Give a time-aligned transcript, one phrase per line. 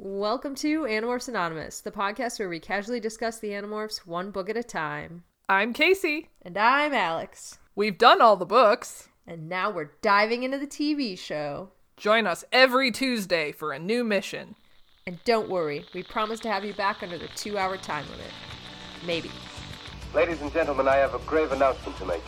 [0.00, 4.56] Welcome to Animorphs Anonymous, the podcast where we casually discuss the Animorphs one book at
[4.56, 5.24] a time.
[5.48, 6.30] I'm Casey.
[6.40, 7.58] And I'm Alex.
[7.74, 9.08] We've done all the books.
[9.26, 11.72] And now we're diving into the TV show.
[11.96, 14.54] Join us every Tuesday for a new mission.
[15.04, 18.30] And don't worry, we promise to have you back under the two hour time limit.
[19.04, 19.32] Maybe.
[20.14, 22.22] Ladies and gentlemen, I have a grave announcement to make.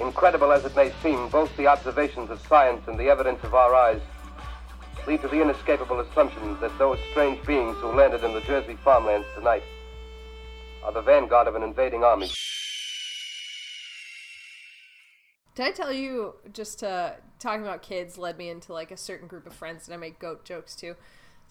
[0.00, 3.74] Incredible as it may seem, both the observations of science and the evidence of our
[3.74, 4.00] eyes
[5.06, 9.26] lead to the inescapable assumption that those strange beings who landed in the Jersey farmlands
[9.34, 9.62] tonight
[10.84, 12.30] are the vanguard of an invading army.
[15.54, 19.28] Did I tell you just uh, talking about kids led me into like a certain
[19.28, 20.94] group of friends that I make goat jokes to?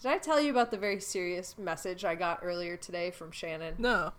[0.02, 3.76] Did I tell you about the very serious message I got earlier today from Shannon?
[3.78, 4.14] No.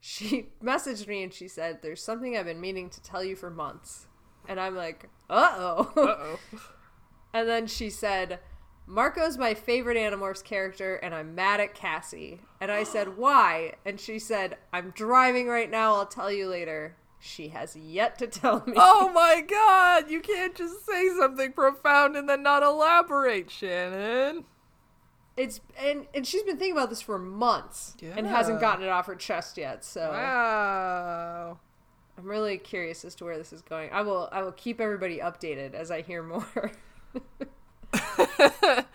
[0.00, 3.50] She messaged me and she said, There's something I've been meaning to tell you for
[3.50, 4.06] months.
[4.48, 5.92] And I'm like, Uh oh.
[5.96, 6.38] Uh oh.
[7.34, 8.38] and then she said,
[8.86, 12.40] Marco's my favorite Animorphs character, and I'm mad at Cassie.
[12.60, 13.74] And I said, Why?
[13.84, 16.96] And she said, I'm driving right now, I'll tell you later.
[17.18, 18.74] She has yet to tell me.
[18.76, 20.10] oh my god!
[20.10, 24.44] You can't just say something profound and then not elaborate, Shannon.
[25.36, 29.06] It's and and she's been thinking about this for months and hasn't gotten it off
[29.06, 29.84] her chest yet.
[29.84, 31.58] So Wow.
[32.16, 33.90] I'm really curious as to where this is going.
[33.92, 36.70] I will I will keep everybody updated as I hear more.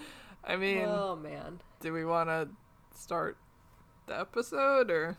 [0.43, 2.49] I mean, oh man, do we want to
[2.95, 3.37] start
[4.07, 5.17] the episode or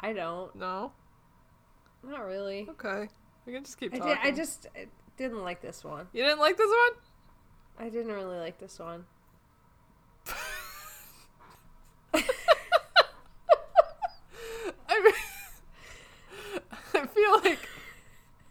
[0.00, 0.54] I don't.
[0.54, 0.92] no?
[2.02, 2.66] Not really.
[2.70, 3.08] Okay.
[3.46, 4.14] We can just keep I, talking.
[4.14, 6.06] did, I just I didn't like this one.
[6.12, 7.86] You didn't like this one?
[7.86, 9.04] I didn't really like this one.
[14.88, 15.14] I mean,
[16.94, 17.68] I feel like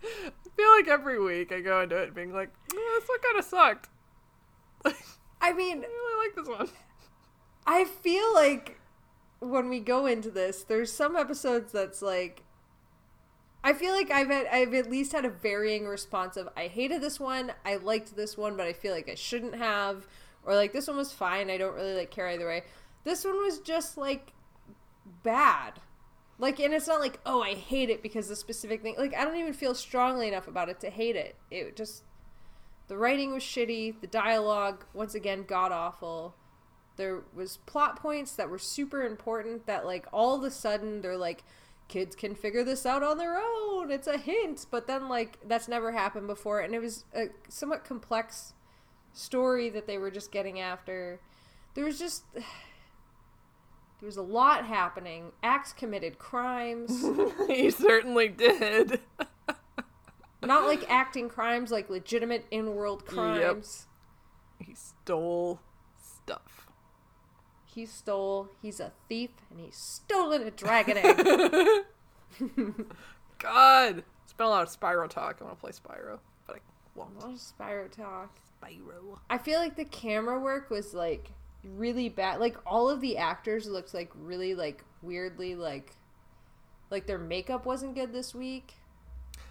[0.03, 3.39] I feel like every week I go into it being like, "Oh, this one kind
[3.39, 3.89] of sucked.
[4.85, 4.93] I
[5.41, 6.69] I mean, really like this one.
[7.65, 8.79] I feel like
[9.39, 12.43] when we go into this, there's some episodes that's like
[13.63, 17.01] I feel like I've had I've at least had a varying response of I hated
[17.01, 20.07] this one, I liked this one, but I feel like I shouldn't have,
[20.43, 22.63] or like this one was fine, I don't really like care either way.
[23.03, 24.33] This one was just like
[25.23, 25.73] bad.
[26.37, 29.25] Like and it's not like, oh, I hate it because the specific thing like I
[29.25, 31.35] don't even feel strongly enough about it to hate it.
[31.51, 32.03] It just
[32.89, 36.35] the writing was shitty, the dialogue once again god awful.
[36.97, 41.15] There was plot points that were super important that like all of a sudden they're
[41.15, 41.43] like
[41.87, 43.91] kids can figure this out on their own.
[43.91, 44.65] It's a hint.
[44.71, 46.61] But then like that's never happened before.
[46.61, 48.53] And it was a somewhat complex
[49.13, 51.19] story that they were just getting after.
[51.75, 52.43] There was just there
[54.01, 55.31] was a lot happening.
[55.43, 57.05] Ax committed crimes.
[57.47, 58.99] He certainly did.
[60.41, 63.87] not like acting crimes like legitimate in-world crimes
[64.59, 65.59] he stole
[66.01, 66.67] stuff.
[67.65, 71.85] he stole he's a thief and he's stolen a dragon egg
[73.39, 75.37] God, it's been a lot of Spyro talk.
[75.39, 76.59] I want to play Spyro, but I
[76.95, 77.15] won't.
[77.15, 78.37] What is Spyro talk?
[78.61, 79.19] Spyro.
[79.29, 81.31] I feel like the camera work was like
[81.63, 82.39] really bad.
[82.39, 85.95] Like all of the actors looked like really like weirdly like
[86.91, 88.73] like their makeup wasn't good this week.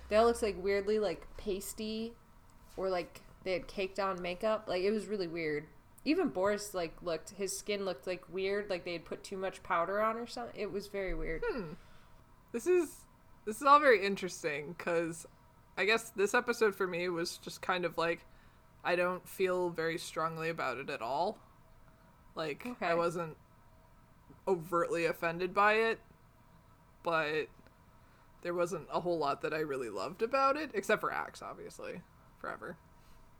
[0.08, 2.14] They all looked like weirdly like pasty
[2.76, 4.64] or like they had caked on makeup.
[4.66, 5.66] Like it was really weird.
[6.04, 9.62] Even Boris like looked his skin looked like weird, like they had put too much
[9.62, 10.58] powder on or something.
[10.58, 11.42] It was very weird.
[11.46, 11.72] Hmm.
[12.52, 13.04] This is
[13.44, 15.26] this is all very interesting because
[15.76, 18.24] I guess this episode for me was just kind of like
[18.84, 21.38] I don't feel very strongly about it at all.
[22.34, 22.86] Like Okay.
[22.86, 23.36] I wasn't
[24.46, 25.98] overtly offended by it,
[27.02, 27.48] but
[28.42, 32.02] there wasn't a whole lot that I really loved about it, except for Ax, obviously,
[32.38, 32.76] forever.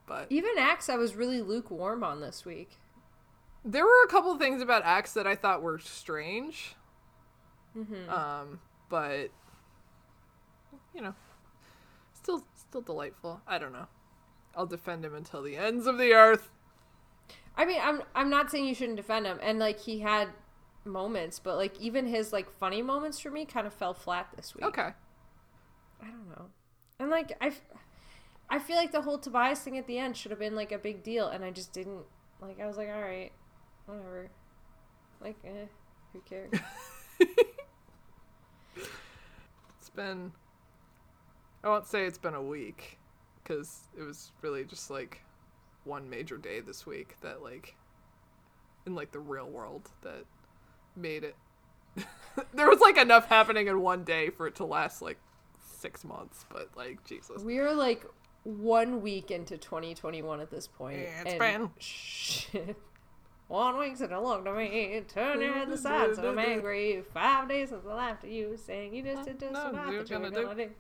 [0.07, 2.79] But Even Ax I was really lukewarm on this week.
[3.65, 6.75] there were a couple things about Ax that I thought were strange.
[7.77, 8.09] Mm-hmm.
[8.11, 9.29] Um, but
[10.95, 11.15] you know,
[12.15, 13.41] still still delightful.
[13.47, 13.87] I don't know.
[14.57, 16.51] I'll defend him until the ends of the earth.
[17.57, 20.29] I mean, I'm I'm not saying you shouldn't defend him, and like he had
[20.89, 24.55] moments, but like even his like funny moments for me kind of fell flat this
[24.55, 24.65] week.
[24.65, 24.91] Okay.
[26.01, 26.47] I don't know,
[27.01, 27.53] and like I
[28.51, 30.79] I feel like the whole Tobias thing at the end should have been like a
[30.79, 32.05] big deal, and I just didn't.
[32.41, 33.33] Like I was like, all right,
[33.87, 34.31] whatever.
[35.21, 35.67] Like, eh,
[36.13, 36.53] who cares?
[39.81, 40.33] It's been
[41.65, 42.99] I won't say it's been a week
[43.45, 45.23] cuz it was really just like
[45.85, 47.75] one major day this week that like
[48.85, 50.27] in like the real world that
[50.99, 51.37] made it
[52.55, 55.19] there was like enough happening in one day for it to last like
[55.79, 57.43] 6 months, but like Jesus.
[57.43, 58.05] we are like
[58.45, 61.01] one week into 2021 at this point.
[61.01, 62.77] Yeah, it's and been- shit.
[63.49, 67.03] One week since you looked at me, turn your head aside, so I'm angry.
[67.15, 69.91] Five days since I laughed at you, saying you just did just No, what I
[69.91, 70.71] you're thought you were gonna gonna do.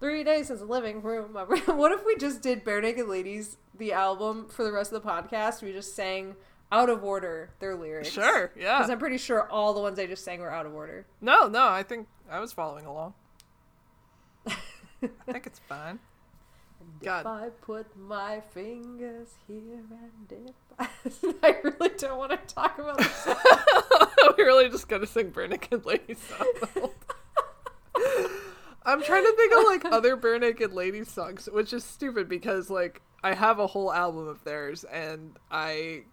[0.00, 1.34] Three days since the living room.
[1.34, 5.60] What if we just did Barenaked Ladies, the album, for the rest of the podcast?
[5.60, 6.34] We just sang
[6.72, 8.10] out of order their lyrics.
[8.10, 8.78] Sure, yeah.
[8.78, 11.06] Because I'm pretty sure all the ones I just sang were out of order.
[11.20, 13.14] No, no, I think I was following along.
[15.02, 15.98] I think it's fine.
[17.02, 17.20] God.
[17.20, 20.88] If I put my fingers here and if I...
[21.42, 23.28] I really don't want to talk about this.
[24.38, 26.88] We're really just gonna sing Barenaked Ladies songs.
[28.84, 33.02] I'm trying to think of like other Barenaked Ladies songs, which is stupid because like
[33.22, 36.04] I have a whole album of theirs and I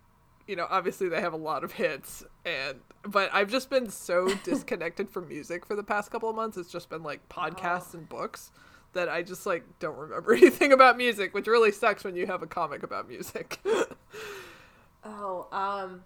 [0.48, 4.34] you know, obviously they have a lot of hits and but I've just been so
[4.44, 6.58] disconnected from music for the past couple of months.
[6.58, 8.52] It's just been like podcasts and books
[8.94, 12.42] that I just like don't remember anything about music, which really sucks when you have
[12.44, 13.60] a comic about music.
[15.04, 16.04] Oh, um,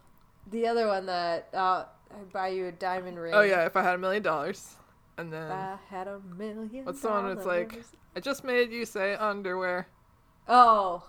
[0.52, 3.34] the other one that uh, I buy you a diamond ring.
[3.34, 4.76] oh yeah, if I had a million dollars.
[5.18, 6.86] And then If I had a million.
[6.86, 7.84] What's the one that's like.
[8.16, 9.88] I just made you say underwear.
[10.48, 11.04] Oh,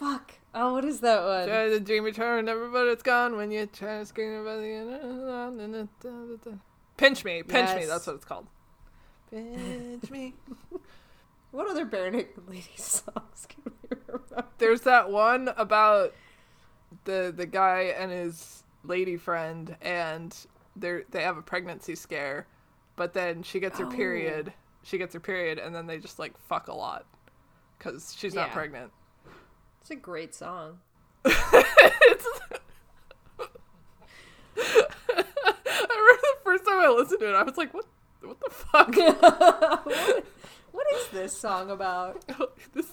[0.00, 0.32] fuck.
[0.54, 1.46] Oh, what is that one?
[1.46, 5.88] Try to dream return, never but it's gone when you try to scream about the
[6.02, 6.60] end.
[6.96, 8.46] Pinch me, pinch me, that's what it's called.
[9.30, 10.34] Pinch me.
[11.52, 14.44] What other Barenaked Ladies songs can we remember?
[14.58, 16.14] There's that one about
[17.02, 20.32] the the guy and his lady friend and
[20.76, 22.46] they they have a pregnancy scare,
[22.94, 23.90] but then she gets her Oh.
[23.90, 24.52] period.
[24.84, 27.04] She gets her period and then they just like fuck a lot
[27.80, 28.54] cuz she's not Yeah.
[28.54, 28.92] pregnant.
[29.90, 30.78] It's a great song.
[31.24, 31.64] I
[35.88, 37.86] remember the first time I listened to it, I was like, "What?
[38.20, 40.24] What the fuck?" what,
[40.70, 42.24] what is this song about?
[42.72, 42.86] this,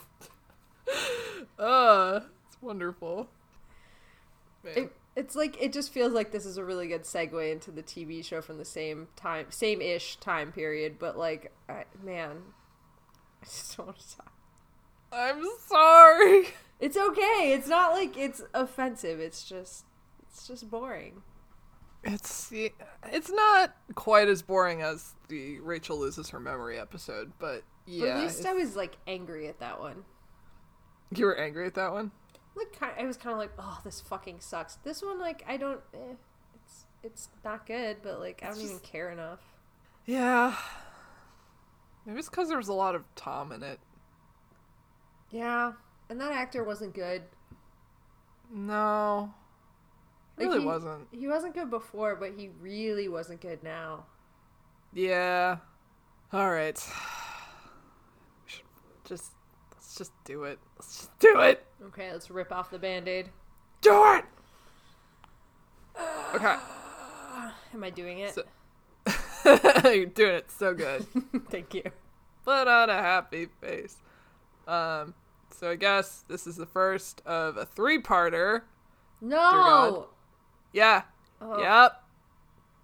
[1.60, 3.30] uh, it's wonderful.
[4.64, 7.84] It, it's like it just feels like this is a really good segue into the
[7.84, 10.96] TV show from the same time, same ish time period.
[10.98, 12.38] But like, I, man,
[13.44, 14.32] I just don't want to talk.
[15.12, 16.48] I'm sorry.
[16.79, 17.53] It's okay.
[17.53, 19.19] It's not like it's offensive.
[19.19, 19.85] It's just,
[20.21, 21.24] it's just boring.
[22.03, 22.51] It's
[23.12, 28.09] it's not quite as boring as the Rachel loses her memory episode, but yeah, But
[28.09, 30.06] at least I was like angry at that one.
[31.15, 32.12] you were angry at that one.
[32.56, 34.75] Like, I was kind of like, oh, this fucking sucks.
[34.77, 35.79] This one, like, I don't.
[35.94, 36.13] Eh,
[36.56, 39.39] it's it's not good, but like, I don't even care enough.
[40.06, 40.56] Yeah,
[42.06, 43.79] maybe it's because there was a lot of Tom in it.
[45.29, 45.74] Yeah,
[46.09, 47.24] and that actor wasn't good.
[48.51, 49.33] No,
[50.38, 51.07] Like, really he- wasn't.
[51.12, 54.06] He wasn't good before, but he really wasn't good now.
[54.94, 55.57] Yeah.
[56.31, 56.77] All right.
[58.45, 58.63] We should
[59.06, 59.31] just
[59.74, 60.59] let's just do it.
[60.77, 61.65] Let's just do it.
[61.88, 63.30] Okay, let's rip off the band-aid.
[63.81, 64.25] Do it.
[66.36, 66.56] Okay.
[67.74, 68.36] Am I doing it?
[68.36, 68.44] So-
[69.89, 71.06] You're doing it so good.
[71.50, 71.83] Thank you.
[72.44, 73.98] Put on a happy face.
[74.68, 75.13] Um.
[75.57, 78.62] So I guess this is the first of a three-parter.
[79.21, 80.09] No.
[80.71, 81.01] Yeah.
[81.42, 82.04] Oh, Yep.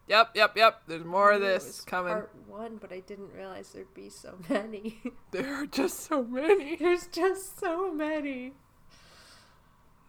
[0.07, 0.29] Yep.
[0.33, 0.57] Yep.
[0.57, 0.81] Yep.
[0.87, 2.13] There's more of this was coming.
[2.13, 5.01] Part one, but I didn't realize there'd be so many.
[5.29, 6.75] There are just so many.
[6.77, 8.53] There's just so many.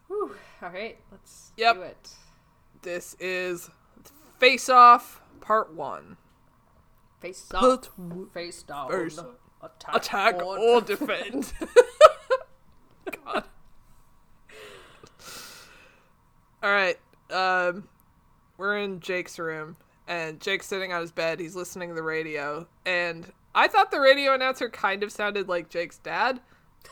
[0.08, 0.34] Whew.
[0.62, 1.74] All right, let's Yep.
[1.76, 2.08] do it.
[2.80, 3.68] This is
[4.38, 6.16] Face Off Part One.
[7.20, 7.86] Face up,
[8.32, 9.20] face down, First,
[9.62, 11.52] attack, attack or or defend.
[13.24, 13.44] God.
[16.62, 16.96] All right.
[17.30, 17.88] Um,
[18.56, 21.40] we're in Jake's room, and Jake's sitting on his bed.
[21.40, 25.68] He's listening to the radio, and I thought the radio announcer kind of sounded like
[25.68, 26.40] Jake's dad.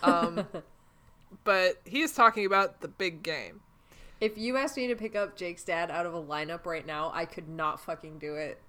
[0.02, 0.46] Um,
[1.44, 3.60] but he's talking about the big game.
[4.20, 7.10] If you asked me to pick up Jake's dad out of a lineup right now,
[7.12, 8.60] I could not fucking do it.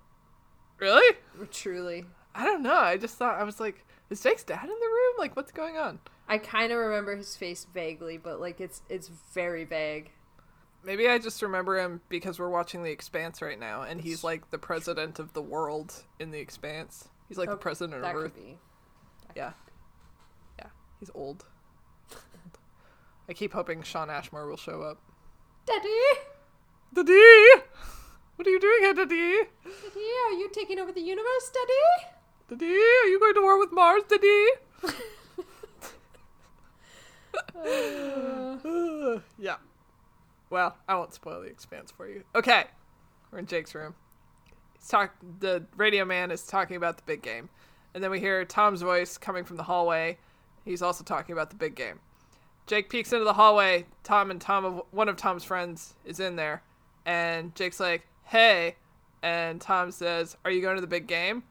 [0.79, 1.15] Really?
[1.51, 2.05] Truly.
[2.35, 2.75] I don't know.
[2.75, 5.13] I just thought I was like, is Jake's dad in the room?
[5.17, 5.99] Like, what's going on?
[6.27, 10.11] I kind of remember his face vaguely, but like it's it's very vague.
[10.85, 14.49] Maybe I just remember him because we're watching The Expanse right now, and he's like
[14.51, 17.07] the president of the world in The Expanse.
[17.29, 18.33] He's like the Oh, president That of Earth.
[19.35, 19.53] Yeah,
[20.59, 20.67] yeah.
[20.99, 21.45] He's old.
[23.29, 24.97] I keep hoping Shawn Ashmore will show up.
[25.65, 25.89] Daddy,
[26.93, 27.13] Daddy,
[28.35, 29.49] what are you doing here, Daddy?
[29.63, 32.12] Daddy, are you taking over the universe, Daddy?
[32.57, 34.45] Daddy, are you going to war with Mars, Daddy?
[37.55, 39.55] Uh, yeah.
[40.51, 42.23] Well, I won't spoil the expanse for you.
[42.35, 42.65] Okay.
[43.31, 43.95] We're in Jake's room.
[44.77, 47.49] He's talk the radio man is talking about the big game.
[47.95, 50.19] And then we hear Tom's voice coming from the hallway.
[50.63, 52.01] He's also talking about the big game.
[52.67, 53.85] Jake peeks into the hallway.
[54.03, 56.61] Tom and Tom, one of Tom's friends, is in there,
[57.05, 58.75] and Jake's like, "Hey,"
[59.21, 61.43] and Tom says, "Are you going to the big game?"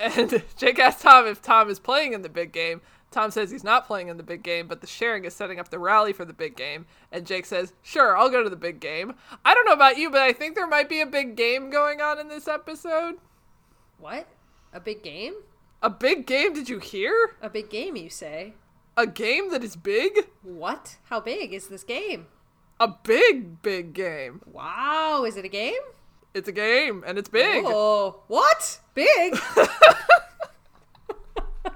[0.00, 2.80] And Jake asks Tom if Tom is playing in the big game.
[3.10, 5.68] Tom says he's not playing in the big game, but the sharing is setting up
[5.68, 6.86] the rally for the big game.
[7.10, 9.14] And Jake says, Sure, I'll go to the big game.
[9.44, 12.00] I don't know about you, but I think there might be a big game going
[12.00, 13.16] on in this episode.
[13.98, 14.28] What?
[14.72, 15.34] A big game?
[15.82, 17.34] A big game, did you hear?
[17.42, 18.54] A big game, you say?
[18.96, 20.28] A game that is big?
[20.42, 20.96] What?
[21.04, 22.26] How big is this game?
[22.78, 24.42] A big, big game.
[24.46, 25.80] Wow, is it a game?
[26.32, 27.64] It's a game, and it's big.
[27.66, 28.78] Oh, what?
[29.00, 29.38] Big?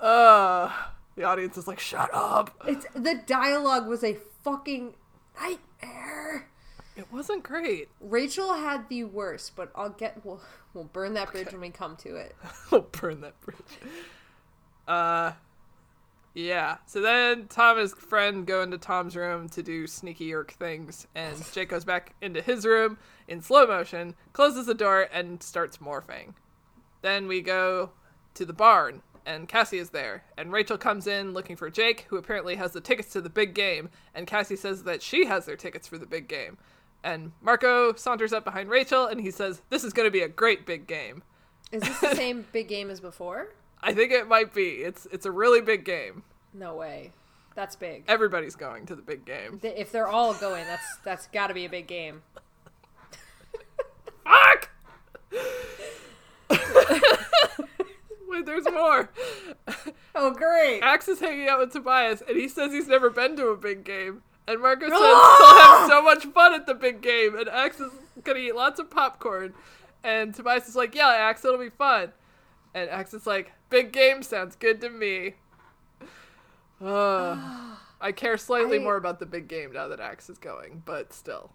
[0.00, 0.70] Uh,
[1.16, 2.50] the audience is like, shut up.
[2.66, 4.92] it's the dialogue was a fucking
[5.40, 6.46] nightmare.
[6.94, 7.88] It wasn't great.
[8.00, 10.42] Rachel had the worst, but I'll get we'll
[10.74, 12.36] we'll burn that bridge when we come to it.
[12.70, 13.56] We'll burn that bridge.
[14.86, 15.32] Uh,
[16.34, 16.78] yeah.
[16.86, 21.06] So then Tom and his friend go into Tom's room to do sneaky yeerk things,
[21.14, 22.98] and Jake goes back into his room
[23.28, 26.34] in slow motion, closes the door, and starts morphing.
[27.02, 27.90] Then we go
[28.34, 32.16] to the barn, and Cassie is there, and Rachel comes in looking for Jake, who
[32.16, 35.56] apparently has the tickets to the big game, and Cassie says that she has their
[35.56, 36.58] tickets for the big game.
[37.04, 40.28] And Marco saunters up behind Rachel, and he says, This is going to be a
[40.28, 41.22] great big game.
[41.70, 43.48] Is this the same big game as before?
[43.84, 44.82] I think it might be.
[44.82, 46.22] It's it's a really big game.
[46.54, 47.12] No way.
[47.54, 48.04] That's big.
[48.08, 49.60] Everybody's going to the big game.
[49.62, 52.22] If they're all going, that's that's got to be a big game.
[54.24, 54.70] Fuck!
[58.26, 59.10] Wait, there's more.
[60.14, 60.80] Oh, great.
[60.80, 63.84] Ax is hanging out with Tobias, and he says he's never been to a big
[63.84, 64.22] game.
[64.48, 67.92] And Marco says he'll have so much fun at the big game, and Ax is
[68.22, 69.52] gonna eat lots of popcorn.
[70.02, 72.12] And Tobias is like, "Yeah, Ax, it'll be fun."
[72.74, 75.34] And Ax is like, "Big game sounds good to me."
[76.84, 77.38] Ugh.
[78.00, 81.12] I care slightly I- more about the big game now that Ax is going, but
[81.12, 81.52] still.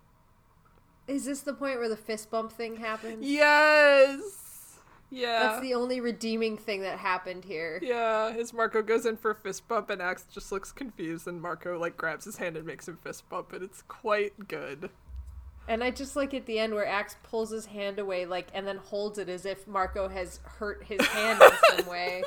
[1.08, 3.26] Is this the point where the fist bump thing happened?
[3.26, 4.78] Yes.
[5.12, 5.40] Yeah.
[5.40, 7.80] That's the only redeeming thing that happened here.
[7.82, 11.42] Yeah, as Marco goes in for a fist bump and Ax just looks confused and
[11.42, 14.92] Marco like grabs his hand and makes him fist bump and it's quite good.
[15.70, 18.66] And I just like at the end where Ax pulls his hand away, like, and
[18.66, 22.24] then holds it as if Marco has hurt his hand in some way.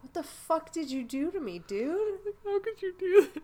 [0.00, 2.20] What the fuck did you do to me, dude?
[2.44, 3.42] How could you do this?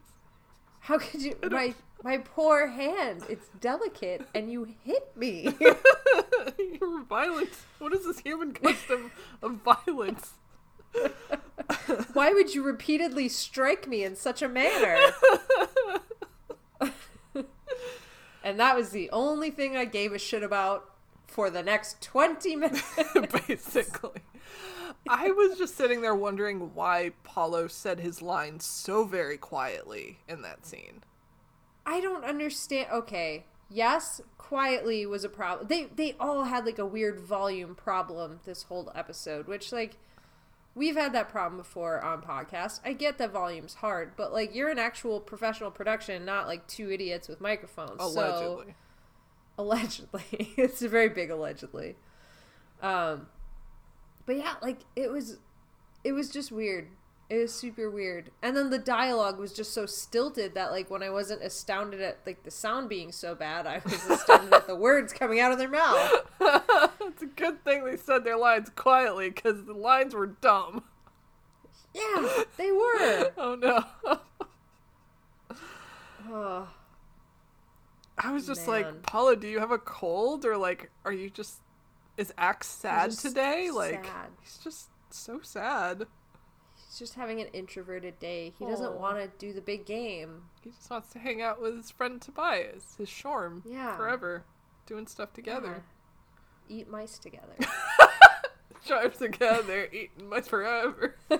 [0.79, 1.37] How could you?
[1.51, 3.25] My my poor hand.
[3.29, 5.49] It's delicate, and you hit me.
[5.61, 7.51] You're violent.
[7.81, 9.11] What is this human custom
[9.43, 10.35] of violence?
[12.13, 14.97] Why would you repeatedly strike me in such a manner?
[18.47, 20.89] and that was the only thing I gave a shit about
[21.27, 22.95] for the next 20 minutes.
[23.49, 24.23] Basically.
[25.09, 30.43] I was just sitting there wondering why Paulo said his lines so very quietly in
[30.43, 31.03] that scene.
[31.85, 32.87] I don't understand.
[32.93, 35.67] Okay, yes, quietly was a problem.
[35.67, 39.97] They they all had like a weird volume problem this whole episode, which like
[40.77, 42.81] we've had that problem before on podcast.
[42.85, 46.93] I get that volume's hard, but like you're an actual professional production, not like two
[46.93, 47.99] idiots with microphones.
[47.99, 48.75] So Allegedly.
[49.59, 51.97] allegedly, it's a very big allegedly.
[52.83, 53.27] Um,
[54.27, 55.39] but yeah, like it was,
[56.05, 56.89] it was just weird.
[57.29, 58.31] It was super weird.
[58.41, 62.19] And then the dialogue was just so stilted that like when I wasn't astounded at
[62.25, 65.59] like the sound being so bad, I was astounded at the words coming out of
[65.59, 66.31] their mouth.
[67.01, 70.85] it's a good thing they said their lines quietly because the lines were dumb.
[71.95, 73.33] Yeah, they were.
[73.39, 73.85] Oh no.
[76.29, 76.69] Oh,
[78.19, 78.83] I was just Man.
[78.83, 81.61] like, Paula, do you have a cold or like are you just
[82.17, 83.71] is Ax sad today?
[83.71, 84.29] Like sad.
[84.43, 86.07] he's just so sad.
[86.97, 88.55] He's just having an introverted day.
[88.59, 90.45] He doesn't want to do the big game.
[90.63, 93.97] He just wants to hang out with his friend Tobias, his Shorm, Yeah.
[93.97, 94.45] forever,
[94.87, 95.83] doing stuff together.
[96.69, 96.79] Yeah.
[96.79, 97.55] Eat mice together.
[98.87, 101.17] Drive together, eating mice forever.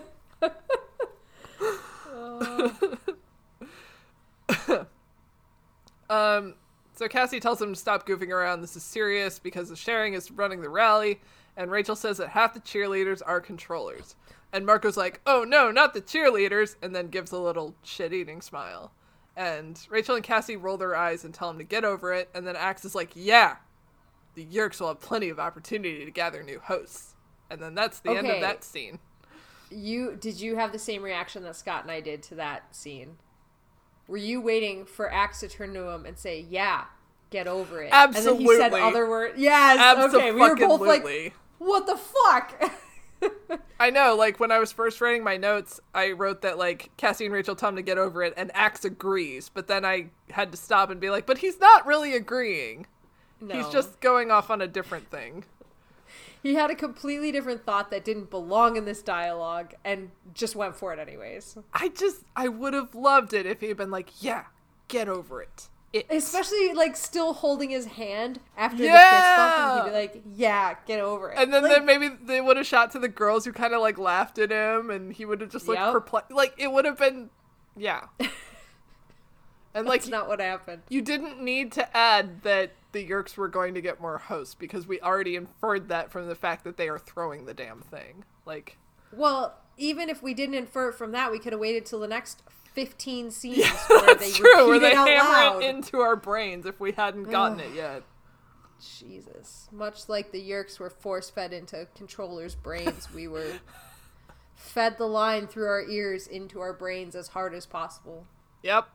[6.11, 6.55] um,
[6.95, 8.61] so Cassie tells him to stop goofing around.
[8.61, 11.21] This is serious because the sharing is running the rally,
[11.57, 14.17] and Rachel says that half the cheerleaders are controllers.
[14.57, 18.91] And Marco's like, "Oh no, not the cheerleaders," and then gives a little shit-eating smile.
[19.37, 22.31] And Rachel and Cassie roll their eyes and tell him to get over it.
[22.35, 23.57] And then Ax is like, "Yeah,
[24.33, 27.17] the Yeerks will have plenty of opportunity to gather new hosts."
[27.51, 28.99] And then that's the end of that scene.
[29.71, 33.19] You did you have the same reaction that Scott and I did to that scene?
[34.09, 36.85] Were you waiting for Ax to turn to him and say, "Yeah,
[37.29, 37.91] get over it"?
[37.93, 38.31] Absolutely.
[38.31, 39.39] And then he said other words.
[39.39, 40.15] Yes.
[40.15, 40.33] Okay.
[40.33, 42.73] We were both like, "What the fuck?"
[43.81, 47.27] I know, like when I was first writing my notes, I wrote that like Cassie
[47.27, 49.49] and Rachel tell him to get over it, and Ax agrees.
[49.53, 52.87] But then I had to stop and be like, but he's not really agreeing.
[53.53, 55.45] He's just going off on a different thing.
[56.43, 60.75] he had a completely different thought that didn't belong in this dialogue and just went
[60.75, 61.59] for it anyways.
[61.75, 64.45] I just, I would have loved it if he had been like, yeah,
[64.89, 65.69] get over it.
[65.99, 66.07] It.
[66.11, 68.93] Especially like still holding his hand after Yeah!
[68.93, 71.87] the fist bump, and he'd be like, "Yeah, get over it." And then, Like, then
[71.87, 74.91] maybe they would have shot to the girls who kind of like laughed at him,
[74.91, 75.93] and he would have just like Yep.
[75.93, 76.31] perplexed.
[76.33, 77.31] Like it would have been,
[77.77, 78.05] yeah.
[79.75, 80.83] And like that's not what happened.
[80.89, 84.87] you didn't need to add that the Yeerks were going to get more hosts because
[84.87, 88.25] we already inferred that from the fact that they are throwing the damn thing.
[88.47, 88.79] Like,
[89.13, 92.09] Well, even if we didn't infer it from that, we could have waited till the
[92.09, 92.43] next
[92.77, 94.69] fifteen scenes where they true.
[94.69, 95.63] Where they it out hammer loud.
[95.63, 98.03] it into our brains if we hadn't gotten it yet.
[99.01, 99.69] Jesus.
[99.73, 103.53] Much like the Yeerks were force fed into controllers' brains, we were
[104.55, 108.27] fed the line through our ears into our brains as hard as possible.
[108.63, 108.89] Yep.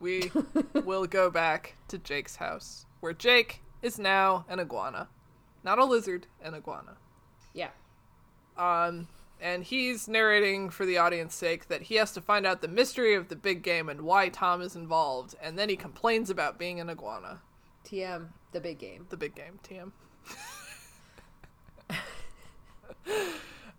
[0.00, 0.32] We
[0.72, 5.08] will go back to Jake's house, where Jake is now an iguana.
[5.62, 6.96] Not a lizard, an iguana.
[7.52, 7.70] Yeah.
[8.56, 9.08] Um,
[9.44, 13.14] and he's narrating for the audience sake that he has to find out the mystery
[13.14, 16.80] of the big game and why Tom is involved, and then he complains about being
[16.80, 17.42] an iguana.
[17.84, 19.06] TM, the big game.
[19.10, 19.92] The big game, TM.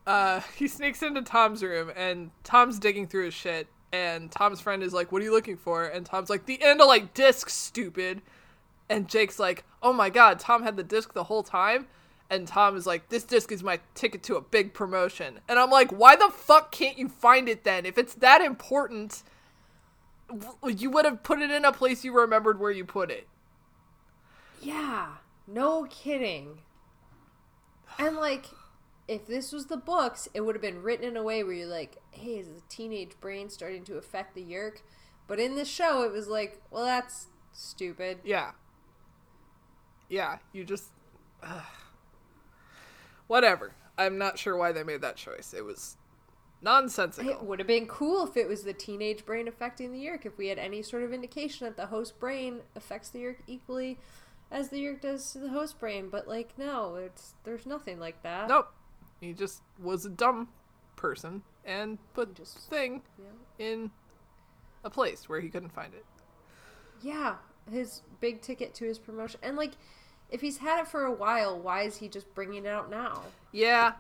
[0.08, 4.84] uh, he sneaks into Tom's room, and Tom's digging through his shit, and Tom's friend
[4.84, 5.86] is like, What are you looking for?
[5.86, 8.22] And Tom's like, The Andalite disc, stupid.
[8.88, 11.88] And Jake's like, Oh my god, Tom had the disc the whole time?
[12.30, 15.40] And Tom is like, This disc is my ticket to a big promotion.
[15.48, 17.86] And I'm like, Why the fuck can't you find it then?
[17.86, 19.24] If it's that important,
[20.66, 23.28] you would have put it in a place you remembered where you put it.
[24.62, 25.08] Yeah.
[25.48, 26.62] No kidding.
[28.00, 28.46] And like,
[29.08, 31.68] if this was the books, it would have been written in a way where you're
[31.68, 34.82] like, hey, is the teenage brain starting to affect the Yeerk?
[35.28, 38.20] But in this show, it was like, well, that's stupid.
[38.24, 38.52] Yeah.
[40.10, 40.90] Yeah, you just.
[41.44, 41.64] ugh.
[43.28, 43.74] Whatever.
[43.98, 45.54] I'm not sure why they made that choice.
[45.56, 45.98] It was
[46.62, 47.32] nonsensical.
[47.32, 50.38] It would have been cool if it was the teenage brain affecting the Yeerk, if
[50.38, 54.00] we had any sort of indication that the host brain affects the Yeerk equally
[54.52, 56.10] as the Yeerk does to the host brain.
[56.10, 58.48] But like, no, it's there's nothing like that.
[58.50, 58.68] Nope.
[59.22, 60.50] He just was a dumb
[60.96, 63.66] person and put Just- thing Yeah.
[63.66, 63.92] in
[64.84, 66.06] a place where he couldn't find it.
[67.02, 67.36] Yeah,
[67.72, 69.40] his big ticket to his promotion.
[69.44, 69.72] And like
[70.30, 73.22] if he's had it for a while, why is he just bringing it out now?
[73.52, 73.94] Yeah.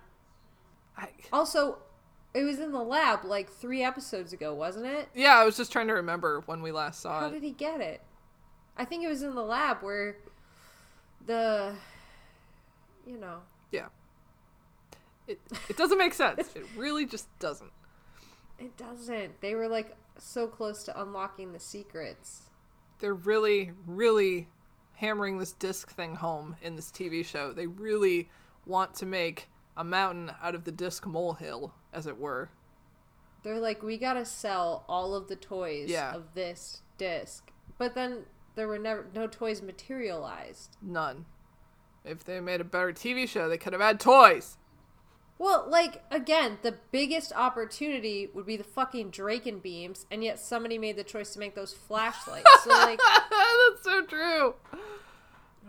[0.97, 1.77] I, Also,
[2.33, 5.09] it was in the lab like 3 episodes ago, wasn't it?
[5.13, 7.29] yeah, I was just trying to remember when we last saw How it.
[7.29, 8.01] How did he get it?
[8.77, 10.17] I think it was in the lab where
[11.25, 11.75] the
[13.05, 13.39] you know,
[13.71, 13.88] Yeah.
[15.27, 16.55] It, it doesn't make sense.
[16.55, 17.71] It really just doesn't.
[18.59, 19.41] it doesn't.
[19.41, 22.43] They were like so close to unlocking the secrets.
[22.99, 24.47] they're really, really
[24.95, 27.51] hammering this disc thing home in this TV show.
[27.53, 28.29] They really
[28.65, 32.49] want to make a mountain out of the disc molehill, as it were.
[33.43, 36.13] They're like, we gotta sell all of the toys Yeah.
[36.15, 37.51] of this disc.
[37.77, 40.77] But then there were never no toys materialized.
[40.81, 41.25] None.
[42.03, 44.58] If they made a better TV show, they could have had toys.
[45.38, 50.77] Well, like again, the biggest opportunity would be the fucking Dracon beams, and yet somebody
[50.77, 52.49] made the choice to make those flashlights.
[52.63, 54.55] So like, That's so true.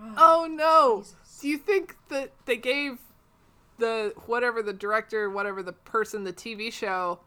[0.00, 1.02] Oh, oh no.
[1.02, 1.38] Jesus.
[1.40, 2.98] Do you think that they gave
[3.78, 7.20] the whatever the director, whatever the person, the TV show,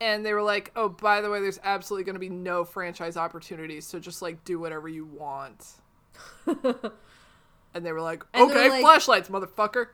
[0.00, 3.16] and they were like, "Oh, by the way, there's absolutely going to be no franchise
[3.16, 5.66] opportunities, so just like do whatever you want."
[6.46, 9.88] and they were like, And "Okay, like- flashlights, motherfucker."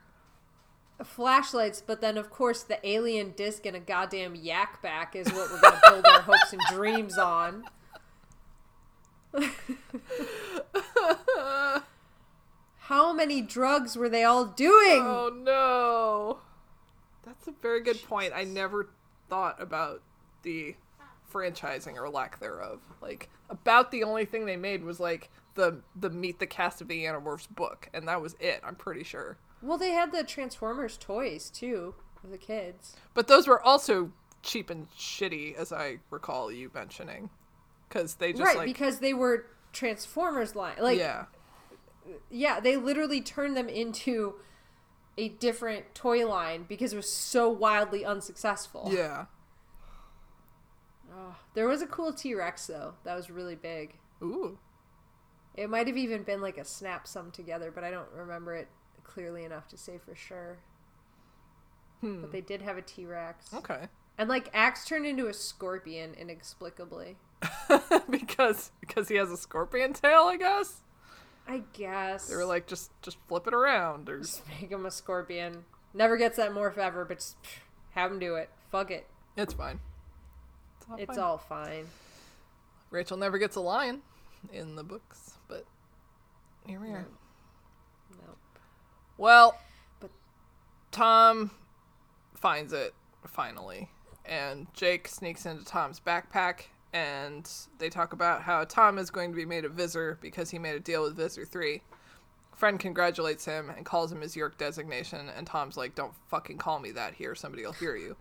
[1.01, 5.49] flashlights, but then of course the alien disc and a goddamn yak back is what
[5.49, 7.63] we're gonna build our hopes and dreams on.
[12.89, 14.99] How many drugs were they all doing?
[14.99, 16.39] Oh no.
[17.23, 18.33] That's a very good point.
[18.35, 18.89] I never
[19.29, 20.01] thought about
[20.41, 20.75] the
[21.31, 22.79] franchising or lack thereof.
[22.99, 26.87] Like about the only thing they made was like the the meet the cast of
[26.87, 28.59] the Animorphs book, and that was it.
[28.63, 29.37] I'm pretty sure.
[29.61, 32.95] Well, they had the Transformers toys too for the kids.
[33.13, 37.29] But those were also cheap and shitty, as I recall you mentioning,
[37.87, 40.77] because they just right, like because they were Transformers line.
[40.79, 41.25] Like, yeah.
[42.29, 44.35] Yeah, they literally turned them into
[45.17, 48.89] a different toy line because it was so wildly unsuccessful.
[48.93, 49.25] yeah.
[51.13, 52.93] Oh, there was a cool T Rex though.
[53.03, 53.95] That was really big.
[54.21, 54.59] Ooh,
[55.55, 58.67] It might have even been like a snap sum together, but I don't remember it
[59.03, 60.59] clearly enough to say for sure.
[62.01, 62.21] Hmm.
[62.21, 63.53] but they did have a T Rex.
[63.53, 63.87] Okay.
[64.17, 67.17] And like Ax turned into a scorpion inexplicably.
[68.09, 70.81] because because he has a scorpion tail, I guess.
[71.49, 72.27] I guess.
[72.27, 75.65] They were like, just just flip it around, or just make him a scorpion.
[75.93, 77.47] Never gets that morph ever, but just pff,
[77.91, 78.49] have him do it.
[78.71, 79.07] Fuck it.
[79.35, 79.79] it's fine.
[80.79, 81.19] It's all It's fine.
[81.19, 81.85] all fine.
[82.91, 84.01] Rachel never gets a lion
[84.53, 85.65] in the books, but
[86.67, 87.07] here we are.
[88.11, 88.35] No.
[89.17, 89.57] Well,
[89.99, 90.11] But-
[90.91, 91.51] Tom
[92.35, 92.93] finds it
[93.27, 93.89] finally,
[94.25, 99.35] and Jake sneaks into Tom's backpack, and they talk about how Tom is going to
[99.35, 101.81] be made a Visser because he made a deal with Visser 3.
[102.55, 106.79] Friend congratulates him and calls him his Yeerk designation, and Tom's like, Don't fucking call
[106.79, 108.15] me that here, somebody will hear you.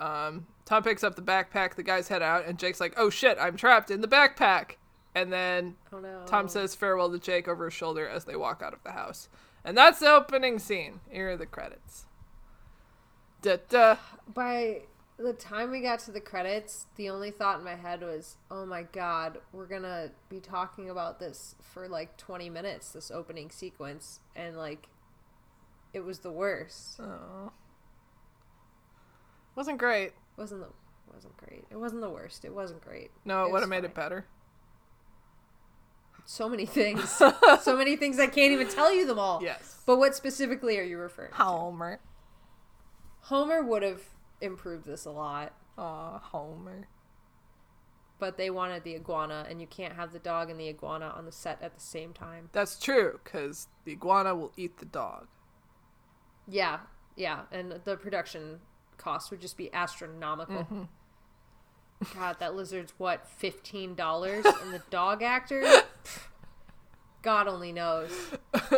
[0.00, 3.36] Um, Tom picks up the backpack, the guys head out, and Jake's like, Oh shit,
[3.40, 4.76] I'm trapped in the backpack!
[5.14, 6.22] And then Oh no.
[6.26, 9.28] Tom says farewell to Jake over his shoulder as they walk out of the house.
[9.64, 11.00] And that's the opening scene.
[11.10, 12.06] Here are the credits.
[13.42, 13.96] Da da.
[14.32, 14.82] By
[15.18, 18.64] the time we got to the credits, the only thought in my head was, "Oh
[18.64, 22.92] my god, we're gonna be talking about this for like 20 minutes.
[22.92, 24.88] This opening sequence, and like,
[25.92, 27.00] it was the worst.
[27.00, 27.52] Oh.
[29.56, 30.12] Wasn't great.
[30.36, 30.68] wasn't the
[31.12, 31.64] wasn't great.
[31.70, 32.44] It wasn't the worst.
[32.44, 33.10] It wasn't great.
[33.24, 34.26] No, it It would have made it better.
[36.24, 37.10] So many things.
[37.10, 39.42] so many things I can't even tell you them all.
[39.42, 39.82] Yes.
[39.84, 41.30] But what specifically are you referring?
[41.30, 41.36] to?
[41.36, 41.98] Homer.
[43.22, 44.02] Homer would have
[44.40, 45.52] improved this a lot.
[45.76, 46.88] Uh, Aw, Homer.
[48.18, 51.24] but they wanted the iguana, and you can't have the dog and the iguana on
[51.24, 52.48] the set at the same time.
[52.52, 55.28] That's true, because the iguana will eat the dog.
[56.48, 56.80] Yeah,
[57.16, 58.60] yeah, and the production
[58.96, 60.56] cost would just be astronomical.
[60.64, 60.82] Mm-hmm.
[62.18, 65.64] God, that lizard's what fifteen dollars, and the dog actor,
[67.22, 68.10] God only knows.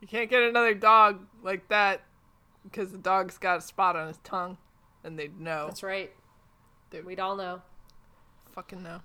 [0.00, 2.02] You can't get another dog like that
[2.64, 4.58] because the dog's got a spot on his tongue,
[5.02, 5.66] and they'd know.
[5.68, 6.12] That's right.
[6.90, 7.62] They- We'd all know.
[8.54, 9.00] Fucking know.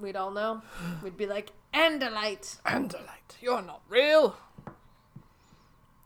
[0.00, 0.62] We'd all know.
[1.02, 4.34] We'd be like, Andalite, Andalite, you're not real.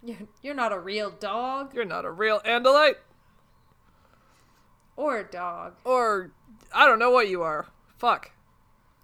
[0.03, 2.97] you're, you're not a real dog You're not a real Andalite.
[4.97, 5.75] or a dog.
[5.85, 6.33] Or
[6.75, 7.67] I don't know what you are.
[7.99, 8.33] Fuck.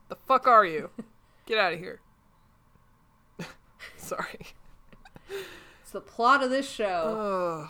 [0.08, 0.90] The fuck are you?
[1.46, 2.00] Get out of here.
[3.96, 4.48] Sorry.
[5.82, 7.68] It's the plot of this show.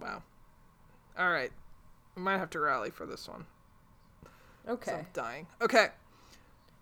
[0.00, 0.22] Wow.
[1.18, 1.50] All right.
[2.16, 3.46] I might have to rally for this one.
[4.68, 4.92] okay.
[4.92, 5.46] I'm dying.
[5.60, 5.88] Okay.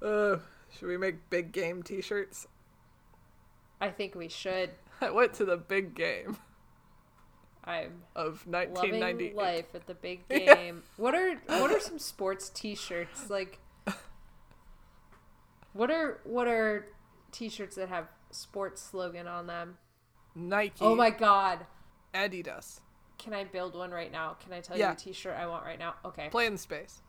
[0.00, 0.36] Uh,
[0.76, 2.46] should we make big game T-shirts?
[3.80, 4.70] I think we should.
[5.00, 6.36] I went to the big game
[7.68, 9.36] I'm of loving 1998.
[9.36, 10.82] life at the big game.
[10.96, 13.58] What are what are some sports T-shirts like?
[15.72, 16.86] What are what are
[17.30, 19.78] T-shirts that have sports slogan on them?
[20.34, 20.76] Nike.
[20.80, 21.66] Oh my God!
[22.14, 22.80] Adidas.
[23.18, 24.36] Can I build one right now?
[24.42, 24.90] Can I tell Yeah.
[24.90, 25.94] you the T-shirt I want right now?
[26.04, 26.28] Okay.
[26.30, 27.02] Play in space.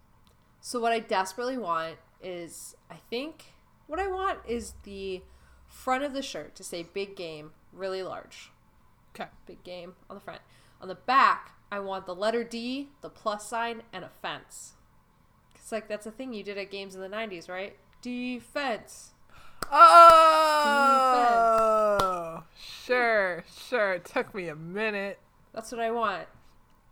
[0.61, 3.53] So what I desperately want is I think
[3.87, 5.21] what I want is the
[5.67, 8.51] front of the shirt to say big game really large.
[9.15, 9.29] Okay.
[9.45, 10.41] Big game on the front.
[10.81, 14.73] On the back, I want the letter D, the plus sign, and a fence.
[15.53, 17.77] Cuz like that's a thing you did at games in the 90s, right?
[18.01, 19.11] Defense.
[19.71, 20.65] Oh,
[22.37, 22.45] defense.
[22.85, 23.93] sure, sure.
[23.93, 25.19] It took me a minute.
[25.53, 26.27] That's what I want.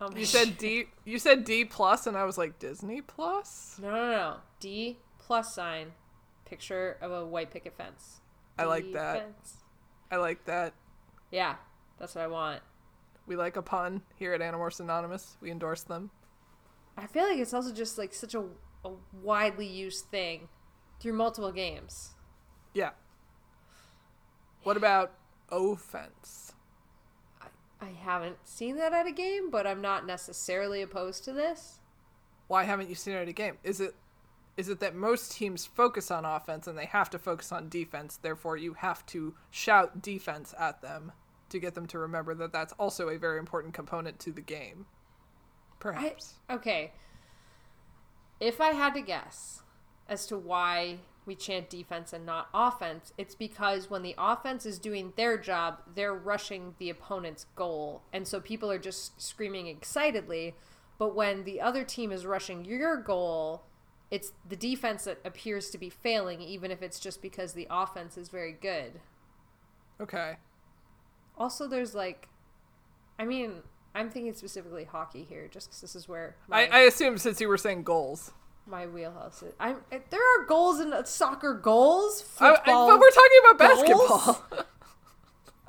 [0.00, 0.58] Oh You said.
[0.58, 0.86] D.
[1.04, 3.78] You said D plus, and I was like Disney plus.
[3.82, 4.36] No, no, no.
[4.60, 5.92] D plus sign
[6.44, 8.20] picture of a white picket fence.
[8.58, 9.14] I like that.
[9.14, 9.56] Defense.
[10.10, 10.72] I like that.
[11.30, 11.56] Yeah,
[11.98, 12.62] that's what I want.
[13.26, 15.36] We like a pun here at Animorphs Anonymous.
[15.40, 16.10] We endorse them.
[16.96, 18.44] I feel like it's also just like such a,
[18.84, 18.90] a
[19.22, 20.48] widely used thing
[21.00, 22.14] through multiple games.
[22.74, 22.90] Yeah.
[24.62, 25.12] What about
[25.50, 26.52] offense?
[27.80, 31.78] I haven't seen that at a game, but I'm not necessarily opposed to this.
[32.48, 33.58] Why haven't you seen it at a game?
[33.62, 33.94] Is it
[34.56, 38.18] is it that most teams focus on offense and they have to focus on defense,
[38.20, 41.12] therefore you have to shout defense at them
[41.50, 44.86] to get them to remember that that's also a very important component to the game?
[44.88, 46.34] I, Perhaps.
[46.50, 46.92] okay.
[48.40, 49.62] If I had to guess
[50.08, 54.78] as to why we chant defense and not offense, it's because when the offense is
[54.78, 58.02] doing their job, they're rushing the opponent's goal.
[58.12, 60.54] And so people are just screaming excitedly.
[60.98, 63.62] But when the other team is rushing your goal,
[64.10, 68.16] it's the defense that appears to be failing, even if it's just because the offense
[68.16, 69.00] is very good.
[70.00, 70.36] Okay.
[71.38, 72.28] Also, there's like,
[73.18, 73.62] I mean,
[73.94, 77.40] I'm thinking specifically hockey here, just because this is where I, my, I assume since
[77.40, 78.32] you were saying goals.
[78.66, 79.54] my wheelhouse is.
[79.58, 82.24] I'm eh, there are goals in soccer goals.
[82.40, 84.66] I- I- but we're talking about basketball.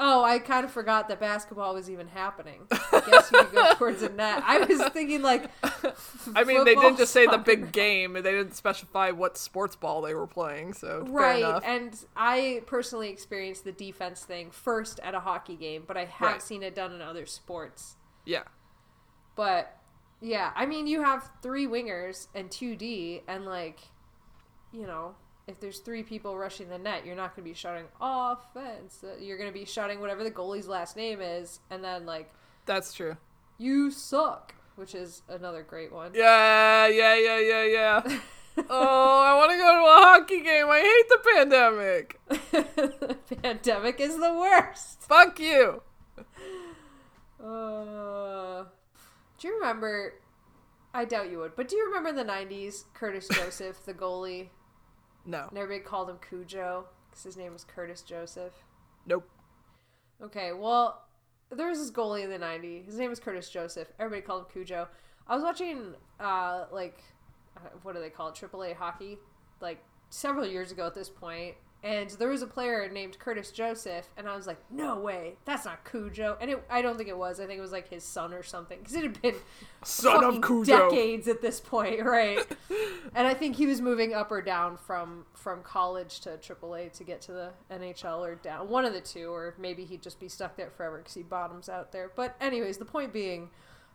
[0.02, 2.62] Oh, I kind of forgot that basketball was even happening.
[2.72, 4.42] I guess you could go towards a net.
[4.46, 5.50] I was thinking like.
[6.36, 8.14] I mean, they didn't just say the big game.
[8.14, 10.74] They didn't specify what sports ball they were playing.
[10.74, 15.84] So fair Right, and I personally experienced the defense thing first at a hockey game,
[15.86, 16.42] but I have Right.
[16.42, 17.98] seen it done in other sports.
[18.26, 18.44] yeah.
[19.36, 19.76] But
[20.22, 23.80] yeah, I mean, you have three wingers and two D, and like,
[24.72, 25.16] you know,
[25.50, 29.04] if there's three people rushing the net, you're not going to be shouting offense.
[29.04, 32.30] Uh, You're going to be shouting whatever the goalie's last name is, and then like,
[32.68, 33.18] That's true.
[33.58, 36.12] you suck, which is another great one.
[36.14, 38.20] Yeah, yeah, yeah, yeah, yeah.
[38.70, 40.68] oh, I want to go to a hockey game.
[40.70, 42.20] I hate the pandemic.
[43.28, 45.02] The pandemic is the worst.
[45.02, 45.82] Fuck you.
[47.44, 48.66] Uh,
[49.40, 50.14] do you remember?
[50.94, 54.50] I doubt you would, but do you remember in the '90s Curtis Joseph, the goalie,
[55.30, 55.46] No.
[55.50, 58.54] and everybody called him Cujo because his name was Curtis Joseph?
[59.06, 59.30] Nope.
[60.22, 61.04] Okay, well,
[61.52, 62.86] there was this goalie in the '90s.
[62.88, 63.88] His name was Curtis Joseph.
[64.00, 64.88] Everybody called him Cujo.
[65.28, 67.04] I was watching, uh, like,
[67.56, 68.36] uh, what do they call it?
[68.36, 69.18] AAA hockey,
[69.62, 74.10] like several years ago at this point, and there was a player named Curtis Joseph,
[74.18, 76.38] and I was like, no way, that's not Cujo.
[76.42, 77.40] And it, I don't think it was.
[77.40, 79.36] I think it was like his son or something, because it had been
[79.84, 80.90] Son of Cujo.
[80.90, 82.46] decades at this point, right?
[83.16, 87.06] and I think he was moving up or down from from college to AAA to
[87.06, 90.28] get to the NHL or down one of the two, or maybe he'd just be
[90.28, 92.12] stuck there forever because he bottoms out there.
[92.14, 93.50] But anyways, the point being.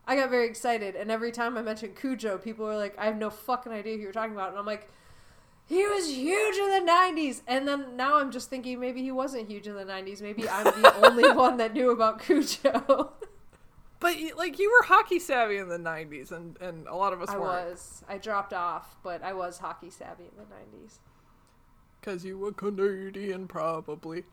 [0.07, 3.17] I got very excited, and every time I mentioned Cujo, people were like, "I have
[3.17, 4.91] no fucking idea who you're talking about," and I'm like,
[5.67, 9.49] "He was huge in the '90s." And then now I'm just thinking maybe he wasn't
[9.49, 10.21] huge in the '90s.
[10.23, 13.13] Maybe I'm the only one that knew about Cujo.
[14.01, 17.31] But like you were hockey savvy in the '90s, and and a lot of us
[17.31, 18.05] I weren't was.
[18.07, 20.99] I dropped off, but I was hockey savvy in the '90s.
[22.01, 24.25] because you were Canadian, probably.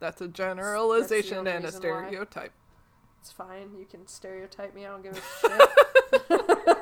[0.00, 2.02] That's a generalization only and a reason why.
[2.08, 2.52] stereotype.
[3.20, 3.76] It's fine.
[3.78, 4.86] You can stereotype me.
[4.86, 6.78] I don't give a shit.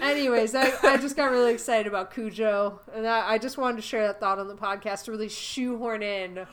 [0.00, 3.82] Anyways, I, I just got really excited about Cujo, and I, I just wanted to
[3.82, 6.46] share that thought on the podcast to really shoehorn in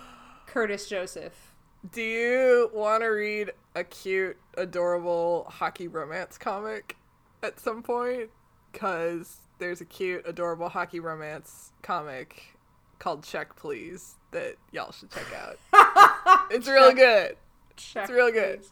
[0.45, 1.53] Curtis Joseph.
[1.91, 6.95] Do you want to read a cute, adorable hockey romance comic
[7.41, 8.29] at some point?
[8.71, 12.57] Because there's a cute, adorable hockey romance comic
[12.99, 16.47] called Check Please that y'all should check out.
[16.51, 17.35] it's really good.
[17.75, 18.61] Check, It's real good.
[18.61, 18.71] please.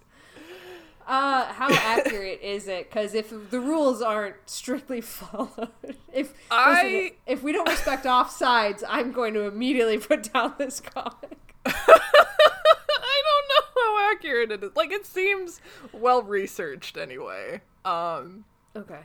[1.11, 2.89] Uh, how accurate is it?
[2.89, 5.69] Because if the rules aren't strictly followed,
[6.13, 10.79] if I- listen, if we don't respect offsides, I'm going to immediately put down this
[10.79, 11.55] comic.
[11.65, 14.71] I don't know how accurate it is.
[14.75, 15.59] Like it seems
[15.91, 17.61] well researched anyway.
[17.83, 18.45] Um
[18.75, 19.01] Okay.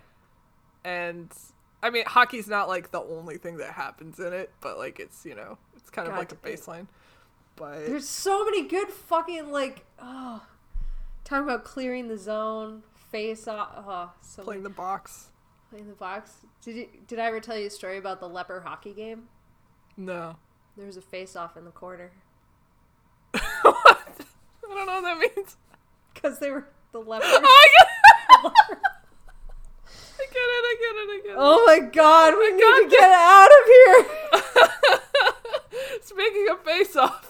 [0.85, 1.33] and
[1.83, 5.27] I mean hockey's not like the only thing that happens in it, but like it's,
[5.27, 6.87] you know, it's kind of like a baseline.
[7.57, 10.41] But There's so many good fucking like oh,
[11.27, 13.69] talking about clearing the zone, face off.
[13.77, 15.29] Oh, so playing the box.
[15.69, 16.33] playing the box.
[16.63, 16.89] Did you?
[17.07, 19.25] Did I ever tell you a story about the leper hockey game?
[19.99, 20.37] No.
[20.77, 22.13] There was a face off in the corner
[23.63, 23.99] what?
[24.71, 25.57] I don't know what that means.
[26.15, 27.29] because they were the lepers.
[27.31, 28.79] Oh, I get it.
[30.19, 30.65] I get it.
[30.65, 31.09] I get it.
[31.09, 31.37] I get it.
[31.39, 34.01] Oh my god, we oh need God to get out of here.
[36.03, 37.26] Speaking of face off.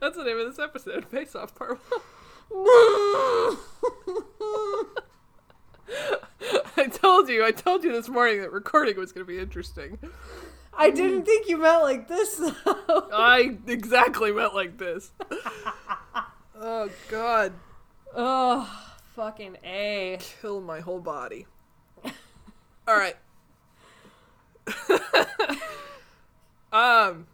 [0.00, 1.80] That's the name of this episode, Face Off Part
[2.48, 3.56] 1.
[6.76, 9.98] I told you, I told you this morning that recording was going to be interesting.
[10.72, 13.08] I didn't think you meant like this though.
[13.12, 15.10] I exactly meant like this.
[16.62, 17.54] Oh, God.
[18.14, 20.18] oh, fucking A.
[20.40, 21.46] Kill my whole body.
[22.04, 23.16] All right.
[26.72, 27.26] um,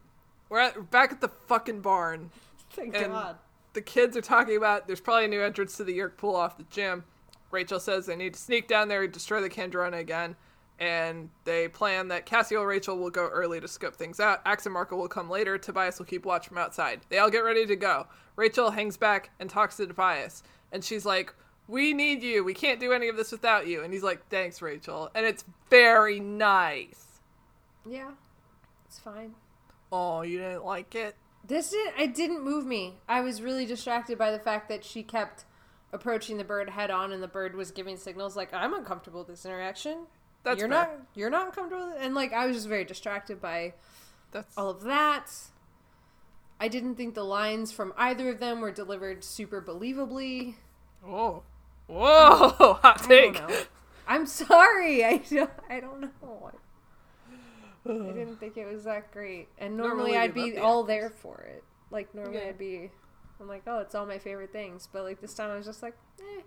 [0.48, 2.30] we're, at, we're back at the fucking barn.
[2.70, 3.36] Thank And God.
[3.72, 6.56] the kids are talking about there's probably a new entrance to the Yeerk pool off
[6.56, 7.04] the gym.
[7.50, 10.36] Rachel says they need to sneak down there and destroy the Kandrona again.
[10.78, 14.42] And they plan that Cassie and Rachel will go early to scope things out.
[14.44, 15.56] Ax and Marco will come later.
[15.56, 17.00] Tobias will keep watch from outside.
[17.08, 18.06] They all get ready to go.
[18.36, 20.42] Rachel hangs back and talks to Tobias.
[20.72, 21.32] And she's like,
[21.66, 22.44] We need you.
[22.44, 23.82] We can't do any of this without you.
[23.84, 25.10] And he's like, Thanks, Rachel.
[25.14, 27.20] And it's very nice.
[27.88, 28.10] Yeah,
[28.84, 29.34] it's fine.
[29.92, 31.14] Oh, you didn't like it?
[31.46, 32.98] This did it didn't move me.
[33.08, 35.44] I was really distracted by the fact that she kept
[35.92, 39.28] approaching the bird head on and the bird was giving signals like I'm uncomfortable with
[39.28, 40.06] this interaction.
[40.42, 40.78] That's you're fair.
[40.78, 43.74] not you're not uncomfortable and like I was just very distracted by
[44.32, 45.30] That's all of that.
[46.58, 50.54] I didn't think the lines from either of them were delivered super believably.
[51.02, 51.42] Whoa.
[51.86, 52.78] Whoa!
[52.82, 53.34] Hot I take.
[53.34, 53.56] know.
[54.08, 55.04] I'm sorry.
[55.04, 56.52] I don't, I don't know.
[57.90, 59.48] I didn't think it was that great.
[59.58, 61.62] And normally, I'd be all there for it.
[61.90, 62.48] Like normally Yeah.
[62.48, 62.90] I'd be
[63.40, 65.82] I'm like, "Oh, it's all my favorite things." But like this time I was just
[65.82, 66.42] like, "Eh,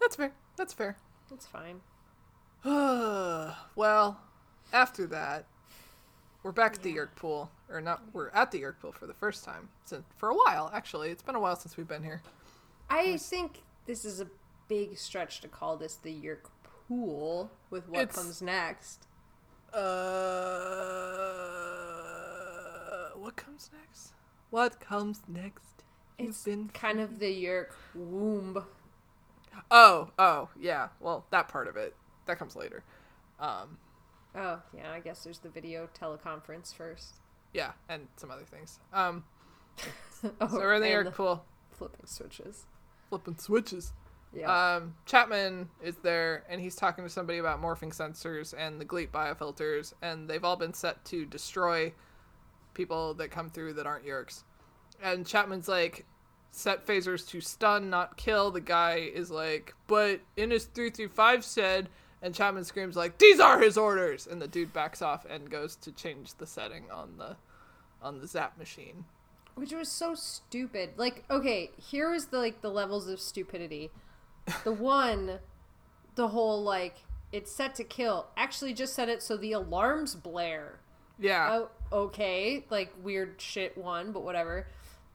[0.00, 0.32] That's fair.
[0.56, 0.96] That's fair.
[1.32, 1.80] it's fine."
[2.64, 4.20] well,
[4.72, 5.46] after that,
[6.42, 8.02] we're back at the Yeerk pool, or not?
[8.12, 10.70] We're at the Yeerk pool for the first time since for a while.
[10.72, 12.22] Actually, it's been a while since we've been here.
[12.88, 14.28] I think this is a
[14.68, 16.50] big stretch to call this the Yeerk
[16.88, 19.06] pool with what It's- comes next.
[22.16, 24.12] Uh, what comes next?
[24.50, 25.84] What comes next?
[26.18, 28.64] You've It's been kind of the Yeerk womb.
[29.70, 30.88] Oh, oh, yeah.
[31.00, 31.94] Well, that part of it
[32.26, 32.82] that comes later.
[33.40, 33.78] Um,
[34.38, 37.14] Oh, yeah, I guess there's the video teleconference first.
[37.54, 38.78] yeah, and some other things.
[38.92, 39.24] Um,
[40.42, 42.66] oh, so we're in the and Yeerk pool, flipping switches.
[43.08, 43.92] flipping switches.
[44.36, 44.76] Yeah.
[44.76, 49.10] Um, Chapman is there, and he's talking to somebody about morphing sensors and the Gleet
[49.10, 51.92] biofilters, and they've all been set to destroy
[52.74, 54.42] people that come through that aren't Yeerks.
[55.02, 56.04] And Chapman's like,
[56.50, 58.50] set phasers to stun, not kill.
[58.50, 61.88] The guy is like, but Innis 335 said,
[62.22, 64.26] and Chapman screams like, these are his orders!
[64.26, 67.36] And the dude backs off and goes to change the setting on the
[68.02, 69.04] on the zap machine.
[69.54, 70.90] which was so stupid.
[70.98, 73.90] Like, okay, here is the like the levels of stupidity.
[74.64, 75.38] The one,
[76.14, 78.28] the whole like it's set to kill.
[78.36, 80.80] Actually, just set it so the alarms blare.
[81.18, 81.48] Yeah.
[81.92, 84.68] Oh, okay, like weird shit one, but whatever.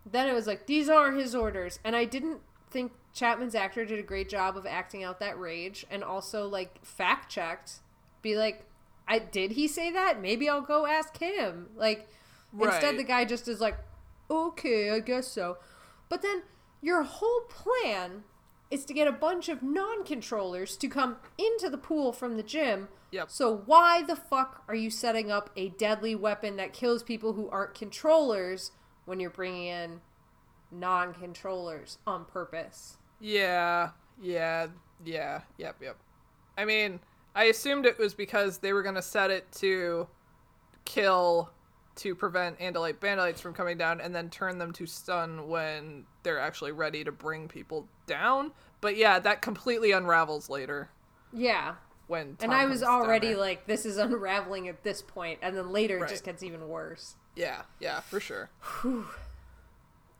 [0.05, 2.39] Then it was like these are his orders, and I didn't
[2.69, 6.83] think Chapman's actor did a great job of acting out that rage, and also like
[6.83, 7.79] fact checked,
[8.21, 8.65] be like,
[9.07, 10.21] I did he say that?
[10.21, 11.69] Maybe I'll go ask him.
[11.75, 12.07] Like
[12.59, 13.77] instead, the guy just is like,
[14.29, 15.57] okay, I guess so.
[16.09, 16.43] But then
[16.81, 18.23] your whole plan
[18.71, 22.87] is to get a bunch of non-controllers to come into the pool from the gym.
[23.11, 23.29] Yep.
[23.29, 27.49] So why the fuck are you setting up a deadly weapon that kills people who
[27.49, 28.71] aren't controllers
[29.05, 30.01] when you're bringing in
[30.71, 32.97] non-controllers on purpose?
[33.19, 33.89] Yeah,
[34.21, 34.67] yeah,
[35.03, 35.97] yeah, yep, yep.
[36.57, 37.01] I mean,
[37.35, 40.07] I assumed it was because they were gonna set it to
[40.85, 41.51] kill
[41.97, 46.39] to prevent Andalite Bandalites from coming down and then turn them to stun when they're
[46.39, 48.51] actually ready to bring people down.
[48.79, 50.89] But yeah, that completely unravels later
[51.33, 51.75] Yeah.
[52.07, 56.03] when And I was already like, this is unraveling at this point, and then later
[56.03, 57.15] it just gets even worse.
[57.35, 58.49] Yeah, yeah, for sure.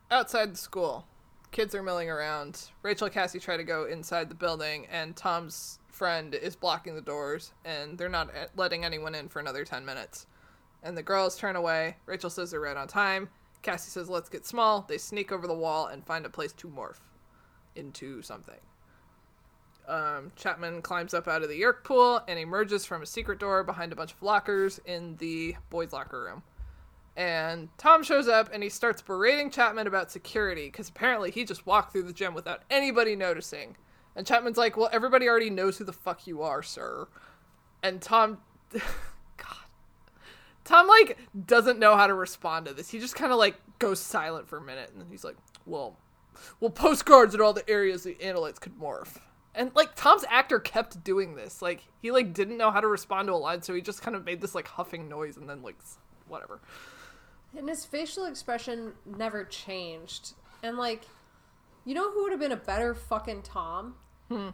[0.10, 1.05] Outside the school,
[1.51, 2.69] kids are milling around.
[2.84, 7.01] Rachel and Cassie try to go inside the building, and Tom's friend is blocking the
[7.01, 10.25] doors, and they're not eh, letting anyone in for another 10 minutes.
[10.83, 11.97] And the girls turn away.
[12.05, 13.29] Rachel says they're right on time.
[13.61, 14.85] Cassie says, let's get small.
[14.87, 16.99] They sneak over the wall and find a place to morph
[17.75, 18.59] into something.
[19.87, 23.63] Um, Chapman climbs up out of the Yeerk pool and emerges from a secret door
[23.63, 26.43] behind a bunch of lockers in the boys' locker room.
[27.17, 31.65] And Tom shows up and he starts berating Chapman about security because apparently he just
[31.65, 33.75] walked through the gym without anybody noticing.
[34.15, 37.07] And Chapman's like, Well, everybody already knows who the fuck you are, sir.
[37.83, 38.39] And Tom.
[40.63, 42.89] Tom, like, doesn't know how to respond to this.
[42.89, 45.97] He just kind of, like, goes silent for a minute and then he's like, Well,
[46.60, 49.17] well, postcards in all the areas the Andalites could morph.
[49.54, 51.62] And, like, Tom's actor kept doing this.
[51.62, 54.15] Like, he, like, didn't know how to respond to a line, so he just kind
[54.15, 55.76] of made this, like, huffing noise and then, like,
[56.28, 56.62] whatever.
[57.58, 60.34] And his facial expression never changed.
[60.63, 61.04] And like,
[61.86, 63.95] you know who would have been a better fucking Tom?
[64.30, 64.50] Hmm.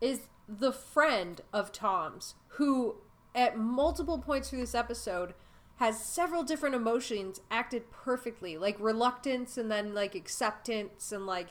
[0.00, 2.96] Is the friend of Tom's who,
[3.34, 5.34] at multiple points through this episode,
[5.76, 11.48] has several different emotions acted perfectly, like reluctance and then like acceptance and like,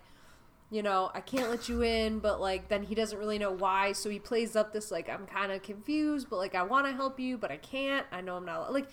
[0.69, 3.91] you know, I can't let you in, but like then he doesn't really know why,
[3.91, 6.93] so he plays up this like I'm kind of confused, but like I want to
[6.93, 8.05] help you, but I can't.
[8.11, 8.87] I know I'm not like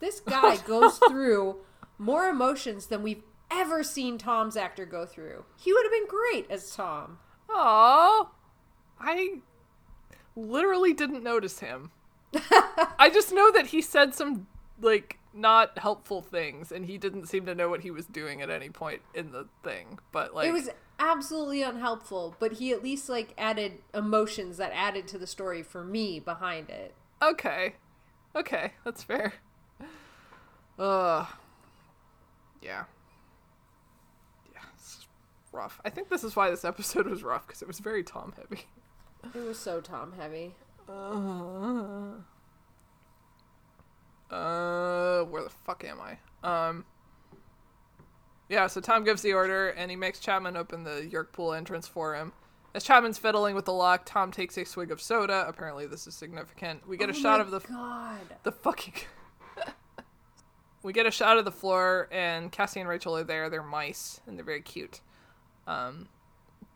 [0.00, 1.56] this guy goes through
[1.98, 5.44] more emotions than we've ever seen Tom's actor go through.
[5.56, 7.18] He would have been great as Tom.
[7.48, 8.30] oh
[9.00, 9.40] I
[10.36, 11.90] literally didn't notice him.
[12.98, 14.46] I just know that he said some,
[14.80, 18.50] like, not helpful things, and he didn't seem to know what he was doing at
[18.50, 19.98] any point in the thing.
[20.12, 25.08] But, like, it was absolutely unhelpful, but he at least like added emotions that added
[25.08, 26.94] to the story for me behind it.
[27.22, 27.74] okay.
[28.36, 29.34] Okay, that's fair.
[30.78, 31.26] Ugh.
[32.60, 32.84] Yeah.
[34.52, 35.06] Yeah, it's
[35.52, 35.80] rough.
[35.84, 38.64] I think this is why this episode was rough, because it was very Tom heavy.
[39.34, 40.54] It was so Tom heavy.
[40.88, 42.12] Uh,
[44.30, 46.18] uh, where the fuck am I?
[46.42, 46.84] Um,
[48.48, 51.86] Yeah, so Tom gives the order and he makes Chapman open the Yeerk pool entrance
[51.88, 52.32] for him.
[52.74, 55.44] As Chapman's fiddling with the lock, Tom takes a swig of soda.
[55.46, 56.86] Apparently, this is significant.
[56.88, 58.18] We get a Oh shot of the God.
[58.42, 58.94] the fucking.
[60.82, 63.48] we get a shot of the floor, and Cassie and Rachel are there.
[63.48, 65.00] They're mice, and they're very cute.
[65.68, 66.08] Um,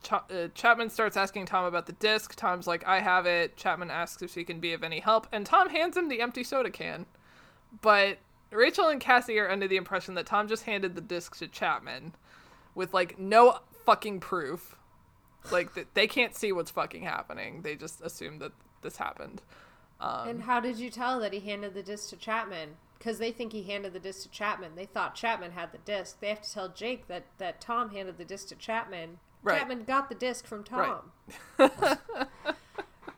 [0.03, 2.35] Ch- uh, Chapman starts asking Tom about the disc.
[2.37, 5.45] Tom's like, "I have it." Chapman asks if she can be of any help, and
[5.45, 7.07] Tom hands him the empty soda can.
[7.83, 8.19] But
[8.51, 12.15] Rachel and Cassie are under the impression that Tom just handed the disc to Chapman,
[12.75, 14.77] with like no fucking proof.
[15.51, 17.63] Like that they can't see what's fucking happening.
[17.63, 19.43] They just assume that this happened.
[20.01, 22.77] Um, And how did you tell that he handed the disc to Chapman?
[22.99, 24.73] Because they think he handed the disc to Chapman.
[24.75, 26.19] They thought Chapman had the disc.
[26.21, 29.19] They have to tell Jake that, that Tom handed the disc to Chapman.
[29.43, 29.59] Right.
[29.61, 30.97] Chapman got the disc from Right.
[31.59, 31.71] Tom.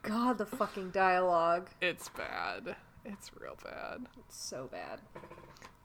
[0.03, 1.71] God, the fucking dialogue.
[1.81, 2.77] It's bad.
[3.05, 4.07] It's real bad.
[4.19, 5.01] It's so bad.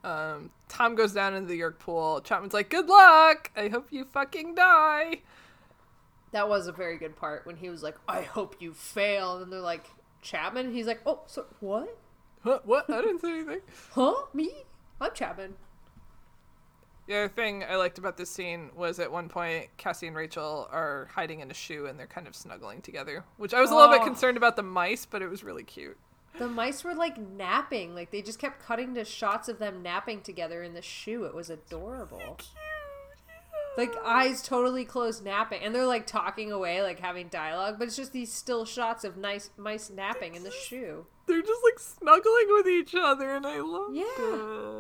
[0.04, 2.22] Um, Tom goes down into the Yeerk pool.
[2.22, 3.52] Chapman's like, "Good luck.
[3.56, 5.22] I hope you fucking die."
[6.32, 9.38] That was a very good part when he was like, I hope you fail.
[9.38, 9.86] And they're like,
[10.22, 10.74] Chapman?
[10.74, 11.98] He's like, oh, so what?
[12.44, 12.90] Huh, what?
[12.90, 13.62] I didn't say anything.
[13.92, 14.16] Huh?
[14.34, 14.66] Me?
[15.00, 15.54] I'm Chapman.
[17.08, 20.68] The other thing I liked about this scene was at one point Cassie and Rachel
[20.72, 23.76] are hiding in a shoe and they're kind of snuggling together, which I was a
[23.76, 24.06] little bit Oh.
[24.06, 25.98] concerned about the mice, but it was really cute.
[26.40, 27.94] The mice were like napping.
[27.94, 31.26] Like they just kept cutting to shots of them napping together in the shoe.
[31.26, 32.38] It was adorable.
[33.78, 35.62] Like eyes totally closed napping.
[35.62, 39.18] And they're like talking away, like having dialogue, but it's just these still shots of
[39.18, 41.06] nice mice napping in the shoe.
[41.28, 44.04] They're just like snuggling with each other, and I love Yeah.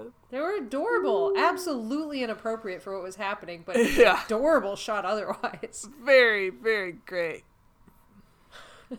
[0.05, 0.11] it.
[0.29, 1.33] They were adorable.
[1.35, 4.23] Absolutely inappropriate for what was happening, but Yeah.
[4.25, 5.89] adorable shot otherwise.
[6.03, 7.43] Very, very great.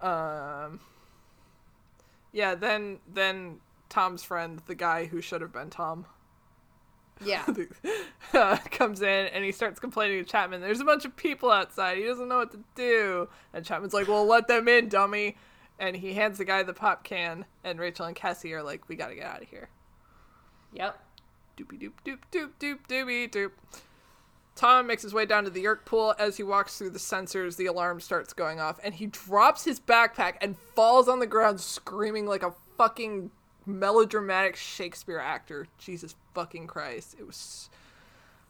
[0.00, 0.80] um
[2.32, 6.06] Yeah, then then Tom's friend, the guy who should have been Tom,
[7.24, 7.44] Yeah.
[8.34, 10.60] uh, comes in and he starts complaining to Chapman.
[10.60, 11.98] There's a bunch of people outside.
[11.98, 13.28] He doesn't know what to do.
[13.52, 15.36] And Chapman's like, "Well, let them in, dummy."
[15.78, 17.46] And he hands the guy the pop can.
[17.64, 19.68] And Rachel and Cassie are like, "We gotta get out of here."
[20.72, 20.98] Yep.
[21.56, 23.52] Doopy doop doop doop doop doopy doop.
[24.56, 26.14] Tom makes his way down to the Yeerk pool.
[26.18, 29.80] As he walks through the sensors, the alarm starts going off, and he drops his
[29.80, 33.30] backpack and falls on the ground, screaming like a fucking
[33.66, 35.66] melodramatic Shakespeare actor.
[35.78, 37.16] Jesus fucking Christ!
[37.18, 37.70] It was,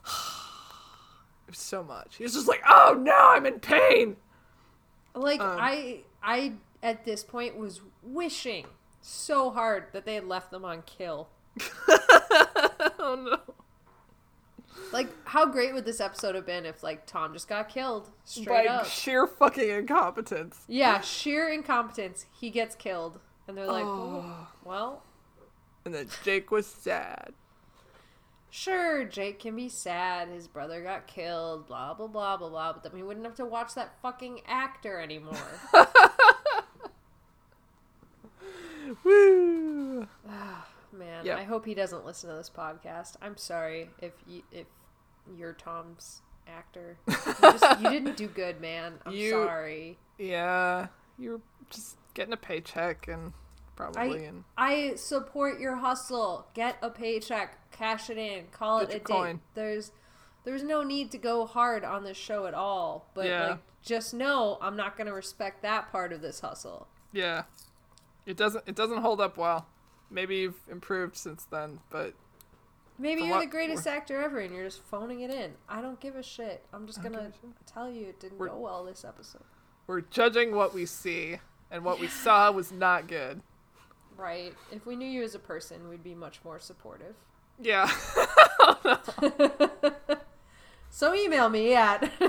[0.06, 2.16] it was so much.
[2.16, 4.16] He was just like, "Oh no, I'm in pain."
[5.14, 6.52] Like Um, I I
[6.82, 8.66] at this point was wishing
[9.02, 11.28] so hard that they had left them on kill.
[13.02, 13.54] Oh no!
[14.92, 18.10] Like how great would this episode have been if like Tom just got killed By
[18.24, 18.86] straight up?
[18.86, 20.60] sheer fucking incompetence.
[20.68, 22.26] Yeah, sheer incompetence.
[22.38, 23.18] He gets killed
[23.50, 24.24] and they're like, Oh.
[24.24, 25.02] "Oh, well,
[25.84, 27.32] And then Jake was sad.
[28.50, 32.82] sure, Jake can be sad his brother got killed, blah blah blah blah blah, but
[32.82, 35.36] then we wouldn't have to watch that fucking actor anymore."
[39.04, 40.06] Woo!
[40.92, 41.38] Man, Yep.
[41.38, 43.14] I hope he doesn't listen to this podcast.
[43.22, 44.66] I'm sorry if you if
[45.36, 46.96] you're Tom's actor.
[47.06, 48.94] You, just, you didn't do good, man.
[49.06, 49.98] I'm You- sorry.
[50.18, 50.88] Yeah,
[51.18, 51.40] you're
[51.70, 53.32] just getting a paycheck and
[53.80, 56.46] probably I and I support your hustle.
[56.54, 59.38] Get a paycheck, cash it in, call Get it a day.
[59.54, 59.92] There's
[60.44, 63.10] there's no need to go hard on this show at all.
[63.14, 63.46] But Yeah.
[63.48, 66.86] like just know I'm not gonna respect that part of this hustle.
[67.12, 67.44] yeah,
[68.26, 69.66] it doesn't it doesn't hold up well.
[70.10, 72.14] Maybe you've improved since then, but
[72.98, 75.54] Maybe you're the greatest actor ever and you're just phoning it in.
[75.68, 76.66] I don't give a shit.
[76.72, 77.32] I'm just a shit.
[77.64, 79.44] tell you it didn't We're- go well this episode.
[79.86, 81.38] we're judging what we see,
[81.70, 83.40] and what we saw was not good.
[84.20, 84.54] Right.
[84.70, 87.14] If we knew you as a person, we'd be much more supportive.
[87.62, 87.90] Yeah,
[90.90, 92.10] So email me at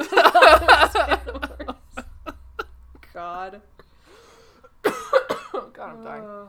[3.14, 3.62] God.
[4.84, 6.24] God, I'm dying.
[6.26, 6.46] Uh,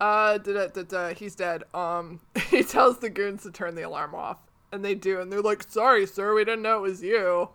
[0.00, 1.64] Uh, da, da, da, da, he's dead.
[1.74, 4.38] Um, he tells the goons to turn the alarm off,
[4.72, 7.50] and they do, and they're like, "Sorry, sir, we didn't know it was you."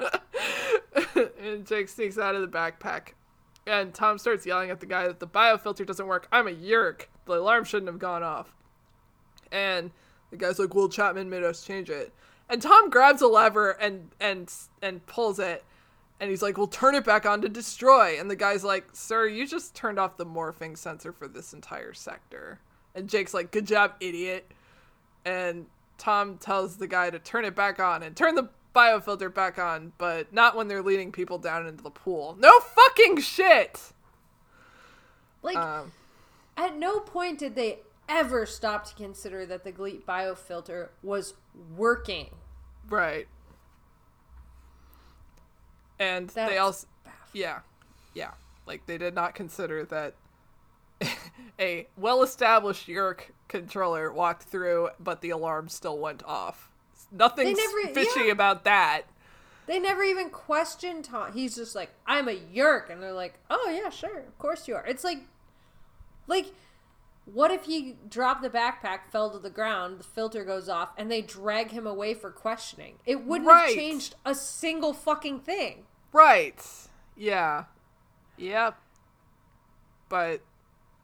[0.00, 3.08] and Jake sneaks out of the backpack,
[3.68, 6.26] and Tom starts yelling at the guy that the biofilter doesn't work.
[6.32, 7.08] I'm a yeerk.
[7.26, 8.54] The alarm shouldn't have gone off.
[9.52, 9.90] And
[10.30, 12.12] the guy's like, "Well, Chapman made us change it."
[12.48, 14.52] And Tom grabs a lever and and
[14.82, 15.64] and pulls it,
[16.18, 19.26] and he's like, "Well, turn it back on to destroy." And the guy's like, "Sir,
[19.26, 22.60] you just turned off the morphing sensor for this entire sector."
[22.94, 24.50] And Jake's like, "Good job, idiot."
[25.24, 25.66] And
[25.98, 28.48] Tom tells the guy to turn it back on and turn the
[28.78, 32.36] biofilter back on, but not when they're leading people down into the pool.
[32.38, 33.92] No fucking shit.
[35.42, 35.92] like, Um,
[36.56, 41.34] at no point did they ever stop to consider that the Gleet biofilter was
[41.76, 42.28] working.
[42.88, 43.26] Right.
[45.98, 47.22] And That's they also baffling.
[47.32, 47.58] yeah.
[48.14, 48.30] Yeah.
[48.66, 50.14] Like they did not consider that
[51.60, 56.70] a well-established Yeerk controller walked through but the alarm still went off.
[57.10, 58.32] Nothing never- fishy yeah.
[58.32, 59.02] about that.
[59.66, 61.32] They never even questioned Tom.
[61.34, 62.88] He's just like, I'm a yeerk.
[62.90, 64.20] And they're like, oh, yeah, sure.
[64.20, 64.86] Of course you are.
[64.86, 65.18] It's like,
[66.26, 66.46] like,
[67.26, 71.10] what if he dropped the backpack, fell to the ground, the filter goes off, and
[71.10, 72.94] they drag him away for questioning?
[73.04, 73.66] It wouldn't Right.
[73.66, 75.84] have changed a single fucking thing.
[76.12, 76.64] Right.
[77.14, 77.64] Yeah.
[78.38, 78.78] Yep.
[80.08, 80.40] But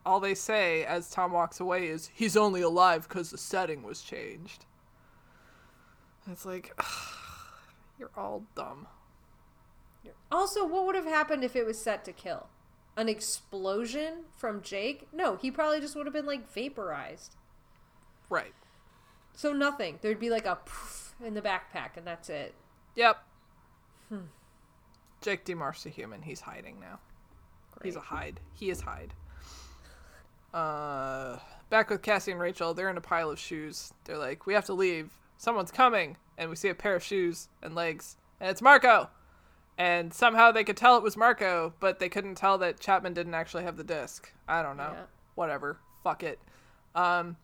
[0.07, 4.01] all they say as Tom walks away is he's only alive because the setting was
[4.01, 4.65] changed.
[6.31, 6.73] It's like
[7.99, 8.87] you're all dumb.
[10.31, 12.49] Also, what would have happened if it was set to kill?
[12.97, 15.09] An explosion from Jake?
[15.13, 17.37] No, he probably just would have been like vaporized.
[18.29, 18.55] Right.
[19.35, 19.99] So nothing.
[20.01, 22.55] There'd be like a poof in the backpack, and that's it.
[22.95, 23.19] Yep.
[25.21, 26.23] Jake DeMar's a human.
[26.23, 27.01] He's hiding now.
[27.83, 28.41] He's a hide.
[28.53, 29.15] He is hide.
[30.53, 31.39] Uh,
[31.71, 33.93] back with Cassie and Rachel, they're in a pile of shoes.
[34.05, 35.11] They're like, "We have to leave.
[35.37, 39.11] Someone's coming." And we see a pair of shoes and legs, and it's Marco.
[39.77, 43.35] And somehow they could tell it was Marco, but they couldn't tell that Chapman didn't
[43.35, 44.33] actually have the disc.
[44.47, 44.93] I don't know.
[44.95, 45.05] Yeah.
[45.35, 45.79] Whatever.
[46.03, 46.39] Fuck it.
[46.95, 47.37] Um,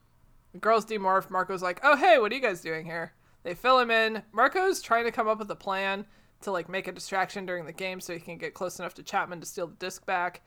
[0.53, 1.31] the girls demorph.
[1.31, 3.13] Marco's like, "Oh hey, what are you guys doing here?"
[3.43, 4.23] They fill him in.
[4.33, 6.07] Marco's trying to come up with a plan
[6.43, 9.03] to like make a distraction during the game so he can get close enough to
[9.03, 10.43] Chapman to steal the disc back.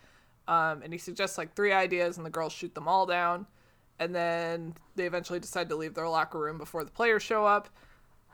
[0.48, 3.48] Um, and he suggests like three ideas, and the girls shoot them all down.
[4.00, 7.70] And then they eventually decide to leave their locker room before the players show up.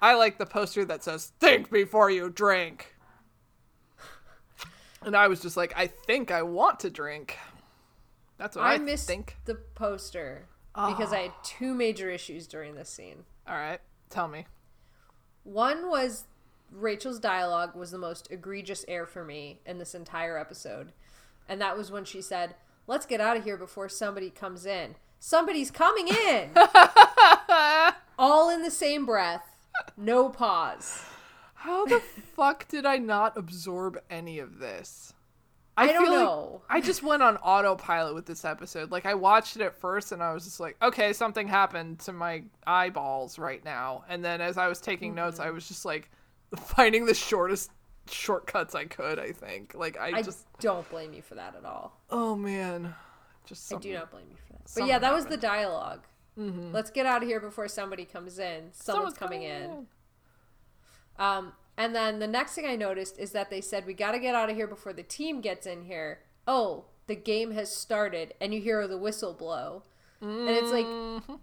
[0.01, 2.95] I like the poster that says "Think before you drink."
[5.01, 7.38] And I was just like, I think I want to drink.
[8.38, 9.38] That's what I, I missed think.
[9.45, 13.24] the poster because I had two major issues during this scene.
[13.47, 13.80] All right,
[14.10, 14.45] tell me.
[15.43, 16.26] One was
[16.72, 20.91] Rachel's dialogue was the most egregious error for me in this entire episode.
[21.47, 22.55] And that was when she said,
[22.88, 24.95] Let's get out of here before somebody comes in.
[25.20, 26.49] Somebody's coming in!
[28.17, 29.43] All in the same breath.
[29.97, 31.03] No pause.
[31.55, 31.99] How the
[32.36, 35.13] fuck did I not absorb any of this?
[35.78, 36.61] I don't feel like know.
[36.70, 38.91] I just went on autopilot with this episode.
[38.91, 42.11] Like I watched it at first and I was just like, okay, something happened to
[42.13, 44.03] my eyeballs right now.
[44.09, 45.47] And then as I was taking notes, Mm-hmm.
[45.47, 46.09] I was just like
[46.57, 47.72] finding the shortest
[48.09, 49.74] shortcuts I could, I think.
[49.74, 51.97] Like I, I just don't blame you for that at all.
[52.09, 52.93] oh man.
[53.49, 54.71] Just I do not blame you for that.
[54.75, 55.41] But yeah, that was the happened.
[55.41, 55.99] dialog
[56.39, 58.69] Let's get out of here before somebody comes in.
[58.71, 59.87] Someone's, coming in.
[61.17, 64.19] Um, and then the next thing I noticed is that they said we got to
[64.19, 66.19] get out of here before the team gets in here.
[66.47, 69.83] Oh, the game has started, and you hear the whistle blow,
[70.21, 70.85] and it's like,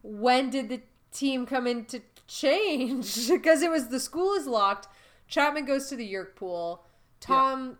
[0.02, 0.80] when did the
[1.12, 3.28] team come in to change?
[3.30, 4.88] because it was the school is locked.
[5.28, 6.84] Chapman goes to the Yeerk pool.
[7.20, 7.78] Tom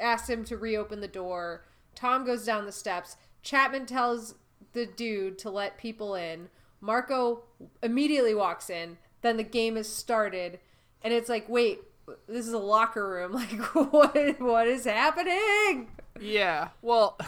[0.00, 1.64] asks him to reopen the door.
[1.96, 3.16] Tom goes down the steps.
[3.42, 4.34] Chapman tells
[4.72, 6.48] the dude to let people in.
[6.80, 7.42] Marco
[7.82, 8.98] immediately walks in.
[9.22, 10.60] Then the game is started,
[11.02, 11.80] and it's like, wait,
[12.28, 13.32] this is a locker room.
[13.36, 14.40] Like, what?
[14.40, 15.88] What is happening?
[16.20, 16.68] Yeah.
[16.82, 17.18] Well,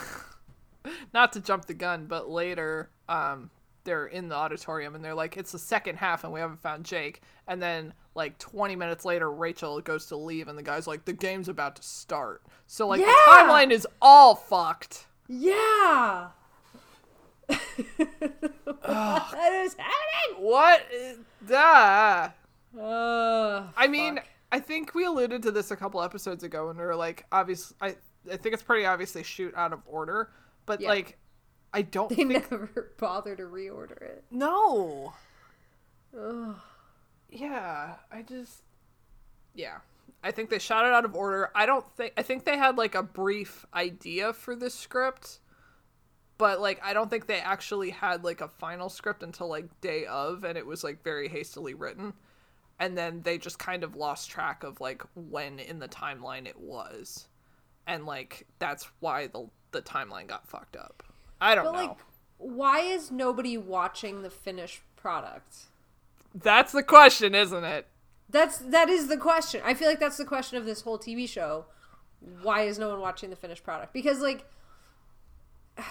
[1.15, 3.51] not to jump the gun, but later, um,
[3.89, 6.85] they're in the auditorium and they're like, it's the second half and we haven't found
[6.85, 7.23] Jake.
[7.47, 11.15] And then, like, 20 minutes later, Rachel goes to leave and the guy's like, the
[11.15, 12.43] game's about to start.
[12.67, 13.07] So, like, Yeah!
[13.07, 15.07] the timeline is all fucked.
[15.27, 16.29] Yeah.
[17.49, 17.59] what
[19.55, 20.37] is happening?
[20.39, 20.83] What?
[21.47, 22.29] Duh.
[22.79, 24.27] Uh, I mean, fuck.
[24.53, 27.73] I think we alluded to this a couple episodes ago and we were like, obvious.
[27.81, 27.97] I,
[28.31, 30.31] I think it's pretty obvious they shoot out of order,
[30.67, 30.89] but, Yeah.
[30.89, 31.17] like,
[31.73, 32.51] I don't think they think.
[32.51, 34.25] never bother to reorder it.
[34.31, 35.13] No.
[36.19, 36.57] Ugh.
[37.31, 38.63] Yeah, I just
[39.55, 39.79] yeah.
[40.23, 41.51] I think they shot it out of order.
[41.55, 45.41] I don't think I think they had like a brief idea for this script,
[46.39, 50.07] but like I don't think they actually had like a final script until like day
[50.07, 52.15] of and it was like very hastily written.
[52.81, 56.59] And then they just kind of lost track of like when in the timeline it
[56.59, 57.29] was.
[57.87, 61.03] And like that's why the the timeline got fucked up.
[61.41, 61.73] I don't know.
[61.73, 61.87] But know.
[61.89, 61.97] like,
[62.39, 65.69] why is nobody watching the finished product?
[66.35, 67.87] that's the question, isn't it?
[68.31, 69.63] That's that is the question.
[69.65, 71.67] I feel like that's the question of this whole TV show.
[72.43, 73.93] Why is no one watching the finished product?
[73.93, 74.45] Because like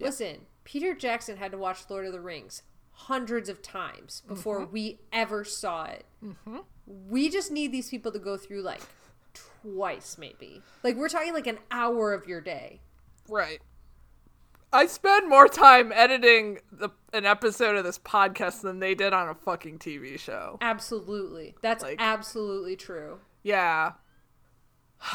[0.00, 2.62] listen, Peter Jackson had to watch Lord of the Rings
[2.92, 4.72] hundreds of times before mm-hmm.
[4.72, 6.04] we ever saw it.
[6.24, 6.58] Mm-hmm.
[7.08, 8.82] We just need these people to go through like
[9.62, 10.62] twice maybe.
[10.82, 12.80] Like we're talking like an hour of your day.
[13.28, 13.60] Right.
[14.74, 19.28] I spend more time editing the, an episode of this podcast than they did on
[19.28, 20.58] a fucking TV show.
[20.60, 21.54] Absolutely.
[21.62, 23.20] That's Like- absolutely true.
[23.44, 23.92] Yeah.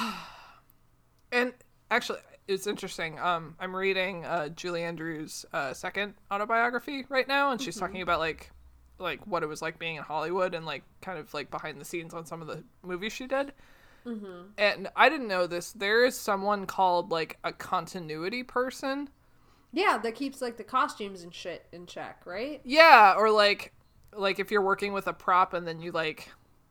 [1.32, 1.54] and
[1.92, 3.20] actually, it's interesting.
[3.20, 8.20] Um, I'm reading uh, Julie Andrews' uh, second autobiography right now, and she's talking about
[8.20, 8.52] like,
[8.98, 11.86] like what it was like being in Hollywood and like kind of like behind the
[11.86, 13.54] scenes on some of the movies she did.
[14.58, 15.72] And I didn't know this.
[15.74, 19.10] There is someone called like a continuity person.
[19.72, 22.62] Yeah, that keeps like the costumes and shit in check, right?
[22.64, 23.74] Yeah, or like
[24.16, 26.30] like if you're working with a prop and then you like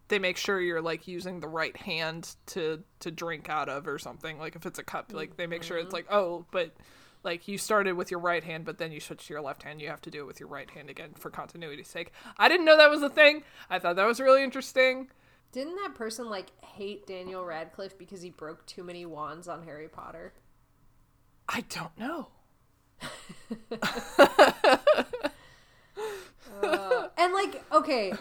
[0.09, 3.99] they make sure you're like using the right hand to to drink out of or
[3.99, 4.39] something.
[4.39, 6.75] Like if it's a cup, like they make sure it's like, "Oh, but
[7.23, 9.81] like you started with your right hand, but then you switch to your left hand.
[9.81, 12.67] You have to do it with your right hand again for continuity's sake." I didn't
[12.67, 13.45] know that was a thing.
[13.71, 15.09] I thought that was really interesting.
[15.53, 19.89] Didn't that person like hate Daniel Radcliffe because he broke too many wands on Harry
[19.89, 20.35] Potter?
[21.49, 22.29] I don't know.
[27.19, 28.13] And like, okay,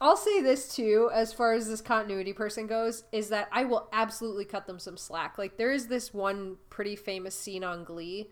[0.00, 3.88] I'll say this too, as far as this continuity person goes, is that I will
[3.92, 5.38] absolutely cut them some slack.
[5.38, 8.30] Like, there is this one pretty famous scene on Glee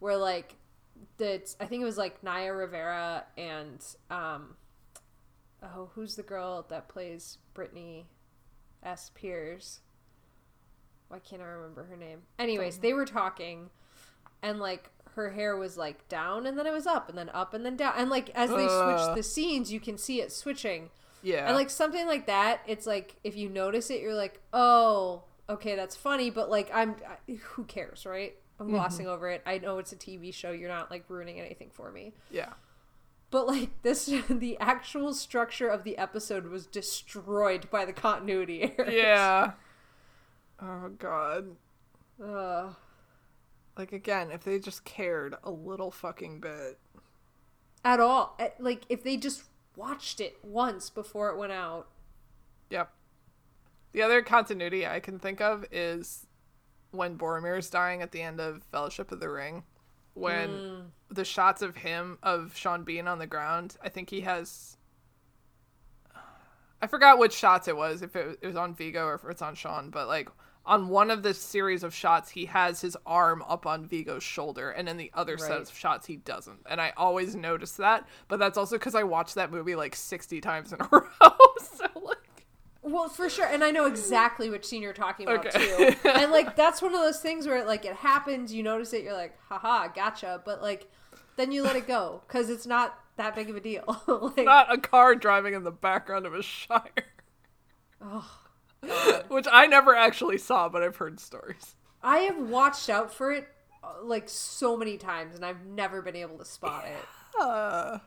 [0.00, 0.56] where like
[1.18, 4.56] that I think it was like Naya Rivera and um
[5.62, 8.06] oh who's the girl that plays Brittany
[8.82, 9.10] S.
[9.14, 9.80] Pierce?
[11.08, 12.22] Why can't I remember her name?
[12.38, 13.70] Anyways, they were talking
[14.42, 17.54] and like her hair was like down and then it was up and then up
[17.54, 19.14] and then down and like as they switch Uh.
[19.14, 20.90] the scenes you can see it switching
[21.22, 21.46] Yeah.
[21.46, 25.74] and like something like that it's like if you notice it you're like oh okay
[25.76, 26.96] that's funny but like i'm
[27.28, 30.68] I, who cares right i'm glossing over it i know it's a tv show you're
[30.68, 32.50] not like ruining anything for me yeah.
[33.30, 38.92] but like this the actual structure of the episode was destroyed by the continuity errors
[38.94, 39.52] Yeah.
[40.62, 41.56] Oh god.
[42.22, 42.74] Ugh.
[43.76, 46.78] Like again, if they just cared a little fucking bit.
[47.84, 49.44] at all Eh, like if they just
[49.76, 51.88] watched it once before it went out
[52.70, 52.92] Yep.
[53.92, 56.26] The other continuity I can think of is
[56.92, 59.64] when Boromir's dying at the end of Fellowship of the Ring.
[60.14, 64.76] When the shots of him, of Sean Bean on the ground, I think he has.
[66.82, 69.42] I forgot which shots it was, if it, it was on Viggo or if it's
[69.42, 70.28] on Sean, but like
[70.66, 74.70] on one of the series of shots, he has his arm up on Viggo's shoulder,
[74.70, 76.60] and in the other set of shots, he doesn't.
[76.68, 80.40] And I always notice that, but that's also because I watched that movie like 60
[80.40, 81.32] times in a row.
[81.62, 82.46] so, like.
[82.82, 85.92] Well, for sure, and I know exactly which scene you're talking about Okay.
[85.94, 86.08] too.
[86.08, 89.12] And like that's one of those things where like it happens, you notice it, you're
[89.12, 90.40] like, haha, gotcha.
[90.44, 90.90] But like
[91.36, 94.02] then you let it go because it's not that big of a deal.
[94.36, 96.80] like, not a car driving in the background of a shire.
[98.86, 99.24] God.
[99.28, 101.74] Which I never actually saw, but I've heard stories.
[102.02, 103.48] I have watched out for it
[103.82, 107.40] uh, like so many times, and I've never been able to spot it.
[107.40, 107.98] Uh,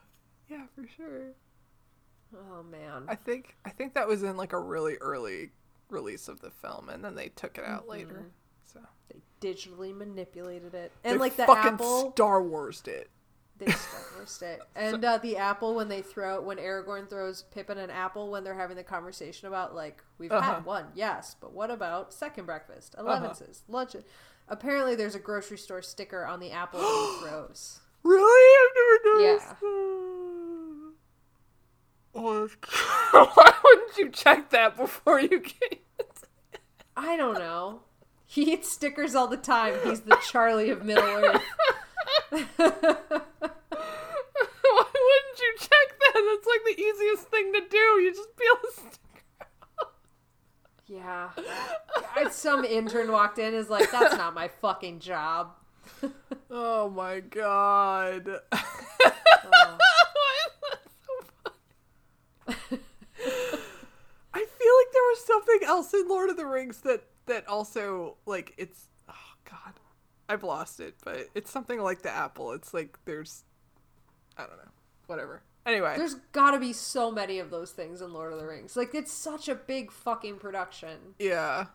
[0.49, 1.33] yeah, for sure.
[2.35, 5.51] Oh man, I think I think that was in like a really early
[5.89, 8.31] release of the film, and then they took it out later.
[8.65, 12.11] So they digitally manipulated it, and They like the fucking apple.
[12.11, 13.09] Star Wars it.
[13.65, 13.73] They
[14.19, 14.61] Warsed it.
[14.75, 18.53] And uh, the apple when they throw when Aragorn throws Pippin an apple when they're
[18.53, 20.55] having the conversation about like we've Uh-huh.
[20.55, 23.95] had one, yes, but what about second breakfast, elevenses, lunch?
[24.49, 27.79] Apparently, there's a grocery store sticker on the apple he throws.
[28.03, 28.69] Really?
[28.69, 29.47] I've never noticed.
[29.49, 29.55] Yeah.
[29.61, 30.93] that.
[32.15, 32.49] Oh,
[33.33, 35.79] why wouldn't you check that before you came?
[36.95, 37.81] I don't know.
[38.25, 39.75] He eats stickers all the time.
[39.83, 41.41] He's the Charlie of Middle Earth.
[42.57, 42.69] Why
[44.93, 45.69] wouldn't you check
[45.99, 46.13] that?
[46.13, 47.77] That's like the easiest thing to do.
[47.77, 48.99] You just peel a sticker.
[50.87, 51.29] Yeah.
[52.15, 55.51] I- Some intern walked in and is like, "That's not my fucking job."
[56.55, 58.27] Oh my god.
[58.29, 58.39] Oh.
[59.51, 61.13] Why is that so
[61.43, 62.81] funny?
[64.35, 68.17] I feel like there was something else in Lord of the Rings that that also
[68.27, 69.73] like it's oh god.
[70.33, 72.51] I've lost it, but it's something like the apple.
[72.53, 73.43] It's like there's
[74.37, 74.71] I don't know.
[75.07, 75.43] Whatever.
[75.65, 75.93] Anyway.
[75.97, 78.75] There's got to be so many of those things in Lord of the Rings.
[78.75, 80.97] Like it's such a big fucking production.
[81.19, 81.65] Yeah.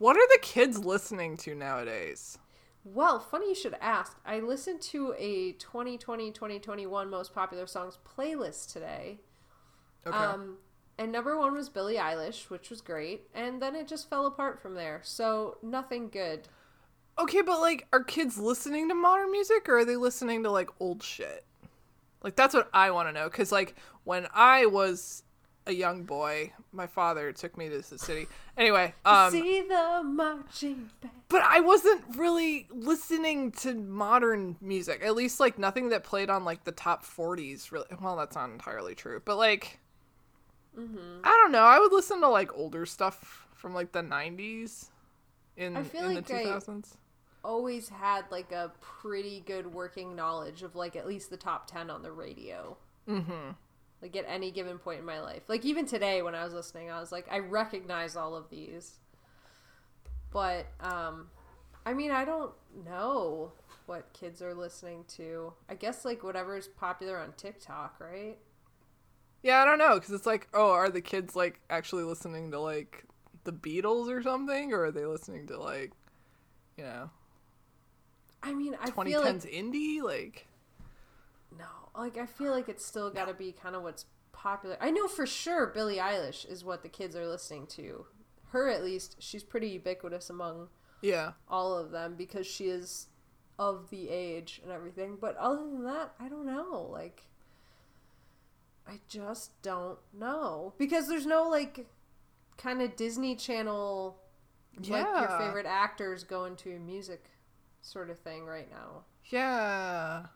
[0.00, 2.38] What are the kids listening to nowadays?
[2.84, 4.18] Well, funny you should ask.
[4.24, 9.20] I listened to a 2020 2021 most popular songs playlist today.
[10.06, 10.16] Okay.
[10.16, 10.56] Um,
[10.96, 13.28] and number one was Billie Eilish, which was great.
[13.34, 15.02] And then it just fell apart from there.
[15.04, 16.48] So nothing good.
[17.18, 20.70] Okay, but like, are kids listening to modern music or are they listening to like
[20.80, 21.44] old shit?
[22.22, 23.28] Like, that's what I want to know.
[23.28, 23.74] Because, like,
[24.04, 25.24] when I was
[25.70, 28.26] a young boy, my father took me to the city.
[28.58, 31.14] Anyway, um, See the marching band.
[31.30, 35.00] but I wasn't really listening to modern music.
[35.02, 37.72] At least, like, nothing that played on like the top 40s.
[37.72, 39.22] Really, well, that's not entirely true.
[39.24, 39.78] But like,
[40.78, 41.20] Mm-hmm.
[41.24, 41.62] I don't know.
[41.64, 44.88] I would listen to like older stuff from like the 90s.
[45.56, 46.96] In, I feel in like the I- 2000s.
[47.42, 51.88] Always had like a pretty good working knowledge of like at least the top 10
[51.88, 52.76] on the radio.
[53.08, 53.52] Mm-hmm.
[54.02, 55.42] Like at any given point in my life.
[55.48, 58.98] Like even today when I was listening, I was like, I recognize all of these.
[60.32, 61.28] But, um,
[61.84, 62.52] I mean, I don't
[62.86, 63.52] know
[63.86, 65.52] what kids are listening to.
[65.68, 68.38] I guess like whatever is popular on TikTok, right?
[69.42, 72.60] Yeah, I don't know because it's like, oh, are the kids like actually listening to
[72.60, 73.04] like
[73.44, 75.92] the Beatles or something, or are they listening to like,
[76.76, 77.10] you know,
[78.42, 80.02] I mean, I 2010s feel like indie?
[80.02, 80.46] Like,
[81.58, 81.64] no,
[81.96, 84.76] like I feel like it's still got to be kind of what's popular.
[84.80, 88.06] I know for sure Billie Eilish is what the kids are listening to.
[88.52, 90.68] Her at least, she's pretty ubiquitous among
[91.02, 93.06] yeah, all of them because she is
[93.58, 95.18] of the age and everything.
[95.20, 96.88] But other than that, I don't know.
[96.90, 97.26] Like,
[98.86, 101.86] I just don't know because there's no like
[102.56, 104.18] kind of Disney Channel
[104.76, 105.38] like your Yeah.
[105.38, 107.24] favorite actors going to music
[107.82, 109.04] sort of thing right now.
[109.30, 110.26] yeah.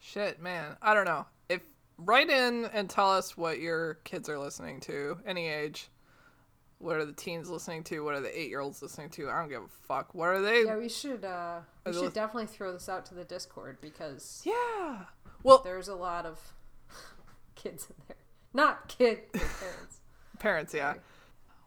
[0.00, 1.26] Shit, man, I don't know.
[1.48, 1.60] If
[1.98, 5.88] write in and tell us what your kids are listening to, any age.
[6.78, 8.02] What are the teens listening to?
[8.02, 9.28] What are the eight-year-olds listening to?
[9.28, 10.14] I don't give a fuck.
[10.14, 10.64] What are they?
[10.64, 14.42] Yeah, we should uh we should those- definitely throw this out to the Discord because
[14.46, 15.00] Yeah.
[15.42, 16.38] Well, there's a lot of
[17.54, 18.16] kids in there.
[18.54, 20.00] Not kids, parents.
[20.38, 20.94] parents, yeah.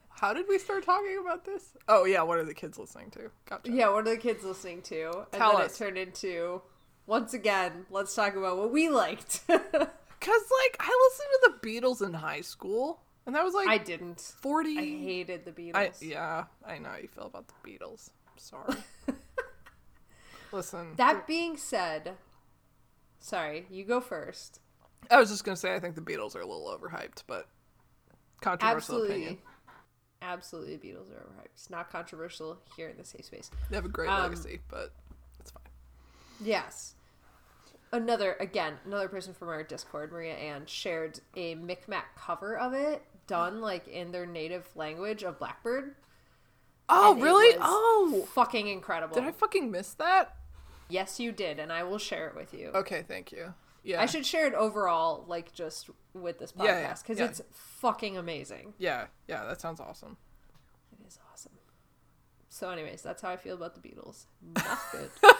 [0.10, 1.64] How did we start talking about this?
[1.88, 3.30] Oh yeah, what are the kids listening to?
[3.48, 3.72] Gotcha.
[3.72, 5.10] Yeah, what are the kids listening to?
[5.32, 5.76] And Tell then us.
[5.76, 6.62] it turned into
[7.06, 9.42] once again, let's talk about what we liked.
[9.48, 13.78] Cause like I listened to the Beatles in high school, and that was like I
[13.78, 14.22] didn't.
[14.40, 14.78] forty.
[14.78, 15.76] I hated the Beatles.
[15.76, 18.10] I yeah, I know how you feel about the Beatles.
[18.38, 18.76] Sorry.
[20.52, 22.14] Listen, That being said,
[23.20, 24.60] sorry, you go first.
[25.10, 27.48] I was just gonna say I think the Beatles are a little overhyped, but
[28.42, 29.10] controversial Absolutely.
[29.16, 29.38] opinion.
[30.22, 31.46] Absolutely, the Beatles are overhyped.
[31.56, 33.50] It's not controversial here in the safe space.
[33.70, 34.94] They have a great Um, legacy, but.
[36.42, 36.96] Yes.
[37.92, 43.04] Another, again, another person from our Discord, Maria Ann, shared a Micmac cover of it
[43.28, 45.96] done like in their native language of Blackbird.
[46.90, 47.56] Oh and really?
[47.62, 49.16] Oh, Fucking incredible.
[49.16, 50.36] did I fucking miss that?
[50.90, 52.70] Yes, you did, and I will share it with you.
[52.76, 53.54] Okay, thank you.
[53.84, 57.26] Yeah, I should share it overall, like just with this Yeah, yeah, podcast, because yeah.
[57.26, 58.74] it's fucking amazing.
[58.78, 60.18] Yeah, yeah, that sounds awesome.
[60.92, 61.54] It is awesome.
[62.50, 64.26] So, anyways, that's how I feel about the Beatles.
[64.56, 65.10] Not good.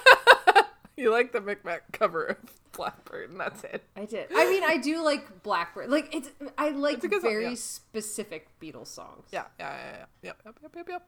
[0.98, 2.38] You like the Micmac cover of
[2.72, 3.84] Blackbird, and that's it.
[3.96, 4.28] I did.
[4.36, 5.90] I mean, I do like Blackbird.
[5.90, 6.30] Like it's.
[6.56, 7.56] I like It's song, very yeah.
[7.56, 9.26] specific Beatles songs.
[9.32, 10.06] Yeah, yeah, yeah, yeah.
[10.22, 11.08] Yep, yep, yep, yep, yep.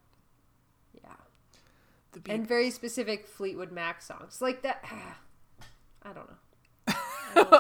[1.03, 1.09] Yeah.
[2.13, 2.33] The beat.
[2.33, 4.83] and very specific Fleetwood Mac songs like that.
[6.03, 6.35] I don't know.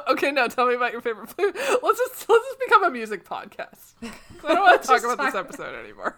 [0.09, 1.55] okay, now tell me about your favorite flute.
[1.83, 3.93] Let's just let's just become a music podcast.
[4.01, 6.17] I don't want to talk about this episode anymore.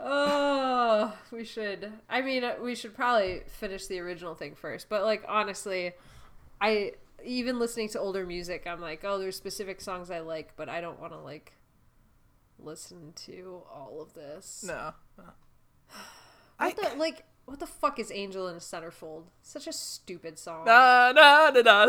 [0.00, 1.92] Oh, we should.
[2.08, 4.88] I mean, uh, we should probably finish the original thing first.
[4.88, 5.92] But like, honestly,
[6.60, 6.92] I
[7.24, 10.80] even listening to older music, I'm like, oh, there's specific songs I like, but I
[10.80, 11.52] don't want to like
[12.58, 14.64] listen to all of this.
[14.66, 14.92] No.
[15.16, 15.24] no.
[16.58, 17.24] What the like?
[17.44, 19.24] What the fuck is "Angel in a Centerfold"?
[19.42, 20.66] Such a stupid song.
[20.66, 21.86] Da, da, da, da.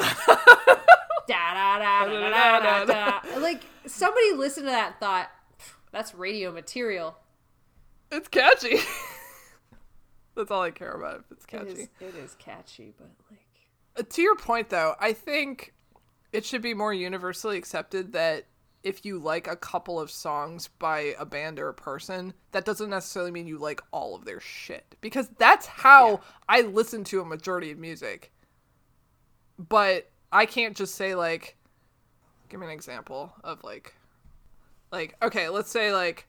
[1.27, 3.39] Da, da, da, da, da, da, da.
[3.39, 5.29] Like somebody listened to that and thought,
[5.91, 7.18] that's radio material.
[8.11, 8.77] It's catchy.
[10.35, 11.69] That's all I care about if it's catchy.
[11.71, 13.39] is, it is catchy, but like,
[13.97, 15.73] Uh, to your point though, I think
[16.31, 18.45] it should be more universally accepted that
[18.81, 22.89] if you like a couple of songs by a band or a person, that doesn't
[22.89, 24.95] necessarily mean you like all of their shit.
[25.01, 26.17] Because that's how Yeah.
[26.47, 28.31] I listen to a majority of music.
[29.57, 31.57] But I can't just say like
[32.47, 33.93] give me an example of like
[34.91, 36.25] like okay, let's say like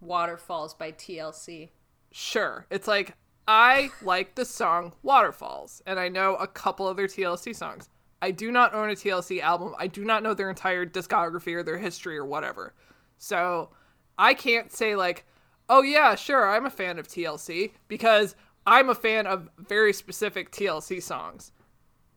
[0.00, 1.70] Waterfalls by TLC.
[2.12, 2.66] sure.
[2.70, 3.14] It's like
[3.46, 7.88] I like the song Waterfalls, and I know a couple other TLC songs.
[8.22, 9.74] I do not own a TLC album.
[9.78, 12.74] I do not know their entire discography or their history or whatever.
[13.18, 13.70] So
[14.18, 15.26] I can't say like,
[15.68, 18.36] oh yeah, sure, I'm a fan of TLC because
[18.66, 21.52] I'm a fan of very specific TLC songs.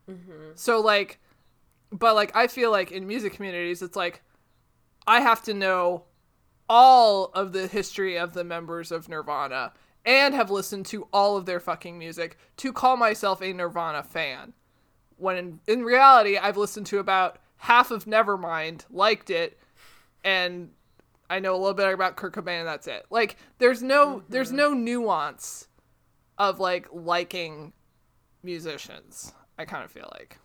[0.09, 0.51] Mm-hmm.
[0.55, 1.19] So like,
[1.91, 4.21] but like I feel like in music communities, it's like
[5.07, 6.03] I have to know
[6.69, 9.73] all of the history of the members of Nirvana
[10.05, 14.53] and have listened to all of their fucking music to call myself a Nirvana fan.
[15.17, 19.57] When in, in reality, I've listened to about half of Nevermind, liked it,
[20.23, 20.71] and
[21.29, 23.05] I know a little bit about Kurt Cobain, and that's it.
[23.09, 24.57] Like, there's no there's mm-hmm.
[24.57, 25.67] no nuance
[26.37, 27.73] of like liking
[28.43, 29.33] musicians.
[29.57, 30.39] I kind of feel like.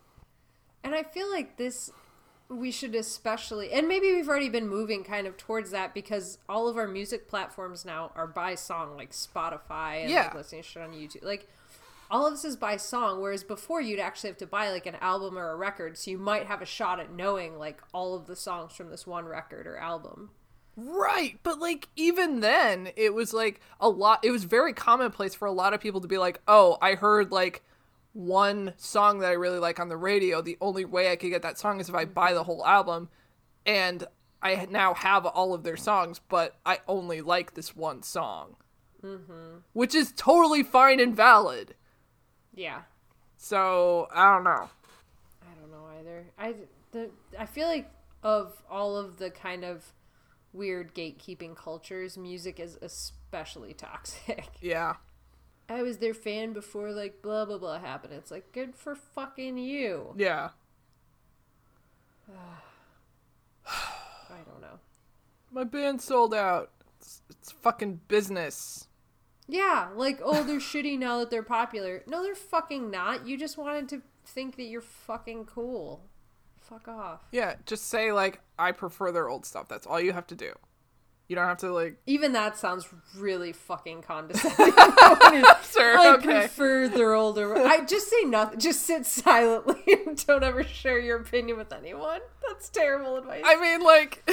[0.83, 1.91] And I feel like this,
[2.49, 6.67] we should especially, and maybe we've already been moving kind of towards that because all
[6.67, 10.23] of our music platforms now are by song, like Spotify and Yeah.
[10.23, 11.23] like listening to shit on YouTube.
[11.23, 11.47] Like,
[12.11, 14.95] all of this is by song, whereas before you'd actually have to buy like an
[14.99, 18.25] album or a record, so you might have a shot at knowing like all of
[18.25, 20.31] the songs from this one record or album.
[20.75, 24.23] Right, but like even then, it was like a lot.
[24.23, 27.31] It was very commonplace for a lot of people to be like, "Oh, I heard
[27.31, 27.61] like
[28.13, 30.41] one song that I really like on the radio.
[30.41, 33.09] The only way I could get that song is if I buy the whole album."
[33.65, 34.05] And
[34.41, 38.55] I now have all of their songs, but I only like this one song,
[39.03, 39.57] mm-hmm.
[39.73, 41.75] which is totally fine and valid.
[42.53, 42.83] Yeah.
[43.37, 44.69] So I don't know.
[45.41, 46.25] I don't know either.
[46.37, 46.55] I
[46.91, 47.89] the I feel like
[48.23, 49.93] of all of the kind of
[50.53, 54.49] weird gatekeeping cultures, music is especially toxic.
[54.61, 54.95] Yeah,
[55.69, 58.13] I was their fan before like blah blah blah happened.
[58.13, 60.13] It's like good for fucking you.
[60.17, 60.49] yeah.
[63.67, 64.79] I don't know.
[65.51, 66.71] My band sold out.
[66.99, 68.87] It's, it's fucking business.
[69.47, 72.03] Yeah, like oh they're shitty now that they're popular.
[72.07, 73.27] No, they're fucking not.
[73.27, 76.05] You just wanted to think that you're fucking cool.
[76.57, 77.21] Fuck off.
[77.31, 79.67] Yeah, just say like I prefer their old stuff.
[79.67, 80.53] That's all you have to do.
[81.29, 84.73] You don't have to like Even that sounds really fucking condescending.
[85.61, 85.95] sir.
[85.95, 86.39] I okay.
[86.39, 87.55] prefer their older.
[87.55, 88.59] I just say nothing.
[88.59, 92.21] Just sit silently and don't ever share your opinion with anyone.
[92.47, 93.43] That's terrible advice.
[93.45, 94.27] I mean like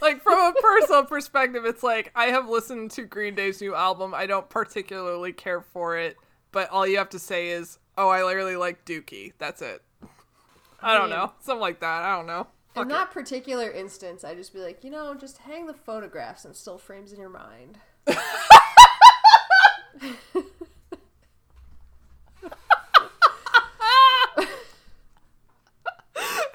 [0.00, 4.14] like from a personal perspective, it's like I have listened to Green Day's new album.
[4.14, 6.16] I don't particularly care for it,
[6.50, 9.82] but all you have to say is, "Oh, I really like Dookie." That's it.
[10.80, 11.32] I don't mean- know.
[11.40, 12.02] Something like that.
[12.04, 12.46] I don't know.
[12.74, 16.44] In Fuck that particular instance, I'd just be like, you know, just hang the photographs
[16.44, 17.78] and still frames in your mind.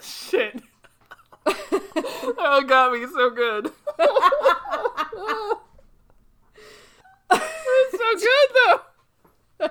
[0.01, 0.61] Shit.
[1.45, 3.71] oh, got me so good.
[7.31, 9.69] it's so good though.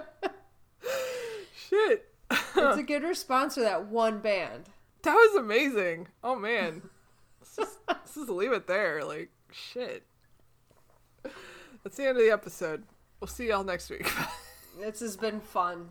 [1.54, 2.08] Shit.
[2.30, 4.70] It's a good response for that one band.
[5.08, 6.08] That was amazing.
[6.22, 6.82] Oh man.
[7.40, 9.02] Let's just, let's just leave it there.
[9.02, 10.04] Like shit.
[11.82, 12.84] That's the end of the episode.
[13.18, 14.10] We'll see y'all next week.
[14.78, 15.88] This has been fun.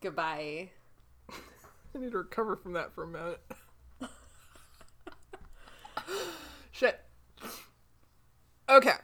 [0.00, 0.70] Goodbye.
[1.28, 3.40] I need to recover from that for a minute.
[6.70, 6.98] shit.
[8.66, 8.94] Okay.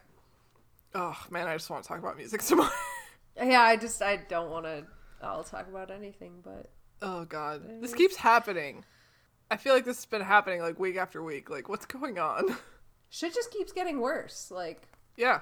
[0.94, 2.70] Oh man, I just want to talk about music some more.
[3.36, 4.84] Yeah, I just I don't want to.
[5.20, 6.70] I'll talk about anything, but
[7.02, 7.82] Oh god.
[7.82, 8.84] This keeps happening.
[9.50, 11.50] I feel like this has been happening like week after week.
[11.50, 12.56] Like what's going on?
[13.08, 14.50] shit just keeps getting worse.
[14.50, 15.40] Like yeah.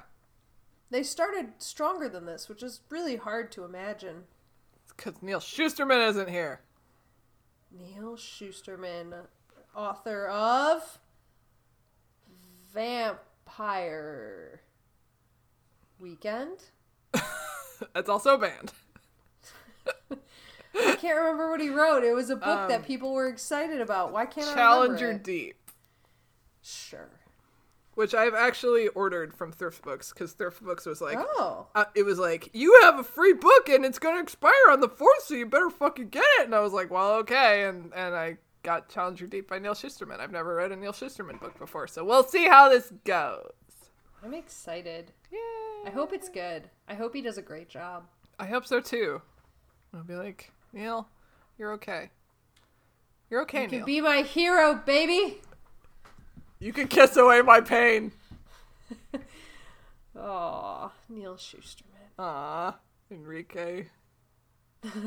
[0.90, 4.24] they started stronger than this, which is really hard to imagine.
[4.82, 6.60] It's cuz Neal Shusterman isn't here.
[7.70, 9.26] Neal Shusterman,
[9.74, 10.98] author of
[12.72, 14.60] Vampire
[15.98, 16.58] Weekend.
[17.94, 18.72] That's also a band.
[20.74, 22.02] I can't remember what he wrote.
[22.04, 24.12] It was a book Um, that people were excited about.
[24.12, 25.24] Why can't I Challenger remember it?
[25.24, 25.70] Deep,
[26.62, 27.10] Sure.
[27.94, 31.68] which I've actually ordered from Thrift Books because Thrift Books was like, Oh.
[31.74, 34.88] uh, it was like, you have a free book and it's gonna expire on the
[34.88, 36.46] fourth, so you better fucking get it.
[36.46, 40.18] And I was like, well, okay, and and I got Challenger Deep by Neal Shusterman.
[40.20, 43.50] I've never read a Neal Shusterman book before, so we'll see how this goes.
[44.24, 45.12] I'm excited.
[45.30, 45.38] Yeah,
[45.86, 46.70] I hope it's good.
[46.88, 48.04] I hope he does a great job.
[48.40, 49.20] I hope so too.
[49.92, 51.08] I'll be like, Neal,
[51.56, 52.10] you're okay.
[53.30, 53.78] You're okay, You Neal.
[53.80, 55.40] can be my hero, baby.
[56.58, 58.12] you can kiss away my pain.
[60.16, 62.06] Oh, Neal Shusterman.
[62.20, 62.76] Ah,
[63.10, 63.86] Enrique.
[64.84, 65.00] Was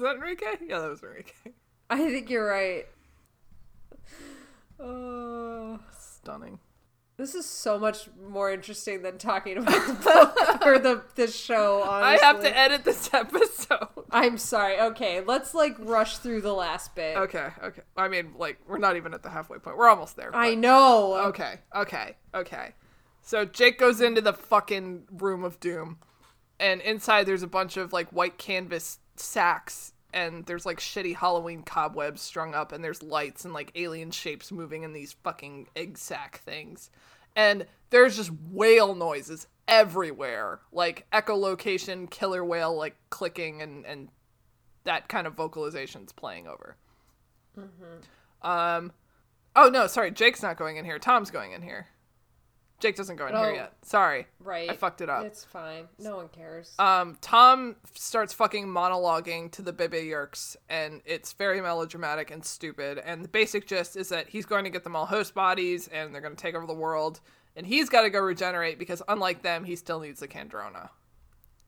[0.00, 0.56] that Enrique?
[0.66, 1.52] Yeah, that was Enrique.
[1.88, 2.86] I think you're right.
[4.80, 6.58] Oh, Stunning.
[7.20, 11.82] This is so much more interesting than talking about the book or the the show.
[11.82, 12.24] Honestly.
[12.24, 13.88] I have to edit this episode.
[14.10, 14.80] I'm sorry.
[14.80, 17.16] Okay, let's like rush through the last bit.
[17.16, 17.82] Okay, okay.
[17.96, 19.76] I mean, like, we're not even at the halfway point.
[19.76, 20.34] We're almost there.
[20.34, 21.14] I know.
[21.28, 22.74] Okay, okay, okay.
[23.22, 25.98] So Jake goes into the fucking room of doom,
[26.58, 31.62] and inside there's a bunch of like white canvas sacks, and there's like shitty Halloween
[31.64, 35.98] cobwebs strung up, and there's lights and like alien shapes moving in these fucking egg
[35.98, 36.90] sack things.
[37.36, 44.08] And there's just whale noises everywhere, like echolocation, killer whale, like clicking and and
[44.84, 46.76] that kind of vocalization's playing over.
[48.42, 48.92] Um,
[49.54, 50.98] oh no, sorry, Jake's not going in here.
[50.98, 51.86] Tom's going in here.
[52.80, 53.44] Jake doesn't go in Oh.
[53.44, 53.74] here yet.
[53.82, 54.70] Sorry, Right.
[54.70, 55.24] I fucked it up.
[55.24, 55.88] It's fine.
[55.98, 56.74] No one cares.
[56.78, 62.98] Um, Tom starts fucking monologuing to the Bebe Yeerks, and it's very melodramatic and stupid.
[62.98, 66.14] And the basic gist is that he's going to get them all host bodies, and
[66.14, 67.20] they're going to take over the world,
[67.54, 70.88] and he's got to go regenerate because, unlike them, he still needs the Kandrona.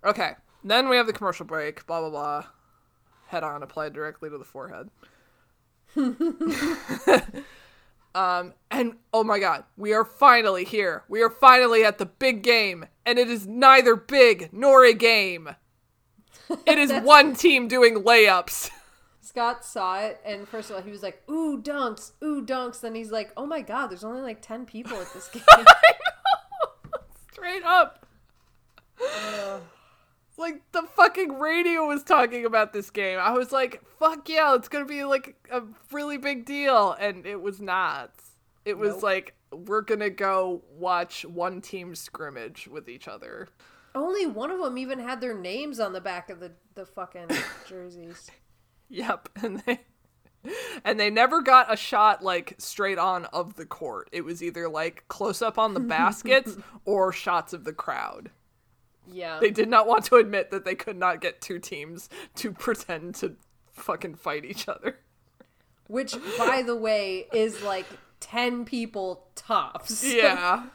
[0.04, 0.32] Okay,
[0.64, 1.86] then we have the commercial break.
[1.86, 2.44] Blah blah blah.
[3.28, 4.90] Head on applied directly to the forehead.
[8.14, 11.04] Um, and oh my god, we are finally here.
[11.08, 15.56] We are finally at the big game, and it is neither big nor a game.
[16.66, 18.70] It is one team doing layups.
[19.22, 22.12] Scott saw it, and first of all, he was like, "Ooh, dunks!
[22.22, 25.28] Ooh, dunks!" Then he's like, "Oh my god, there's only like ten people at this
[25.32, 25.42] game."
[27.32, 28.04] Straight up.
[30.38, 33.18] Like the fucking radio was talking about this game.
[33.20, 35.62] I was like, fuck yeah, it's gonna be like a
[35.92, 36.92] really big deal.
[36.98, 38.10] And it was not.
[38.64, 39.02] It was Nope.
[39.02, 43.48] like, we're gonna go watch one team scrimmage with each other.
[43.94, 47.28] only one of them even had their names on the back of the the fucking
[47.68, 48.30] jerseys.
[48.88, 49.80] Yep, and they
[50.84, 54.08] and they never got a shot like straight on of the court.
[54.12, 56.56] It was either like close up on the baskets
[56.86, 58.30] or shots of the crowd.
[59.10, 62.52] Yeah, They did not want to admit that they could not get two teams to
[62.52, 63.36] pretend to
[63.72, 64.98] fucking fight each other.
[65.88, 67.86] which, by the way, is like
[68.20, 70.04] ten people tops.
[70.14, 70.66] Yeah.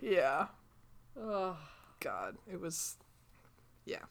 [0.00, 0.46] Yeah.
[1.20, 1.56] Ugh.
[2.00, 2.96] God, it was
[3.84, 4.02] yeah.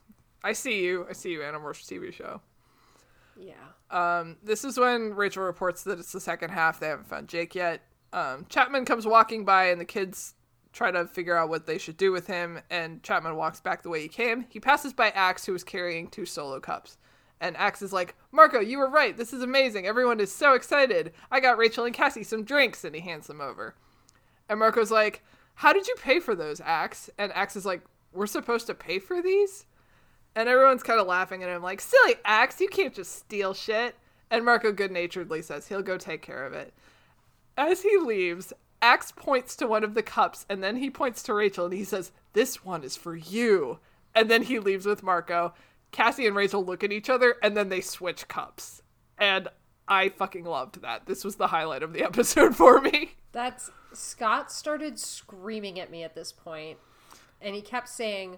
[0.43, 1.05] I see you.
[1.09, 2.41] I see you, Animorphs TV show.
[3.35, 3.53] yeah.
[3.91, 6.79] Um, this is when Rachel reports that it's the second half.
[6.79, 7.81] They haven't found Jake yet.
[8.13, 10.34] Um, Chapman comes walking by, and the kids
[10.75, 12.59] try to figure out what they should do with him.
[12.69, 14.45] And Chapman walks back the way he came.
[14.49, 16.97] He passes by Ax, who is carrying two solo cups.
[17.39, 19.15] And Ax is like, Marco, you were right.
[19.15, 19.87] This is amazing.
[19.87, 21.13] Everyone is so excited.
[21.31, 22.83] I got Rachel and Cassie some drinks.
[22.83, 23.75] And he hands them over.
[24.49, 25.23] And Marco's like,
[25.55, 27.09] How did you pay for those, Ax?
[27.17, 27.81] And Ax is like,
[28.13, 29.65] We're supposed to pay for these?
[30.35, 33.95] And everyone's kind of laughing at him, like, Silly Ax, you can't just steal shit.
[34.29, 36.73] And Marco good naturedly says he'll go take care of it.
[37.57, 38.51] As he leaves,
[38.85, 41.83] Ax points to one of the cups and then he points to Rachel and he
[41.83, 43.79] says, This one is for you.
[44.13, 45.55] And then he leaves with Marco.
[45.91, 48.83] Cassie and Rachel look at each other and then they switch cups.
[49.17, 49.47] And
[49.87, 51.07] I fucking loved that.
[51.07, 53.15] This was the highlight of the episode for me.
[53.31, 56.77] That's Scott started screaming at me at this point,
[57.41, 58.37] and he kept saying,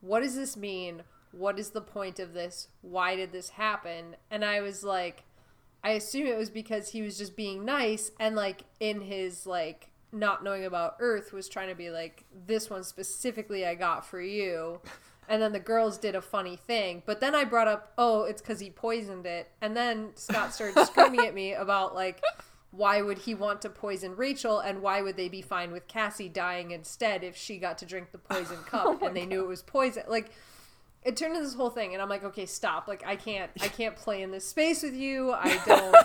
[0.00, 1.02] "What does this mean?
[1.32, 2.68] What is the point of this?
[2.80, 5.24] Why did this happen?" And I was like,
[5.82, 9.90] I assume it was because he was just being nice and like in his like
[10.12, 14.20] not knowing about Earth was trying to be like, "This one specifically I got for
[14.20, 14.80] you."
[15.28, 17.04] And then the girls did a funny thing.
[17.06, 19.48] But then I brought up, oh, it's because he poisoned it.
[19.60, 22.20] And then Scott started screaming at me about, like,
[22.72, 26.28] why would he want to poison Rachel and why would they be fine with Cassie
[26.28, 29.46] dying instead if she got to drink the poison oh cup and they knew it
[29.46, 30.02] was poison?
[30.08, 30.32] Like,
[31.04, 31.92] it turned into this whole thing.
[31.94, 32.88] And I'm like, okay, stop.
[32.88, 35.32] Like, I can't, I can't play in this space with you.
[35.32, 35.96] I don't.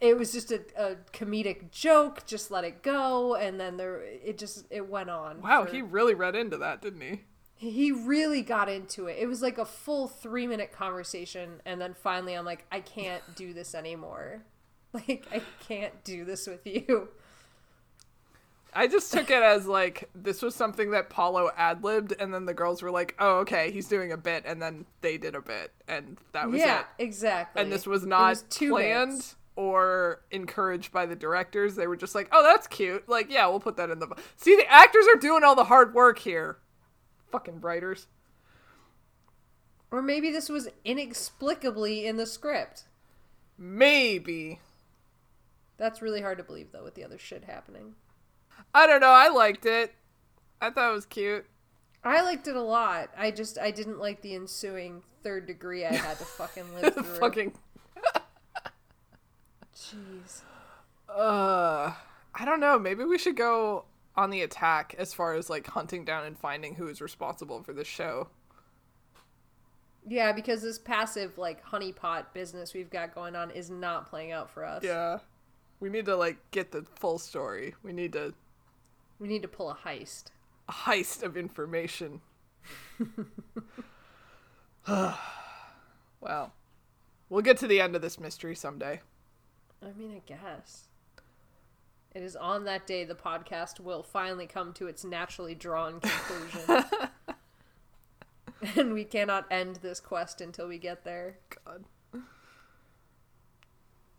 [0.00, 2.24] it was just a, a comedic joke.
[2.26, 5.40] Just let it go, and then there it just it went on.
[5.42, 7.20] Wow, for- he really read into that, didn't he?
[7.62, 9.18] he really got into it.
[9.20, 13.22] It was like a full three minute conversation, and then finally, I'm like, I can't
[13.36, 14.42] do this anymore.
[14.92, 17.10] Like, I can't do this with you.
[18.74, 22.46] I just took it as like this was something that Paulo ad libbed, and then
[22.46, 25.40] the girls were like, "Oh, okay, he's doing a bit," and then they did a
[25.40, 26.86] bit, and that was yeah, it.
[26.98, 27.62] exactly.
[27.62, 29.36] And this was not two planned bits.
[29.56, 31.74] or encouraged by the directors.
[31.76, 33.08] They were just like, "Oh, that's cute.
[33.08, 35.94] Like, yeah, we'll put that in the." See, the actors are doing all the hard
[35.94, 36.58] work here.
[37.32, 38.06] Fucking writers.
[39.90, 42.84] Or maybe this was inexplicably in the script.
[43.58, 44.60] Maybe.
[45.76, 47.94] That's really hard to believe, though, with the other shit happening.
[48.74, 49.10] I don't know.
[49.10, 49.94] I liked it.
[50.60, 51.46] I thought it was cute.
[52.02, 53.10] I liked it a lot.
[53.16, 57.02] I just I didn't like the ensuing third degree I had to fucking live through.
[57.02, 57.52] Fucking.
[59.74, 60.42] Jeez.
[61.08, 61.92] Uh,
[62.34, 62.78] I don't know.
[62.78, 63.84] Maybe we should go
[64.16, 67.72] on the attack as far as like hunting down and finding who is responsible for
[67.72, 68.28] this show.
[70.06, 74.50] Yeah, because this passive like honeypot business we've got going on is not playing out
[74.50, 74.82] for us.
[74.82, 75.18] Yeah.
[75.80, 77.74] We need to like get the full story.
[77.82, 78.34] We need to
[79.20, 80.24] We need to pull a heist.
[80.68, 82.22] a heist of information.
[84.88, 86.52] well,
[87.28, 89.00] we'll get to the end of this mystery someday.
[89.82, 90.88] I mean, I guess.
[92.14, 96.84] It is on that day the podcast will finally come to its naturally drawn conclusion.
[98.76, 101.36] and we cannot end this quest until we get there.
[101.64, 101.84] God.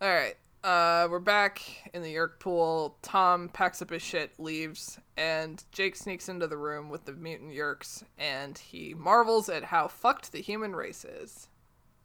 [0.02, 0.38] All right.
[0.64, 2.95] Uh, we're back in the Yeerk pool.
[3.01, 7.51] Tom packs up his shit, leaves, and Jake sneaks into the room with the mutant
[7.51, 11.47] Yeerks, and he marvels at how fucked the human race is.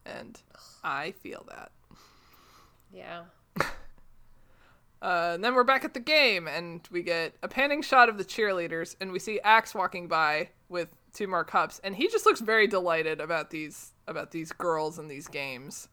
[0.06, 0.40] And
[0.82, 1.70] I feel that.
[2.92, 3.24] Yeah.
[5.02, 8.16] Uh, and then we're back at the game, and we get a panning shot of
[8.16, 12.24] the cheerleaders, and we see Ax walking by with two more cups, and he just
[12.24, 15.88] looks very delighted about these about these girls and these games.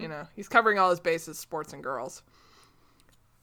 [0.00, 2.22] You know, he's covering all his bases, sports and girls.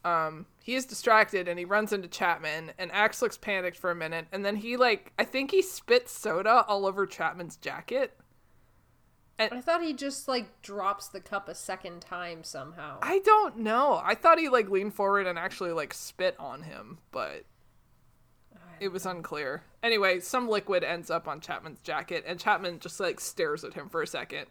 [0.03, 3.95] Um, he is distracted, and he runs into Chapman, and Ax looks panicked for a
[3.95, 8.17] minute, and then he like I think he spits soda all over Chapman's jacket.
[9.38, 12.99] And I thought he just like drops the cup a second time somehow.
[13.01, 13.99] I don't know.
[14.03, 17.43] I thought he like leaned forward and actually like spit on him, but
[18.80, 19.63] it was unclear.
[19.84, 23.89] Anyway, some liquid ends up on Chapman's jacket, and Chapman just like stares at him
[23.89, 24.47] for a second.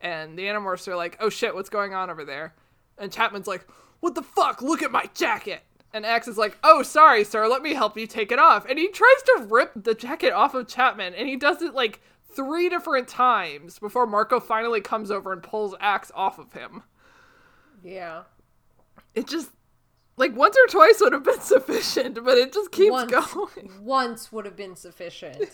[0.00, 2.54] And the Animorphs are like, "Oh shit, what's going on over there?"
[2.96, 3.66] And Chapman's like,
[4.00, 4.62] "What the fuck?
[4.62, 7.48] Look at my jacket!" And Ax is like, "Oh, sorry, sir.
[7.48, 10.54] Let me help you take it off." And he tries to rip the jacket off
[10.54, 15.32] of Chapman, and he does it like three different times before Marco finally comes over
[15.32, 16.82] and pulls Ax off of him
[17.82, 18.22] yeah.
[19.14, 19.50] it just
[20.16, 23.72] like once or twice would have been sufficient, but it just keeps Once, going.
[23.80, 25.50] once would have been sufficient.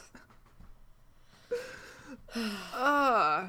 [2.75, 3.49] Uh,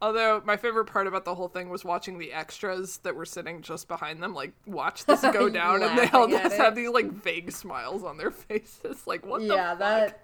[0.00, 3.62] although my favorite part about the whole thing was watching the extras that were sitting
[3.62, 6.60] just behind them, like watch this go down, and they all just it.
[6.60, 9.06] have these like vague smiles on their faces.
[9.06, 9.78] Like what the yeah, fuck?
[9.78, 10.20] that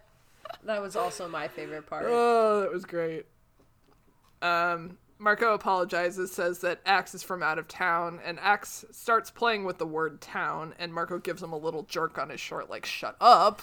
[0.64, 2.04] that was also my favorite part.
[2.06, 3.26] Oh, that was great.
[4.40, 9.64] Um, Marco apologizes, says that Ax is from out of town, and Ax starts playing
[9.64, 12.84] with the word town, and Marco gives him a little jerk on his short, like,
[12.84, 13.62] shut up.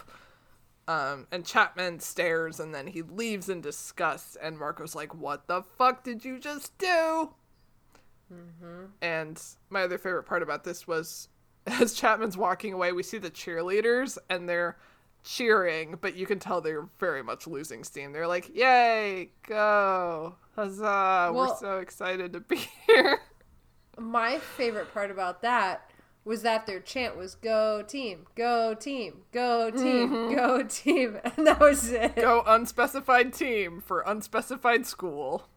[0.89, 5.61] Um, and Chapman stares, and then he leaves in disgust, and Marco's like, what the
[5.61, 7.29] fuck did you just do?
[8.99, 9.39] And
[9.69, 11.29] my other favorite part about this was
[11.67, 14.77] as Chapman's walking away, we see the cheerleaders, and they're
[15.23, 18.11] cheering, but you can tell they're very much losing steam.
[18.11, 20.37] They're like, "Yay, go!
[20.55, 21.31] Huzzah!
[21.35, 22.55] We're so excited to be
[22.87, 23.19] here."
[23.95, 25.88] My favorite part about that
[26.23, 30.35] was that their chant was "Go team, go team, go team, mm-hmm.
[30.35, 32.15] go team," and that was it.
[32.15, 35.47] Go unspecified team for unspecified school.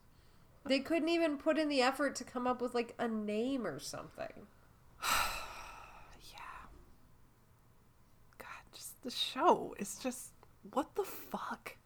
[0.65, 3.79] They couldn't even put in the effort to come up with like a name or
[3.79, 4.47] something.
[6.31, 6.69] Yeah.
[8.39, 10.31] God, just the show is just
[10.71, 11.77] what the fuck?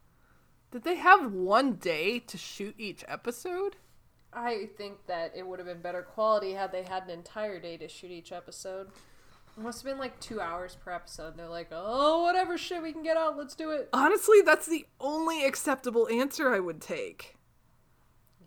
[0.71, 3.77] Did they have one day to shoot each episode?
[4.33, 7.77] I think that it would have been better quality had they had an entire day
[7.77, 8.87] to shoot each episode.
[9.57, 11.29] It must have been like two hours per episode.
[11.29, 13.89] And they're like, oh, whatever shit we can get out, let's do it.
[13.93, 17.35] Honestly, that's the only acceptable answer I would take.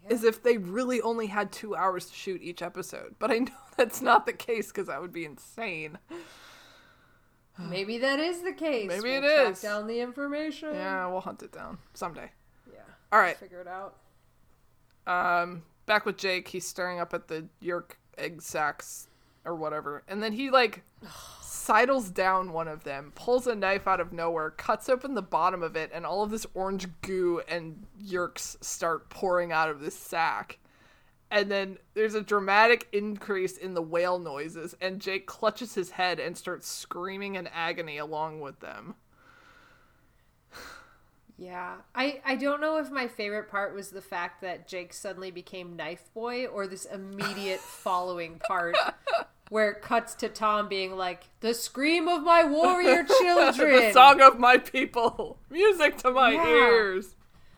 [0.09, 3.17] Is if they really only had two hours to shoot each episode.
[3.19, 5.99] But I know that's not the case because that would be insane.
[7.59, 8.89] Maybe that is the case.
[8.89, 9.61] Maybe we'll it track is.
[9.61, 10.73] down the information.
[10.73, 12.31] Yeah, we'll hunt it down someday.
[12.73, 12.81] Yeah.
[13.13, 13.37] All right.
[13.37, 13.97] Figure it out.
[15.07, 19.09] Um, back with Jake, he's staring up at the Yeerk egg sacks
[19.45, 20.05] or whatever.
[20.07, 20.85] And then he like
[21.43, 25.65] sidles down one of them, pulls a knife out of nowhere, cuts open the bottom
[25.65, 29.97] of it, and all of this orange goo and yeerks start pouring out of this
[29.97, 30.59] sack.
[31.29, 36.21] And then there's a dramatic increase in the whale noises, and Jake clutches his head
[36.21, 38.95] and starts screaming in agony along with them.
[41.41, 41.77] Yeah.
[41.95, 45.75] I, I don't know if my favorite part was the fact that Jake suddenly became
[45.75, 48.77] Knife Boy or this immediate following part
[49.49, 53.73] where it cuts to Tom being like, The scream of my warrior children.
[53.87, 56.47] the song of my people, music to my Yeah.
[56.47, 57.15] ears.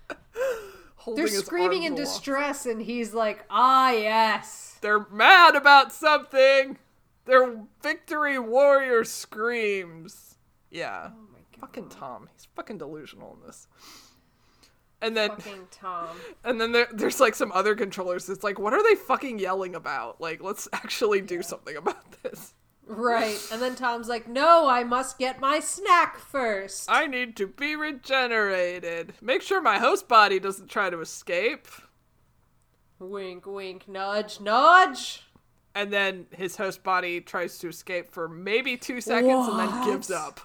[1.16, 4.78] They're screaming in distress, and he's like, Ah, yes.
[4.80, 6.78] They're mad about something.
[7.24, 10.36] Their victory warrior screams.
[10.70, 11.10] Yeah.
[11.12, 11.31] Oh.
[11.62, 12.28] Fucking Tom.
[12.34, 13.68] He's fucking delusional in this.
[15.00, 16.08] And then Fucking Tom.
[16.44, 18.28] and then there, there's like some other controllers.
[18.28, 20.20] It's like, what are they fucking yelling about?
[20.20, 22.52] Like, let's actually do something about this.
[22.84, 23.38] Right.
[23.52, 26.90] And then Tom's like, No, I must get my snack first.
[26.90, 29.14] I need to be regenerated.
[29.22, 31.68] Make sure my host body doesn't try to escape.
[32.98, 35.22] Wink, wink, nudge, nudge.
[35.76, 39.86] And then his host body tries to escape for maybe two seconds and then What?
[39.86, 40.40] gives up.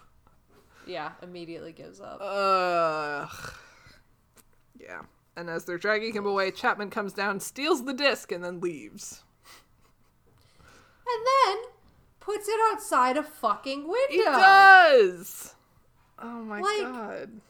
[0.87, 2.19] Yeah, immediately gives up.
[2.21, 3.53] Ugh.
[4.79, 5.01] Yeah.
[5.35, 9.23] And as they're dragging him away, Chapman comes down, steals the disc, and then leaves.
[10.59, 11.63] and then
[12.19, 14.07] puts it outside a fucking window.
[14.09, 15.55] He does!
[16.19, 17.41] Oh my Like- god.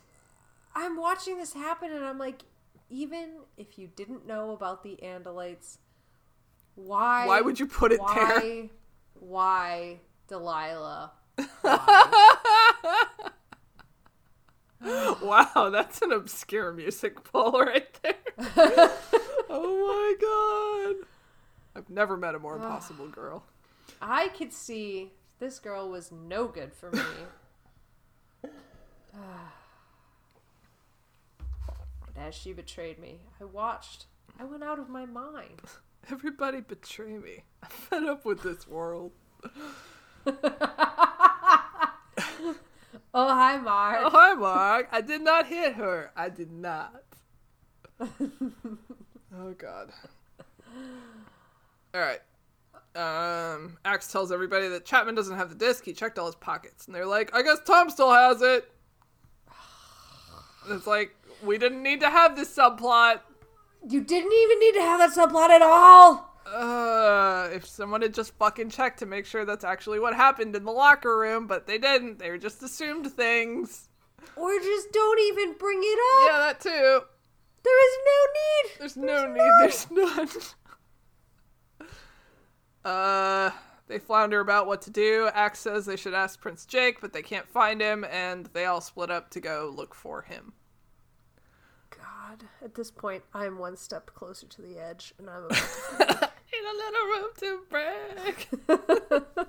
[0.76, 2.44] I'm watching this happen and I'm like,
[2.90, 5.78] even if you didn't know about the Andalites,
[6.76, 8.06] why Why would you put it there?
[8.16, 8.70] why,
[9.20, 11.14] Why Delilah?
[11.62, 13.04] Why?
[15.22, 18.16] Wow, that's an obscure music pull right there.
[19.50, 21.08] oh my god.
[21.76, 23.44] I've never met a more impossible girl.
[24.02, 27.02] I could see this girl was no good for me.
[31.52, 34.06] but as she betrayed me, I watched.
[34.40, 35.62] I went out of my mind.
[36.12, 37.44] Everybody betray me.
[37.64, 39.12] I'm fed up with this world.
[43.14, 44.00] Oh, hi, Mark.
[44.04, 44.88] Oh, hi, Mark.
[44.92, 46.12] I did not hit her.
[46.16, 47.04] I did not.
[48.00, 49.92] oh, God.
[51.94, 52.20] All right.
[52.96, 55.86] Um, Ax tells everybody that Chapman doesn't have the disc.
[55.86, 56.86] He checked all his pockets.
[56.86, 58.72] And they're like, I guess Tom still has it.
[60.66, 63.22] And it's like, we didn't need to have this subplot.
[63.88, 66.37] You didn't even need to have that subplot at all.
[66.54, 70.64] Uh, if someone had just fucking checked to make sure that's actually what happened in
[70.64, 72.20] the locker room, but they didn't.
[72.20, 73.90] They just assumed things.
[74.36, 76.32] Or just don't even bring it up.
[76.32, 77.02] Yeah, that too.
[77.64, 78.80] There is no need.
[78.80, 79.52] There's no need.
[79.60, 81.90] There's none.
[82.86, 83.52] uh,
[83.88, 85.30] they flounder about what to do.
[85.34, 88.82] Ax says they should ask Prince Jake, but they can't find him, and they all
[88.82, 90.54] split up to go look for him.
[91.90, 96.32] God, at this point, I'm one step closer to the edge, and I'm about to
[96.52, 98.38] Need a little room to break.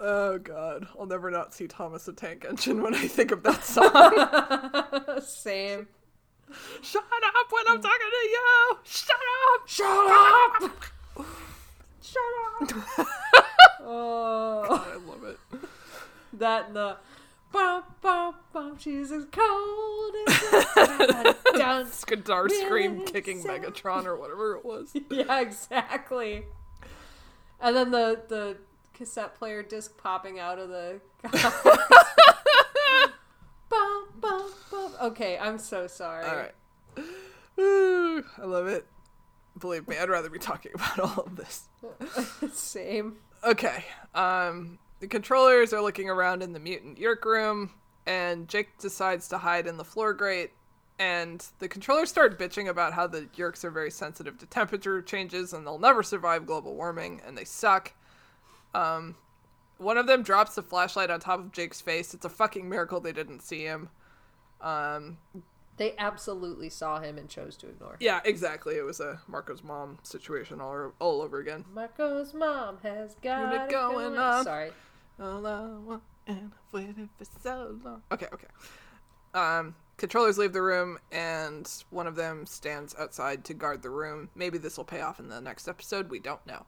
[0.00, 3.64] oh god, I'll never not see Thomas the Tank Engine when I think of that
[3.64, 5.20] song.
[5.20, 5.88] Same.
[6.82, 8.76] Shut up when I'm talking to you.
[8.84, 9.16] Shut
[9.54, 9.68] up.
[9.68, 10.72] Shut up!
[12.02, 12.22] Shut
[12.60, 12.68] up.
[13.86, 15.38] Oh, I love it.
[16.38, 16.96] that the
[17.54, 18.78] bum bum bum.
[18.78, 23.42] She's as cold as dun, Guitar scream kicking.
[23.42, 24.94] Megatron or whatever it was.
[25.10, 26.44] Yeah, exactly.
[27.60, 28.56] And then the the
[28.92, 31.00] cassette player disc popping out of the.
[33.70, 34.92] bum, bum, bum.
[35.02, 36.26] Okay, I'm so sorry.
[36.26, 36.54] All right.
[37.58, 38.86] Ooh, I love it.
[39.58, 41.68] Believe me, I'd rather be talking about all of this.
[42.52, 43.18] Same.
[43.44, 43.84] Okay.
[44.12, 47.68] Um, the controllers are looking around in the mutant Yeerk room,
[48.06, 50.52] and Jake decides to hide in the floor grate.
[50.98, 55.52] And the controllers start bitching about how the Yeerks are very sensitive to temperature changes
[55.52, 57.92] and they'll never survive global warming and they suck.
[58.72, 59.16] Um,
[59.76, 62.14] one of them drops the flashlight on top of Jake's face.
[62.14, 63.90] It's a fucking miracle they didn't see him.
[64.62, 65.18] Um,
[65.76, 67.90] They absolutely saw him and chose to ignore.
[67.94, 67.98] him.
[68.00, 68.76] yeah, exactly.
[68.76, 71.64] It was a Marco's mom situation all, all over again.
[71.74, 74.44] Marco's mom has got it it going going on.
[74.44, 74.70] Sorry.
[75.20, 78.02] All I want, and I've waited for so long.
[78.10, 78.48] Okay, okay.
[79.32, 84.30] Um, controllers leave the room, and one of them stands outside to guard the room.
[84.34, 86.10] Maybe this will pay off in the next episode.
[86.10, 86.66] We don't know.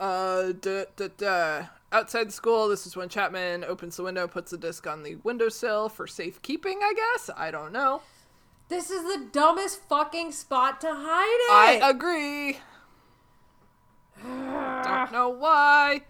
[0.00, 1.62] Uh, duh, duh, duh.
[1.92, 5.16] Outside the school, this is when Chapman opens the window, puts the disc on the
[5.16, 7.30] windowsill for safekeeping, I guess.
[7.36, 8.02] I don't know.
[8.68, 11.82] This is the dumbest fucking spot to hide it.
[11.84, 12.58] I agree.
[14.22, 16.02] don't know why.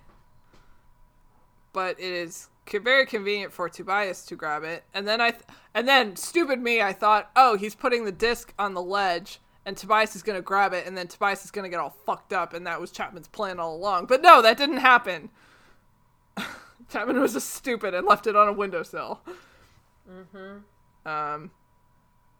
[1.74, 4.84] But it is very convenient for Tobias to grab it.
[4.94, 5.44] And then I th-
[5.74, 9.76] and then stupid me, I thought, "Oh, he's putting the disc on the ledge." And
[9.76, 12.66] Tobias is gonna grab it, and then Tobias is gonna get all fucked up, and
[12.66, 14.06] that was Chapman's plan all along.
[14.06, 15.30] But no, that didn't happen.
[16.88, 19.20] Chapman was just stupid and left it on a windowsill.
[20.10, 21.08] Mm-hmm.
[21.08, 21.50] Um.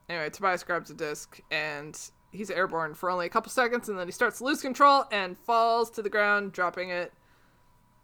[0.09, 1.99] Anyway, Tobias grabs a disc and
[2.31, 5.39] he's airborne for only a couple seconds, and then he starts to lose control and
[5.39, 7.13] falls to the ground, dropping it.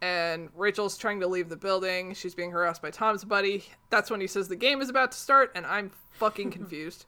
[0.01, 2.15] And Rachel's trying to leave the building.
[2.15, 3.63] She's being harassed by Tom's buddy.
[3.91, 7.05] That's when he says the game is about to start, and I'm fucking confused.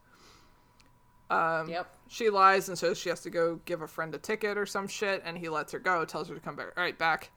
[1.29, 1.87] Um, Yep.
[2.09, 4.87] She lies and says she has to go give a friend a ticket or some
[4.87, 6.67] shit, and he lets her go, tells her to come back.
[6.77, 7.31] All right, back.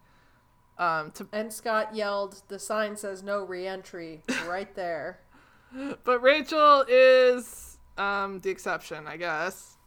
[0.79, 5.21] Um, to, And Scott yelled, "The sign says no re-entry." right there.
[6.05, 9.79] but Rachel is um the exception, I guess.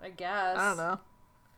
[0.00, 0.56] I guess.
[0.56, 1.00] I don't know.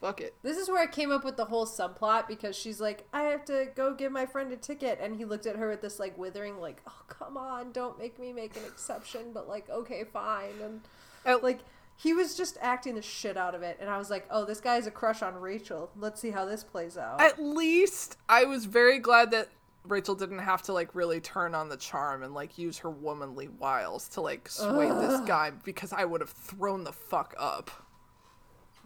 [0.04, 0.34] Fuck it.
[0.42, 3.42] This is where I came up with the whole subplot because she's like, I have
[3.46, 4.98] to go give my friend a ticket.
[5.00, 8.18] And he looked at her with this, like, withering, like, oh, come on, don't make
[8.18, 10.52] me make an exception, but, like, okay, fine.
[10.62, 10.80] And,
[11.24, 11.40] Oh.
[11.42, 11.60] like,
[11.96, 13.78] he was just acting the shit out of it.
[13.80, 15.90] And I was like, oh, this guy has a crush on Rachel.
[15.96, 17.22] Let's see how this plays out.
[17.22, 19.48] At least I was very glad that
[19.86, 23.48] Rachel didn't have to like really turn on the charm and like use her womanly
[23.48, 27.70] wiles to like sway this guy because I would have thrown the fuck up.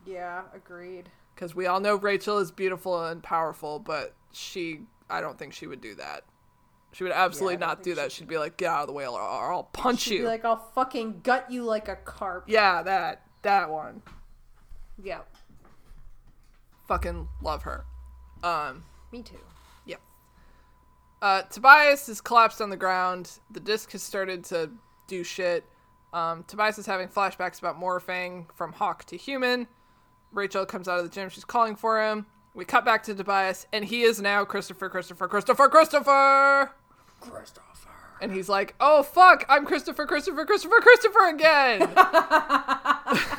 [0.08, 1.10] Yeah, agreed.
[1.34, 5.66] Because we all know Rachel is beautiful and powerful, but she, I don't think she
[5.66, 6.24] would do that.
[6.92, 8.10] She would absolutely Yeah, don't do that.
[8.10, 10.20] She'd be like, get out of the way or or I'll punch She'd you.
[10.20, 12.44] be like, I'll fucking gut you like a carp.
[12.48, 14.02] yeah, that, that one.
[15.02, 15.28] Yep.
[16.88, 17.84] Fucking love her.
[18.42, 19.36] Um, me too.
[19.86, 20.00] Yep.
[21.20, 23.38] Uh, Tobias is collapsed on the ground.
[23.50, 24.70] The disc has started to
[25.06, 25.64] do shit.
[26.14, 29.68] Um, Tobias is having flashbacks about morphing from hawk to human.
[30.32, 31.28] Rachel comes out of the gym.
[31.28, 32.26] She's calling for him.
[32.54, 36.72] We cut back to Tobias, and he is now Christopher, Christopher, Christopher, Christopher!
[37.20, 37.64] Christopher.
[38.20, 41.88] And he's like, oh fuck, I'm Christopher, Christopher, Christopher, Christopher again!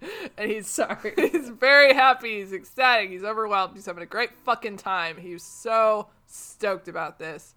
[0.36, 1.14] and he's Sorry.
[1.16, 2.40] He's very happy.
[2.40, 3.10] He's ecstatic.
[3.10, 3.74] He's overwhelmed.
[3.74, 5.16] He's having a great fucking time.
[5.16, 7.54] He was so stoked about this.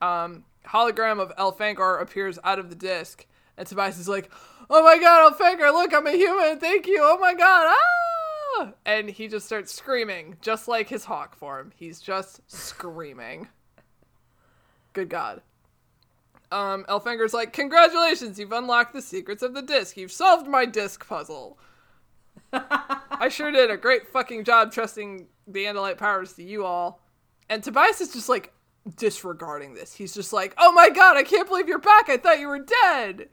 [0.00, 3.26] Um, hologram of Elfangor appears out of the disc,
[3.56, 4.30] and Tobias is like,
[4.70, 5.72] "Oh my god, Elfangor!
[5.72, 6.58] Look, I'm a human.
[6.58, 7.00] Thank you.
[7.02, 7.74] Oh my god!
[8.58, 11.72] Ah!" And he just starts screaming, just like his hawk form.
[11.76, 13.48] He's just screaming.
[14.92, 15.42] Good God.
[16.50, 19.96] Um, Elfangor's like, Congratulations, you've unlocked the secrets of the disc.
[19.96, 21.58] You've solved my disc puzzle.
[22.52, 27.00] I sure did a great fucking job trusting the Andalite powers to you all.
[27.50, 28.52] And Tobias is just like
[28.96, 29.94] disregarding this.
[29.94, 32.08] He's just like, Oh my god, I can't believe you're back.
[32.08, 33.28] I thought you were dead.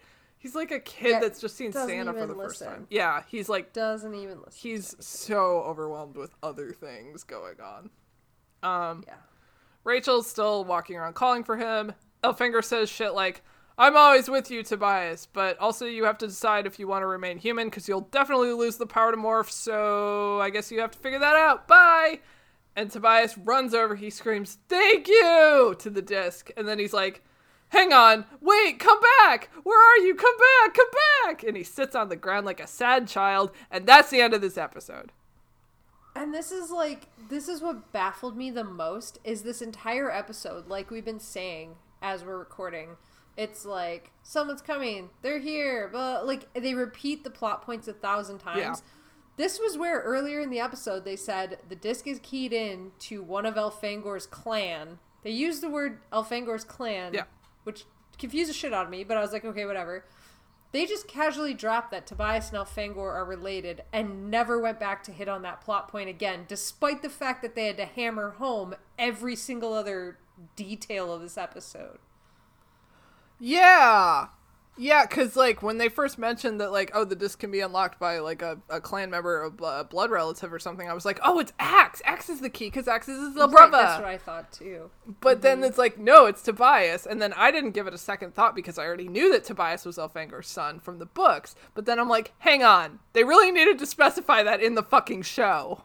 [0.46, 2.86] He's like a kid Yeah, that's just seen Santa for the first time.
[2.92, 4.54] Yeah, he's like Doesn't even listen.
[4.54, 7.90] he's so overwhelmed with other things going on.
[8.62, 9.16] Um yeah.
[9.84, 11.94] Rachel's still walking around calling for him.
[12.24, 13.42] Elfangor says shit like,
[13.76, 17.08] I'm always with you, Tobias, but also you have to decide if you want to
[17.08, 20.92] remain human because you'll definitely lose the power to morph, so I guess you have
[20.92, 21.68] to figure that out.
[21.68, 22.20] Bye!
[22.76, 25.76] And Tobias runs over, he screams, Thank you!
[25.80, 27.24] to the disc, and then he's like,
[27.76, 29.50] Hang on, wait, come back!
[29.64, 30.16] Where are you?
[30.16, 30.88] Come back, come
[31.26, 31.44] back!
[31.44, 34.40] And he sits on the ground like a sad child, and that's the end of
[34.40, 35.12] this episode.
[36.16, 40.70] And this is like this is what baffled me the most is this entire episode,
[40.70, 42.96] like we've been saying as we're recording.
[43.36, 48.38] It's like someone's coming, they're here, but like they repeat the plot points a thousand
[48.38, 48.60] times.
[48.60, 48.76] Yeah.
[49.36, 53.22] This was where earlier in the episode they said the disc is keyed in to
[53.22, 55.00] one of Elfangor's clan.
[55.24, 57.24] They used the word Elfangor's clan, Yeah.
[57.66, 57.86] Which
[58.18, 60.06] confused the shit out of me, but I was like, okay, whatever.
[60.72, 65.12] They just casually dropped that Tobias and Elfangor are related and never went back to
[65.12, 68.76] hit on that plot point again, despite the fact that they had to hammer home
[69.00, 70.18] every single other
[70.56, 72.00] detail of this episode.
[73.40, 74.28] Yeah.
[74.78, 77.98] Yeah, because, like, when they first mentioned that, like, oh, the disc can be unlocked
[77.98, 81.06] by, like, a, a clan member, a, uh, a blood relative or something, I was
[81.06, 82.02] like, oh, it's Ax.
[82.04, 83.72] Ax is the key because Ax is the brother.
[83.72, 84.90] that's what I thought too.
[85.22, 85.66] but then mm-hmm.
[85.66, 87.06] it's like, no, it's Tobias.
[87.06, 89.86] And then I didn't give it a second thought because I already knew that Tobias
[89.86, 91.56] was Elfangor's son from the books.
[91.74, 93.00] But then I'm like, hang on.
[93.14, 95.84] They really needed to specify that in the fucking show.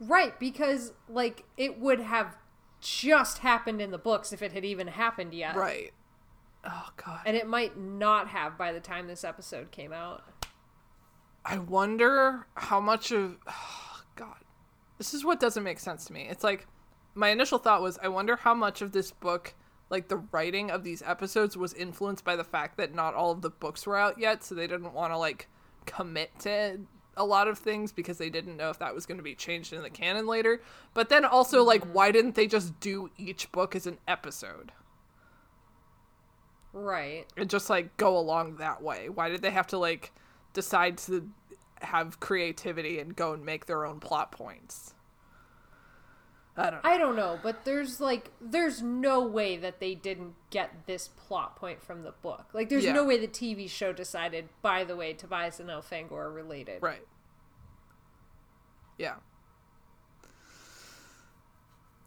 [0.00, 2.36] Right, because like it would have
[2.80, 5.56] just happened in the books if it had even happened yet.
[5.56, 5.92] Right.
[6.64, 7.20] Oh, God.
[7.26, 10.24] And it might not have by the time this episode came out.
[11.44, 13.38] I wonder how much of
[14.16, 14.36] God.
[14.98, 16.26] This is what doesn't make sense to me.
[16.28, 16.66] It's like
[17.14, 19.54] my initial thought was I wonder how much of this book
[19.90, 23.42] like the writing of these episodes was influenced by the fact that not all of
[23.42, 25.48] the books were out yet, so they didn't want to like
[25.86, 26.80] commit to
[27.16, 29.72] a lot of things because they didn't know if that was going to be changed
[29.72, 30.62] in the canon later.
[30.94, 31.92] But then also, like, mm-hmm.
[31.92, 34.72] why didn't they just do each book as an episode?
[36.78, 37.26] Right.
[37.36, 39.08] and just like go along that way?
[39.08, 40.12] Why did they have to like
[40.52, 41.28] decide to
[41.82, 44.94] have creativity and go and make their own plot points?
[46.56, 46.90] I don't know.
[46.90, 51.54] I don't know, but there's like there's no way that they didn't get this plot
[51.56, 52.46] point from the book.
[52.52, 52.92] Like there's Yeah.
[52.94, 56.82] no way the TV show decided, by the way, Tobias and Elfangor are related.
[56.82, 57.06] Right.
[58.98, 59.14] Yeah.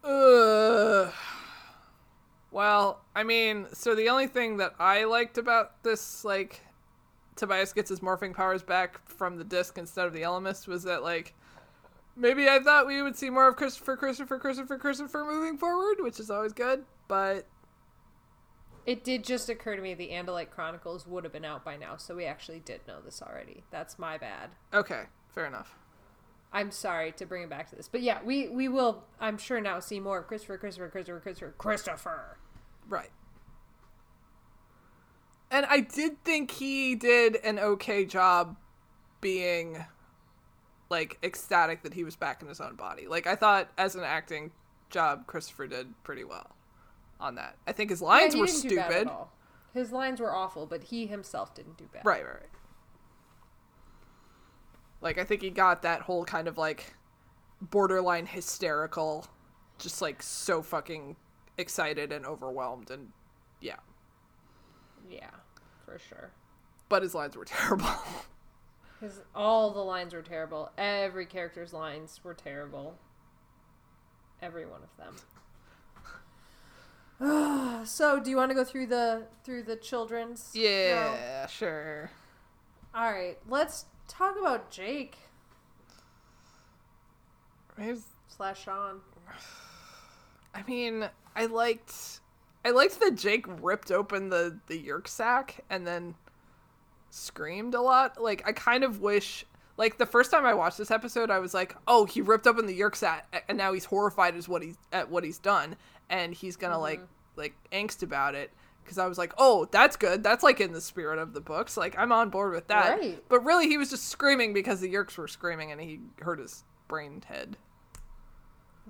[0.04, 1.12] Ugh.
[2.52, 6.60] Well, I mean, so the only thing that I liked about this, like,
[7.34, 11.02] Tobias gets his morphing powers back from the disc instead of the Ellimist was that,
[11.02, 11.34] like,
[12.14, 16.20] maybe I thought we would see more of Christopher, Christopher, Christopher, Christopher moving forward, which
[16.20, 17.46] is always good, but
[18.84, 21.96] It did just occur to me the Andalite Chronicles would have been out by now,
[21.96, 23.64] so we actually did know this already.
[23.70, 24.50] That's my bad.
[24.74, 25.04] okay,
[25.34, 25.78] fair enough.
[26.52, 27.88] I'm sorry to bring it back to this.
[27.88, 31.54] But yeah, we we will I'm sure now see more of Christopher, Christopher, Christopher, Christopher,
[31.56, 32.38] Christopher.
[32.88, 33.10] Right.
[35.50, 38.56] And I did think he did an okay job
[39.20, 39.84] being
[40.88, 43.06] like ecstatic that he was back in his own body.
[43.06, 44.50] Like I thought as an acting
[44.90, 46.54] job Christopher did pretty well
[47.20, 47.56] on that.
[47.66, 49.10] I think his lines Yeah, were didn't do bad at stupid.
[49.74, 52.04] His lines were awful, but he himself didn't do bad.
[52.04, 52.50] Right, right, right.
[55.00, 56.94] Like I think he got that whole kind of like
[57.60, 59.26] borderline hysterical
[59.78, 61.16] just like so fucking
[61.58, 63.08] excited and overwhelmed and
[63.60, 63.76] yeah.
[65.10, 65.30] Yeah,
[65.84, 66.30] for sure.
[66.88, 67.86] But his lines were terrible.
[69.00, 70.70] His all the lines were terrible.
[70.78, 72.98] Every character's lines were terrible.
[74.40, 75.14] Every one of them.
[77.86, 80.50] so, do you want to go through the through the children's?
[80.54, 80.60] No?
[80.60, 82.10] Yeah, sure.
[82.94, 85.16] All right, let's talk about Jake
[88.28, 89.00] slash Shawn.
[90.54, 92.20] I mean, I liked
[92.64, 96.14] I liked that Jake ripped open the the yeerk sack and then
[97.10, 98.20] screamed a lot.
[98.20, 99.44] Like I kind of wish
[99.76, 102.66] like the first time I watched this episode I was like, "Oh, he ripped open
[102.66, 105.76] the yeerk sack and now he's horrified as what he's at what he's done
[106.10, 107.40] and he's going to like mm-hmm.
[107.40, 108.50] like angst about it."
[108.82, 110.24] Because I was like, oh, that's good.
[110.24, 111.76] That's like in the spirit of the books.
[111.76, 112.98] Like, I'm on board with that.
[112.98, 113.22] Right.
[113.28, 116.64] But really, he was just screaming because the Yeerks were screaming and he hurt his
[116.88, 117.56] brain head.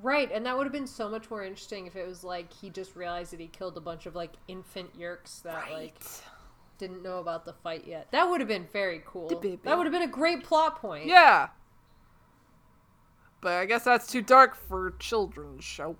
[0.00, 2.70] Right, and that would have been so much more interesting if it was like he
[2.70, 6.00] just realized that he killed a bunch of like infant yeerks that like
[6.78, 8.08] didn't know about the fight yet.
[8.10, 9.28] That would have been very cool.
[9.28, 11.06] That would have been a great plot point.
[11.06, 11.48] Yeah.
[13.40, 15.96] But I guess that's too dark for a children's show.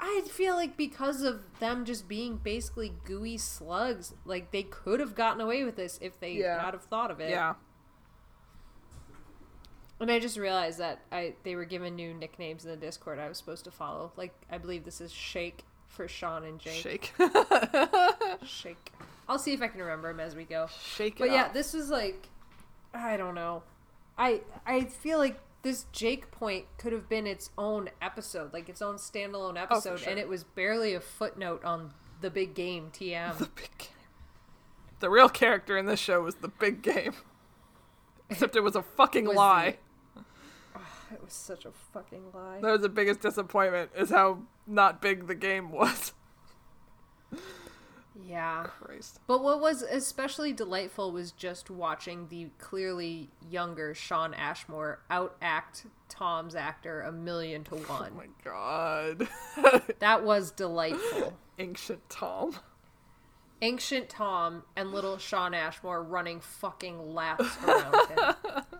[0.00, 5.14] I feel like because of them just being basically gooey slugs, like they could have
[5.14, 6.62] gotten away with this if they Yeah.
[6.62, 7.30] had have thought of it.
[7.30, 7.54] Yeah.
[10.00, 13.28] And I just realized that I they were given new nicknames in the Discord I
[13.28, 14.12] was supposed to follow.
[14.16, 16.74] Like I believe this is Shake for Shawn and Jake.
[16.74, 17.14] Shake.
[18.44, 18.92] Shake.
[19.28, 20.68] I'll see if I can remember them as we go.
[20.82, 22.28] Shake it But yeah, this was like
[22.92, 23.62] I don't know.
[24.18, 28.82] I I feel like this Jake point could have been its own episode, like its
[28.82, 30.10] own standalone oh, episode, sure.
[30.10, 33.38] and it was barely a footnote on the big game TM.
[33.38, 33.88] the big game.
[35.00, 37.14] The real character in this show was the big game.
[38.30, 39.78] Except it was a fucking Was lie.
[41.12, 42.60] It was such a fucking lie.
[42.62, 46.12] That was the biggest disappointment is how not big the game was.
[48.26, 48.66] Yeah.
[48.80, 49.18] Christ.
[49.26, 56.54] But what was especially delightful was just watching the clearly younger Shawn Ashmore outact Tom's
[56.54, 58.16] actor a million to Oh one.
[58.16, 59.28] my god.
[59.98, 61.36] that was delightful.
[61.58, 62.54] Ancient Tom.
[63.62, 68.62] Ancient Tom and little Shawn Ashmore running fucking laps around him.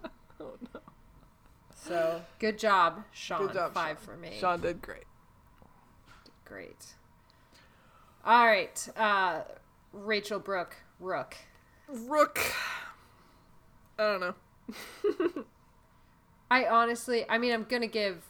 [1.87, 3.47] So good job, Shawn.
[3.47, 3.75] Good job.
[3.75, 4.07] Five Shawn.
[4.07, 4.37] for me.
[4.41, 5.05] Shawn did great.
[6.45, 6.95] Great.
[8.25, 9.43] All right, uh,
[9.93, 11.37] Rachel Brooke Rook.
[11.89, 12.39] Rook.
[13.99, 15.45] I don't know.
[16.51, 18.25] I honestly, I mean, I'm gonna give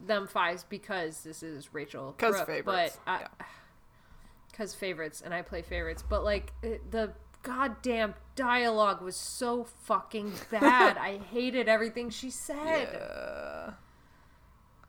[0.00, 3.28] them fives because this is Rachel 'Cause Brooke, favorites, but yeah.
[4.50, 6.04] because favorites, and I play favorites.
[6.06, 7.12] But like the
[7.42, 10.96] goddamn dialogue was so fucking bad.
[10.96, 12.88] I hated everything she said.
[12.92, 13.70] Yeah.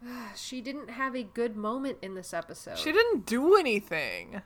[0.35, 2.77] She didn't have a good moment in this episode.
[2.77, 4.41] She didn't do anything.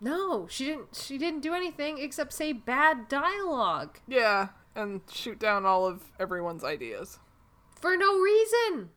[0.00, 0.96] No, she didn't.
[0.96, 6.64] She didn't do anything except say bad dialogue Yeah, and shoot down all of everyone's
[6.64, 7.18] ideas.
[7.80, 8.90] for no reason.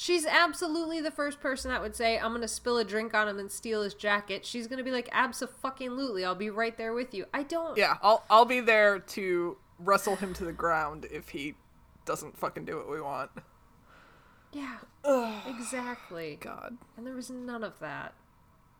[0.00, 3.40] She's absolutely the first person that would say, "I'm gonna spill a drink on him
[3.40, 7.26] and steal his jacket." She's gonna be like, "Abso-fucking-lutely, I'll be right there with you."
[7.34, 7.76] I don't.
[7.76, 11.56] Yeah, I'll I'll be there to wrestle him to the ground if he
[12.04, 13.32] doesn't fucking do what we want.
[14.52, 14.78] Yeah.
[15.48, 16.38] exactly.
[16.40, 18.14] God, And there was none of that.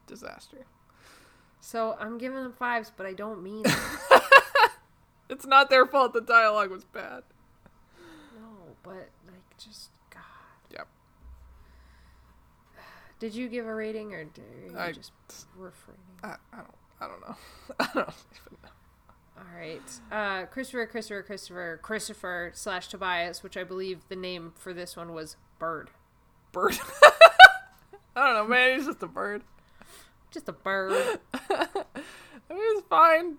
[0.06, 0.66] disaster.
[1.60, 4.22] So I'm giving them fives, but I don't mean it.
[5.28, 7.24] It's not their fault the dialogue was bad.
[8.34, 10.22] no, but like just God.
[10.70, 10.88] Yep.
[13.18, 15.12] Did you give a rating or did you I- just
[15.56, 16.00] refraining?
[16.22, 17.36] I, I don't I don't know.
[17.80, 18.14] I don't
[18.46, 18.68] even know.
[19.38, 19.80] All right.
[20.10, 25.12] Uh, Christopher, Christopher, Christopher, Christopher slash Tobias, which I believe the name for this one
[25.14, 25.90] was Bird.
[26.50, 26.76] Bird.
[28.16, 28.76] I don't know, man.
[28.76, 29.42] He's just a bird.
[30.32, 31.20] Just a bird.
[31.50, 31.66] I
[32.50, 33.36] mean, it was fine.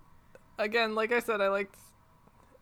[0.58, 1.76] Again, like I said, I liked.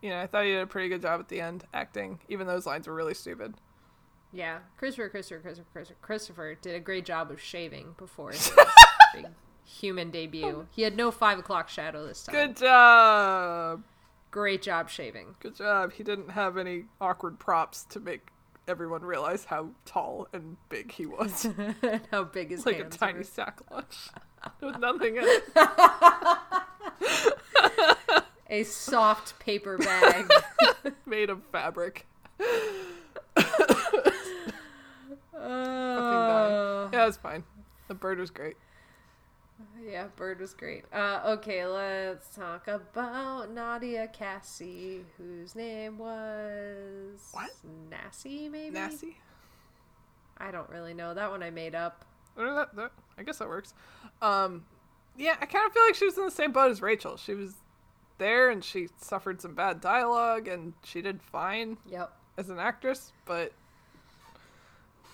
[0.01, 2.47] You know, I thought he did a pretty good job at the end acting, even
[2.47, 3.53] though his lines were really stupid.
[4.31, 4.59] Yeah.
[4.77, 8.51] Christopher, Christopher, Christopher, Christopher, Christopher did a great job of shaving before his
[9.13, 9.25] big
[9.65, 10.45] human debut.
[10.45, 10.65] Oh.
[10.71, 12.33] He had no five o'clock shadow this time.
[12.35, 13.83] Good job.
[14.31, 15.35] Great job shaving.
[15.39, 15.93] Good job.
[15.93, 18.27] He didn't have any awkward props to make
[18.67, 21.45] everyone realize how tall and big he was.
[21.45, 23.23] and how big his like a tiny were.
[23.23, 24.09] sack lunch
[24.61, 25.43] with nothing in it.
[28.49, 30.31] A soft paper bag.
[31.05, 32.05] Made of fabric.
[35.37, 37.43] Uh, Yeah, it's fine.
[37.87, 38.55] The bird was great.
[39.83, 40.85] yeah, Bird was great.
[40.93, 47.51] Uh, okay, let's talk about Nadia Cassie, whose name was What?
[47.89, 48.71] Nassie, maybe.
[48.75, 49.17] Nasty.
[50.37, 51.13] I don't really know.
[51.15, 52.05] That one I made up.
[52.35, 53.73] That, that, I guess that works.
[54.21, 54.65] Um,
[55.17, 57.17] yeah, I kind of feel like she was in the same boat as Rachel.
[57.17, 57.55] She was
[58.19, 62.11] there and she suffered some bad dialogue and she did fine Yep.
[62.37, 63.53] as an actress, but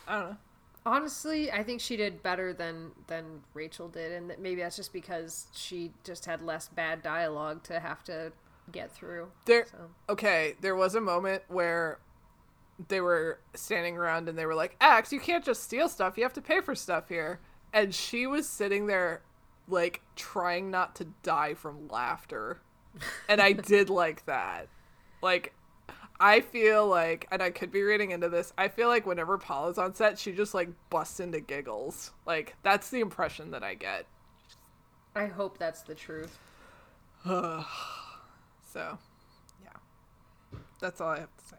[0.08, 0.38] I don't know.
[0.86, 4.92] Honestly, I think she did better than than Rachel did, and that maybe that's just
[4.92, 8.34] because she just had less bad dialogue to have to
[8.72, 9.30] get through.
[9.46, 9.78] There, So
[10.10, 12.00] okay, there was a moment where
[12.88, 16.18] they were standing around and they were like, Ax, you can't just steal stuff.
[16.18, 17.40] You have to pay for stuff here.
[17.72, 19.22] And she was sitting there,
[19.68, 22.62] like, trying not to die from laughter.
[23.28, 24.68] And I did like that.
[25.22, 25.54] Like,
[26.26, 29.78] I feel like, and I could be reading into this, I feel like whenever Paula's
[29.78, 32.12] on set, she just, like, busts into giggles.
[32.26, 34.06] Like, that's the impression that I get.
[35.16, 36.40] I hope that's the truth.
[38.72, 38.98] So,
[39.62, 40.60] yeah.
[40.80, 41.58] That's all I have to say.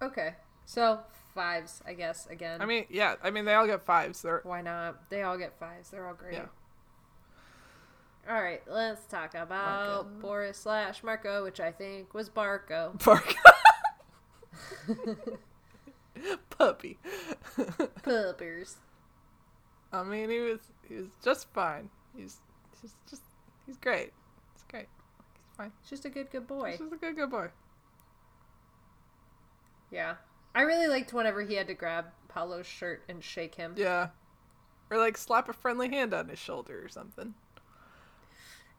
[0.00, 1.00] Okay, so
[1.34, 2.26] fives, I guess.
[2.30, 4.22] Again, I mean, yeah, I mean, they all get fives.
[4.22, 5.10] They're, why not?
[5.10, 5.90] They all get fives.
[5.90, 6.32] They're all great.
[6.34, 6.46] yeah.
[8.28, 13.02] All right, let's talk about Boris slash Marco, which I think was Barco.
[13.04, 13.34] Bark.
[16.50, 16.98] Puppy.
[18.02, 18.76] Puppers.
[19.92, 20.58] I mean, he was
[20.88, 21.88] he was just fine.
[22.16, 22.40] He's
[22.82, 23.22] he's just
[23.64, 24.12] he's great.
[24.54, 24.88] It's great.
[25.18, 25.72] He's fine.
[25.82, 26.70] He's just a good, good boy.
[26.70, 27.48] He's just a good good boy.
[29.90, 30.14] Yeah.
[30.54, 33.74] I really liked whenever he had to grab Paulo's shirt and shake him.
[33.76, 34.08] Yeah.
[34.90, 37.34] Or like slap a friendly hand on his shoulder or something.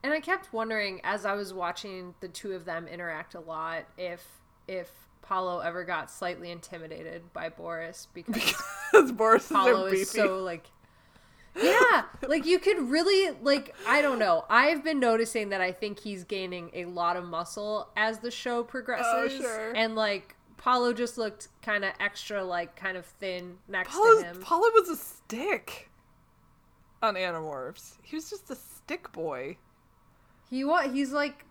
[0.02, 3.84] And I kept wondering as I was watching the two of them interact a lot
[3.96, 4.24] if
[4.66, 4.90] if
[5.22, 8.54] Paulo ever got slightly intimidated by Boris because
[8.92, 10.66] Because Boris is Paulo so is so like
[11.54, 14.44] Yeah, like you could really like I don't know.
[14.48, 18.62] I've been noticing that I think he's gaining a lot of muscle as the show
[18.62, 19.06] progresses.
[19.12, 19.72] Oh, sure.
[19.74, 24.28] And like Paulo just looked kind of extra like kind of thin next Paula, to
[24.28, 24.40] him.
[24.40, 25.90] Paula was a stick
[27.02, 27.96] on Animorphs.
[28.02, 29.56] He was just a stick boy.
[30.50, 30.90] He what?
[30.92, 31.44] He's like,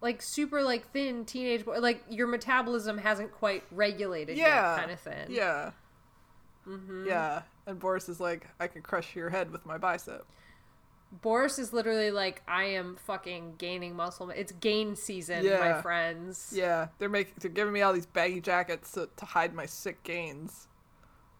[0.00, 1.78] like super like thin teenage boy.
[1.80, 4.70] Like your metabolism hasn't quite regulated Yeah.
[4.72, 5.26] yet, kind of thing.
[5.30, 5.70] Yeah.
[6.66, 7.06] Mm-hmm.
[7.06, 7.42] Yeah.
[7.66, 10.26] And Boris is like, I can crush your head with my bicep.
[11.20, 14.30] Boris is literally like, I am fucking gaining muscle.
[14.30, 15.58] It's gain season, Yeah.
[15.58, 16.52] my friends.
[16.56, 20.02] Yeah, they're making they're giving me all these baggy jackets to, to hide my sick
[20.04, 20.68] gains.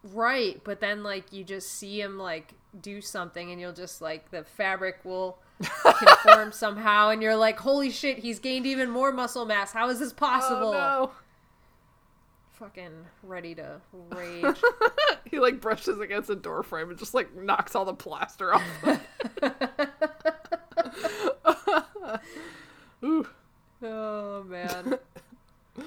[0.03, 4.29] Right, but then like you just see him like do something, and you'll just like
[4.31, 9.45] the fabric will conform somehow, and you're like, holy shit, he's gained even more muscle
[9.45, 9.71] mass.
[9.71, 10.73] How is this possible?
[10.73, 11.11] Oh
[12.53, 13.81] Fucking ready to
[14.11, 14.55] rage.
[15.29, 18.63] he like brushes against a door frame and just like knocks all the plaster off.
[23.03, 23.27] Ooh.
[23.81, 24.97] oh man.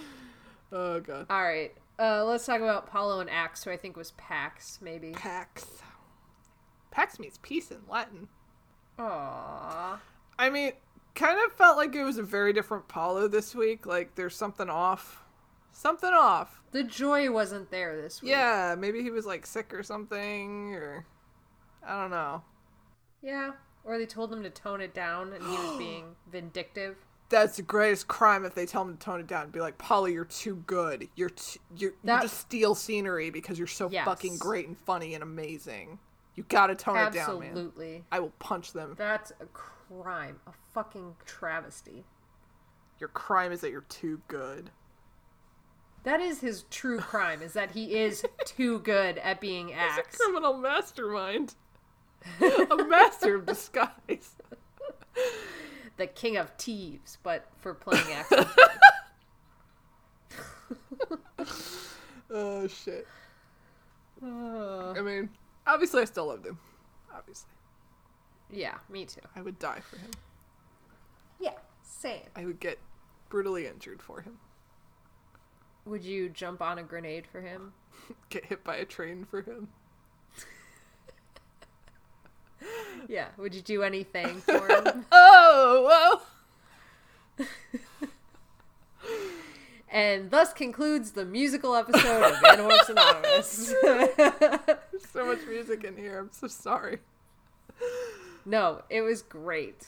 [0.73, 1.27] Oh god.
[1.31, 1.73] All right.
[1.97, 5.13] Uh, let's talk about Paulo and Ax, who I think was Pax, maybe.
[5.13, 5.65] Pax.
[6.91, 8.27] Pax means peace in Latin.
[8.99, 9.99] Aww.
[10.39, 10.73] I mean,
[11.15, 13.87] kind of felt like it was a very different Paulo this week.
[13.87, 15.23] Like there's something off.
[15.73, 16.63] Something off.
[16.73, 18.31] The joy wasn't there this week.
[18.31, 21.05] Yeah, maybe he was like sick or something, or
[21.87, 22.43] I don't know.
[23.23, 23.53] Yeah.
[23.85, 26.97] Or they told him to tone it down and he was being vindictive.
[27.29, 29.45] that's the greatest crime if they tell him to tone it down.
[29.45, 31.09] And be like, Polly, you're too good.
[31.15, 34.05] You're t- you're, you just steal scenery because you're so Yes.
[34.07, 35.99] fucking great and funny and amazing.
[36.37, 37.49] You gotta tone it down, man.
[37.49, 38.05] Absolutely.
[38.13, 38.95] I will punch them.
[38.97, 40.39] That's a crime.
[40.47, 42.05] A fucking travesty.
[43.01, 44.71] Your crime is that you're too good.
[46.05, 50.17] That is his true crime, is that he is too good at being Ax.
[50.19, 51.55] Criminal mastermind.
[52.41, 53.91] a master of disguise.
[55.97, 58.31] The king of thieves, but for playing Ax.
[62.31, 63.07] Oh shit.
[64.23, 65.31] Uh, I mean,
[65.67, 66.59] obviously, I still loved him.
[67.15, 67.51] Obviously,
[68.51, 69.21] yeah, me too.
[69.35, 70.11] I would die for him.
[71.41, 72.23] Yeah, same.
[72.35, 72.79] I would get
[73.29, 74.39] brutally injured for him.
[75.85, 77.73] Would you jump on a grenade for him?
[78.29, 79.69] Get hit by a train for him.
[83.09, 83.29] Yeah.
[83.37, 85.05] Would you do anything for him?
[85.13, 86.21] Oh,
[87.39, 87.47] whoa.
[89.91, 93.75] And thus concludes the musical episode of Animorphs Anonymous.
[93.83, 96.19] There's so much music in here.
[96.19, 96.99] I'm so sorry.
[98.45, 99.87] no, it was great.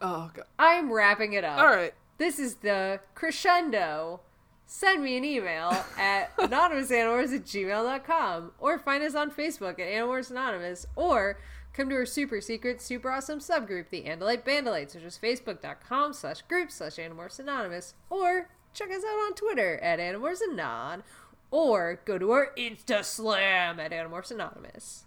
[0.00, 0.46] Oh god.
[0.58, 1.58] I'm wrapping it up.
[1.58, 1.94] All right.
[2.18, 4.20] This is the crescendo.
[4.66, 10.30] Send me an email at anonymousanimals at gmail.com or find us on Facebook at Animorphs
[10.30, 11.38] Anonymous or
[11.72, 16.42] come to our super secret, super awesome subgroup, the Andalite Bandalites, which is facebook.com slash
[16.42, 21.02] group slash Animorphs Anonymous or check us out on Twitter at Animorphs Anon
[21.50, 25.04] or go to our Insta Slam at Animorphs Anonymous.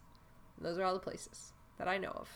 [0.59, 2.29] Those are all the places that I know of.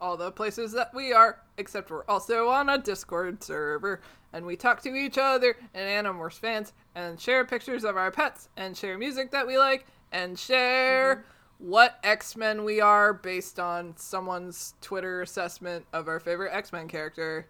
[0.00, 4.00] all the places that we are, except we're also on a Discord server,
[4.32, 8.48] and we talk to each other and Animorphs fans, and share pictures of our pets,
[8.56, 11.24] and share music that we like, and share
[11.58, 16.88] what X Men we are based on someone's Twitter assessment of our favorite X Men
[16.88, 17.46] character.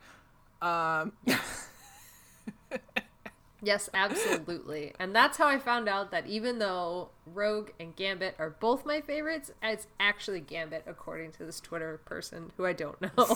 [0.63, 1.13] Um,
[3.65, 4.93] Yes, absolutely.
[4.99, 9.01] and that's how I found out that even though Rogue and Gambit are both my
[9.01, 13.11] favorites, it's actually Gambit according to this Twitter person who I don't know.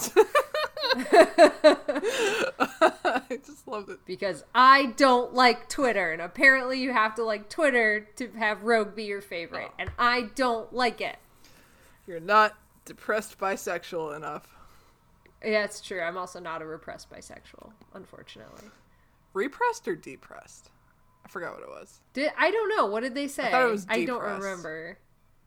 [3.05, 3.99] I just love it.
[4.07, 8.95] because I don't like Twitter and apparently you have to like Twitter to have Rogue
[8.95, 9.75] be your favorite oh.
[9.79, 11.17] and I don't like it.
[12.07, 14.55] You're not depressed bisexual enough.
[15.45, 16.01] Yeah, it's true.
[16.01, 18.65] I'm also not a repressed bisexual, unfortunately.
[19.35, 20.71] Repressed or depressed?
[21.25, 22.01] I forgot what it was.
[22.15, 22.87] Did I don't know.
[22.87, 23.51] What did they say?
[23.51, 24.99] thought it was I don't remember.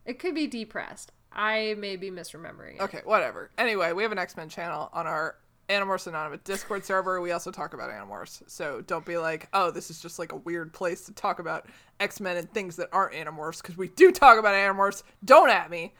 [0.04, 1.12] It could be depressed.
[1.32, 2.82] I may be misremembering it.
[2.82, 3.50] Okay, whatever.
[3.56, 5.36] Anyway, we have an X Men channel on our
[5.68, 7.20] Animorphs Anonymous Discord server.
[7.20, 8.42] We also talk about Animorphs.
[8.48, 11.66] So don't be like, oh, this is just like a weird place to talk about
[12.00, 15.02] X Men and things that aren't Animorphs, because we do talk about Animorphs.
[15.24, 15.94] Don't at me.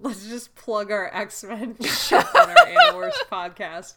[0.00, 1.76] Let's just plug our X Men
[2.12, 3.94] on our Animorphs podcast.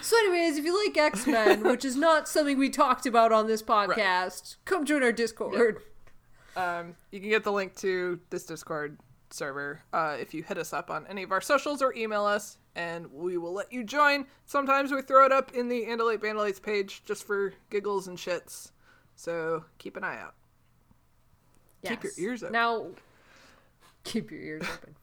[0.00, 3.46] So, anyways, if you like X Men, which is not something we talked about on
[3.46, 5.54] this podcast, come join our Discord.
[6.56, 8.98] Um, you can get the link to this Discord
[9.30, 12.58] server uh, if you hit us up on any of our socials or email us,
[12.74, 14.26] and we will let you join.
[14.46, 18.72] Sometimes we throw it up in the Andalite Bandalites page just for giggles and shits.
[19.16, 20.34] So keep an eye out.
[21.84, 22.52] Keep your ears open.
[22.52, 22.86] Now,
[24.04, 24.96] keep your ears open.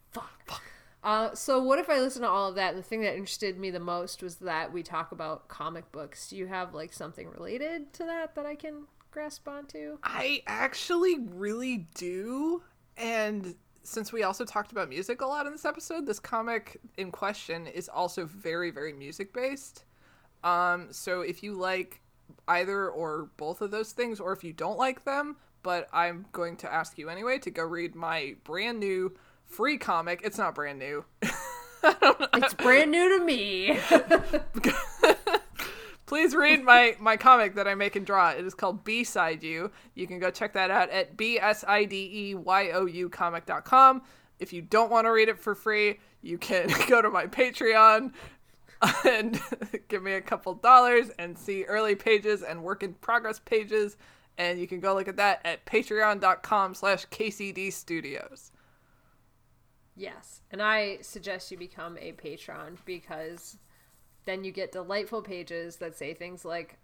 [1.05, 2.73] Uh, so, what if I listen to all of that?
[2.73, 6.29] And the thing that interested me the most was that we talk about comic books.
[6.29, 9.99] Do you have like something related to that that I can grasp onto?
[10.03, 12.63] I actually really do.
[12.97, 13.53] And
[13.83, 17.67] since we also talked about music a lot in this episode, this comic in question
[17.67, 19.85] is also very, very music based.
[20.43, 22.01] Um, so if you like
[22.47, 26.57] either or both of those things, or if you don't like them, but I'm going
[26.57, 29.15] to ask you anyway to go read my brand new
[29.47, 30.21] free comic.
[30.23, 31.05] It's not brand new.
[32.33, 33.79] It's brand new to me.
[36.05, 38.31] please read my my comic that I make and draw.
[38.31, 39.71] It is called B-Side You.
[39.93, 43.09] You can go check that out at b s i d e y o u
[43.09, 44.01] comic.com.
[44.39, 48.11] If you don't want to read it for free, you can go to my Patreon
[49.05, 49.39] and
[49.87, 53.97] give me a couple dollars and see early pages and work in progress pages.
[54.37, 58.51] And you can go look at that at patreon.com slash KCD Studios.
[59.95, 63.57] Yes, and I suggest you become a patron because
[64.25, 66.77] then you get delightful pages that say things like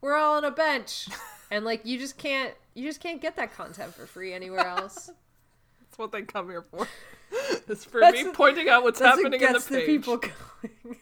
[0.00, 1.08] "We're all on a bench,"
[1.50, 5.06] and like you just can't you just can't get that content for free anywhere else.
[5.80, 6.86] That's what they come here for.
[7.68, 9.68] it's for That's me what- pointing out what's happening what in the page.
[9.68, 10.96] the people going.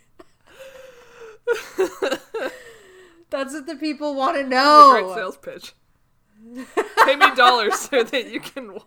[3.30, 5.12] That's what the people want to Great know.
[5.14, 5.74] sales pitch.
[7.04, 8.78] Pay me dollars so that you can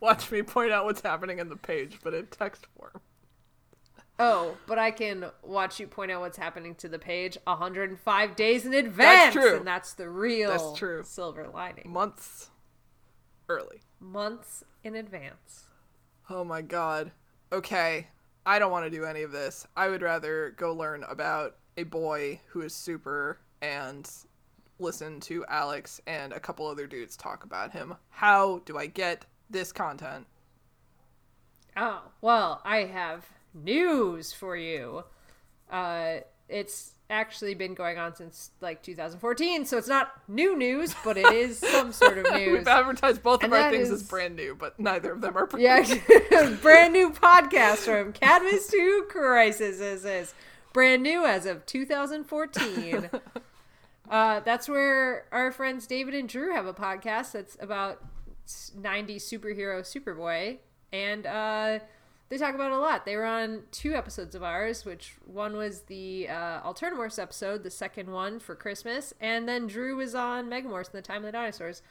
[0.00, 3.00] watch me point out what's happening in the page, but in text form.
[4.18, 8.64] Oh, but I can watch you point out what's happening to the page 105 days
[8.64, 9.34] in advance.
[9.34, 9.56] true.
[9.58, 11.02] And that's the real That's true.
[11.04, 11.90] silver lining.
[11.90, 12.50] Months
[13.48, 13.82] early.
[14.00, 15.64] Months in advance.
[16.30, 17.12] Oh my god.
[17.52, 18.08] Okay.
[18.46, 19.66] I don't want to do any of this.
[19.76, 24.08] I would rather go learn about a boy who is super and
[24.78, 27.94] listen to Alex and a couple other dudes talk about him.
[28.08, 30.26] How do I get this content?
[31.76, 35.04] Oh, well, I have news for you.
[35.70, 36.18] Uh,
[36.48, 41.32] it's actually been going on since like 2014, so it's not new news, but it
[41.32, 42.58] is some sort of news.
[42.58, 45.46] We've advertised both And of our things as brand new, but neither of them are
[45.46, 50.34] brand Yeah, brand new podcast from Cadmus to Crisis is is
[50.72, 53.10] brand new as of 2014.
[54.10, 58.02] uh, that's where our friends David and Drew have a podcast that's about
[58.46, 60.58] 90s superhero Superboy,
[60.92, 61.78] and uh,
[62.28, 63.04] they talk about a lot.
[63.04, 67.70] They were on two episodes of ours, which one was the uh, Alternamorphs episode, the
[67.70, 71.32] second one for Christmas, and then Drew was on Megamorphs in the Time of the
[71.32, 71.82] Dinosaurs.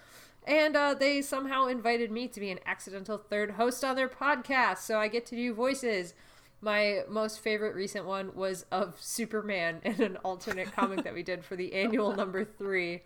[0.47, 4.79] And uh, they somehow invited me to be an accidental third host on their podcast,
[4.79, 6.13] so I get to do voices.
[6.61, 11.43] My most favorite recent one was of Superman in an alternate comic that we did
[11.43, 13.03] for the annual number three.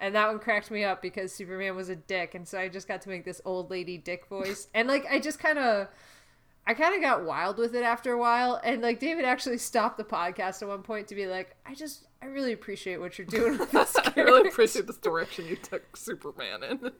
[0.00, 2.88] And that one cracked me up because Superman was a dick, and so I just
[2.88, 4.68] got to make this old lady dick voice.
[4.74, 5.88] And like I just kind of
[6.66, 9.98] I kind of got wild with it after a while, and like David actually stopped
[9.98, 13.26] the podcast at one point to be like, "I just, I really appreciate what you're
[13.26, 16.92] doing with this I really appreciate this direction you took Superman in.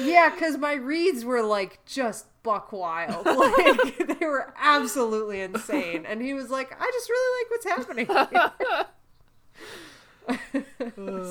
[0.00, 6.22] yeah, because my reads were like just buck wild, like they were absolutely insane, and
[6.22, 8.06] he was like, "I just really like what's happening."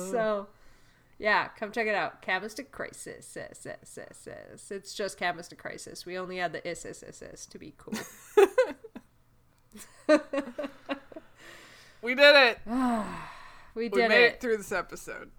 [0.10, 0.48] so,
[1.20, 2.20] yeah, come check it out.
[2.22, 3.26] Cadmus to Crisis.
[3.26, 4.70] Sis, sis, sis, sis.
[4.70, 6.04] It's just Cadmus to Crisis.
[6.04, 7.94] We only add the is, is, is, is to be cool.
[12.02, 12.58] We did it.
[13.72, 14.32] We We did made it.
[14.32, 15.30] it through this episode.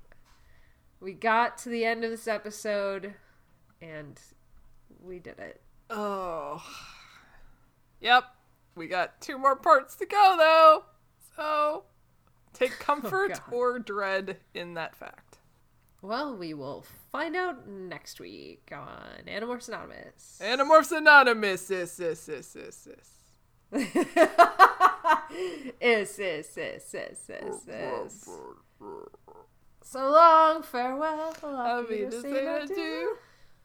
[1.01, 3.15] We got to the end of this episode,
[3.81, 4.17] and
[5.03, 5.59] we did it.
[5.89, 6.63] Oh.
[7.99, 8.23] Yep.
[8.75, 10.85] We got two more parts to go, though.
[11.35, 11.83] So
[12.53, 13.41] take oh, comfort God.
[13.51, 15.39] or dread in that fact.
[16.03, 20.39] Well, we will find out next week on Animorphs Anonymous.
[20.41, 21.67] Animorphs Anonymous.
[21.67, 23.17] Sis, sis, sis, sis, sis.
[25.79, 28.29] is, is, is, is, is, is.
[29.83, 31.35] So long, farewell.
[31.43, 32.73] Auf Wiedersehen, Wiedersehen, adieu.
[32.73, 33.17] adieu.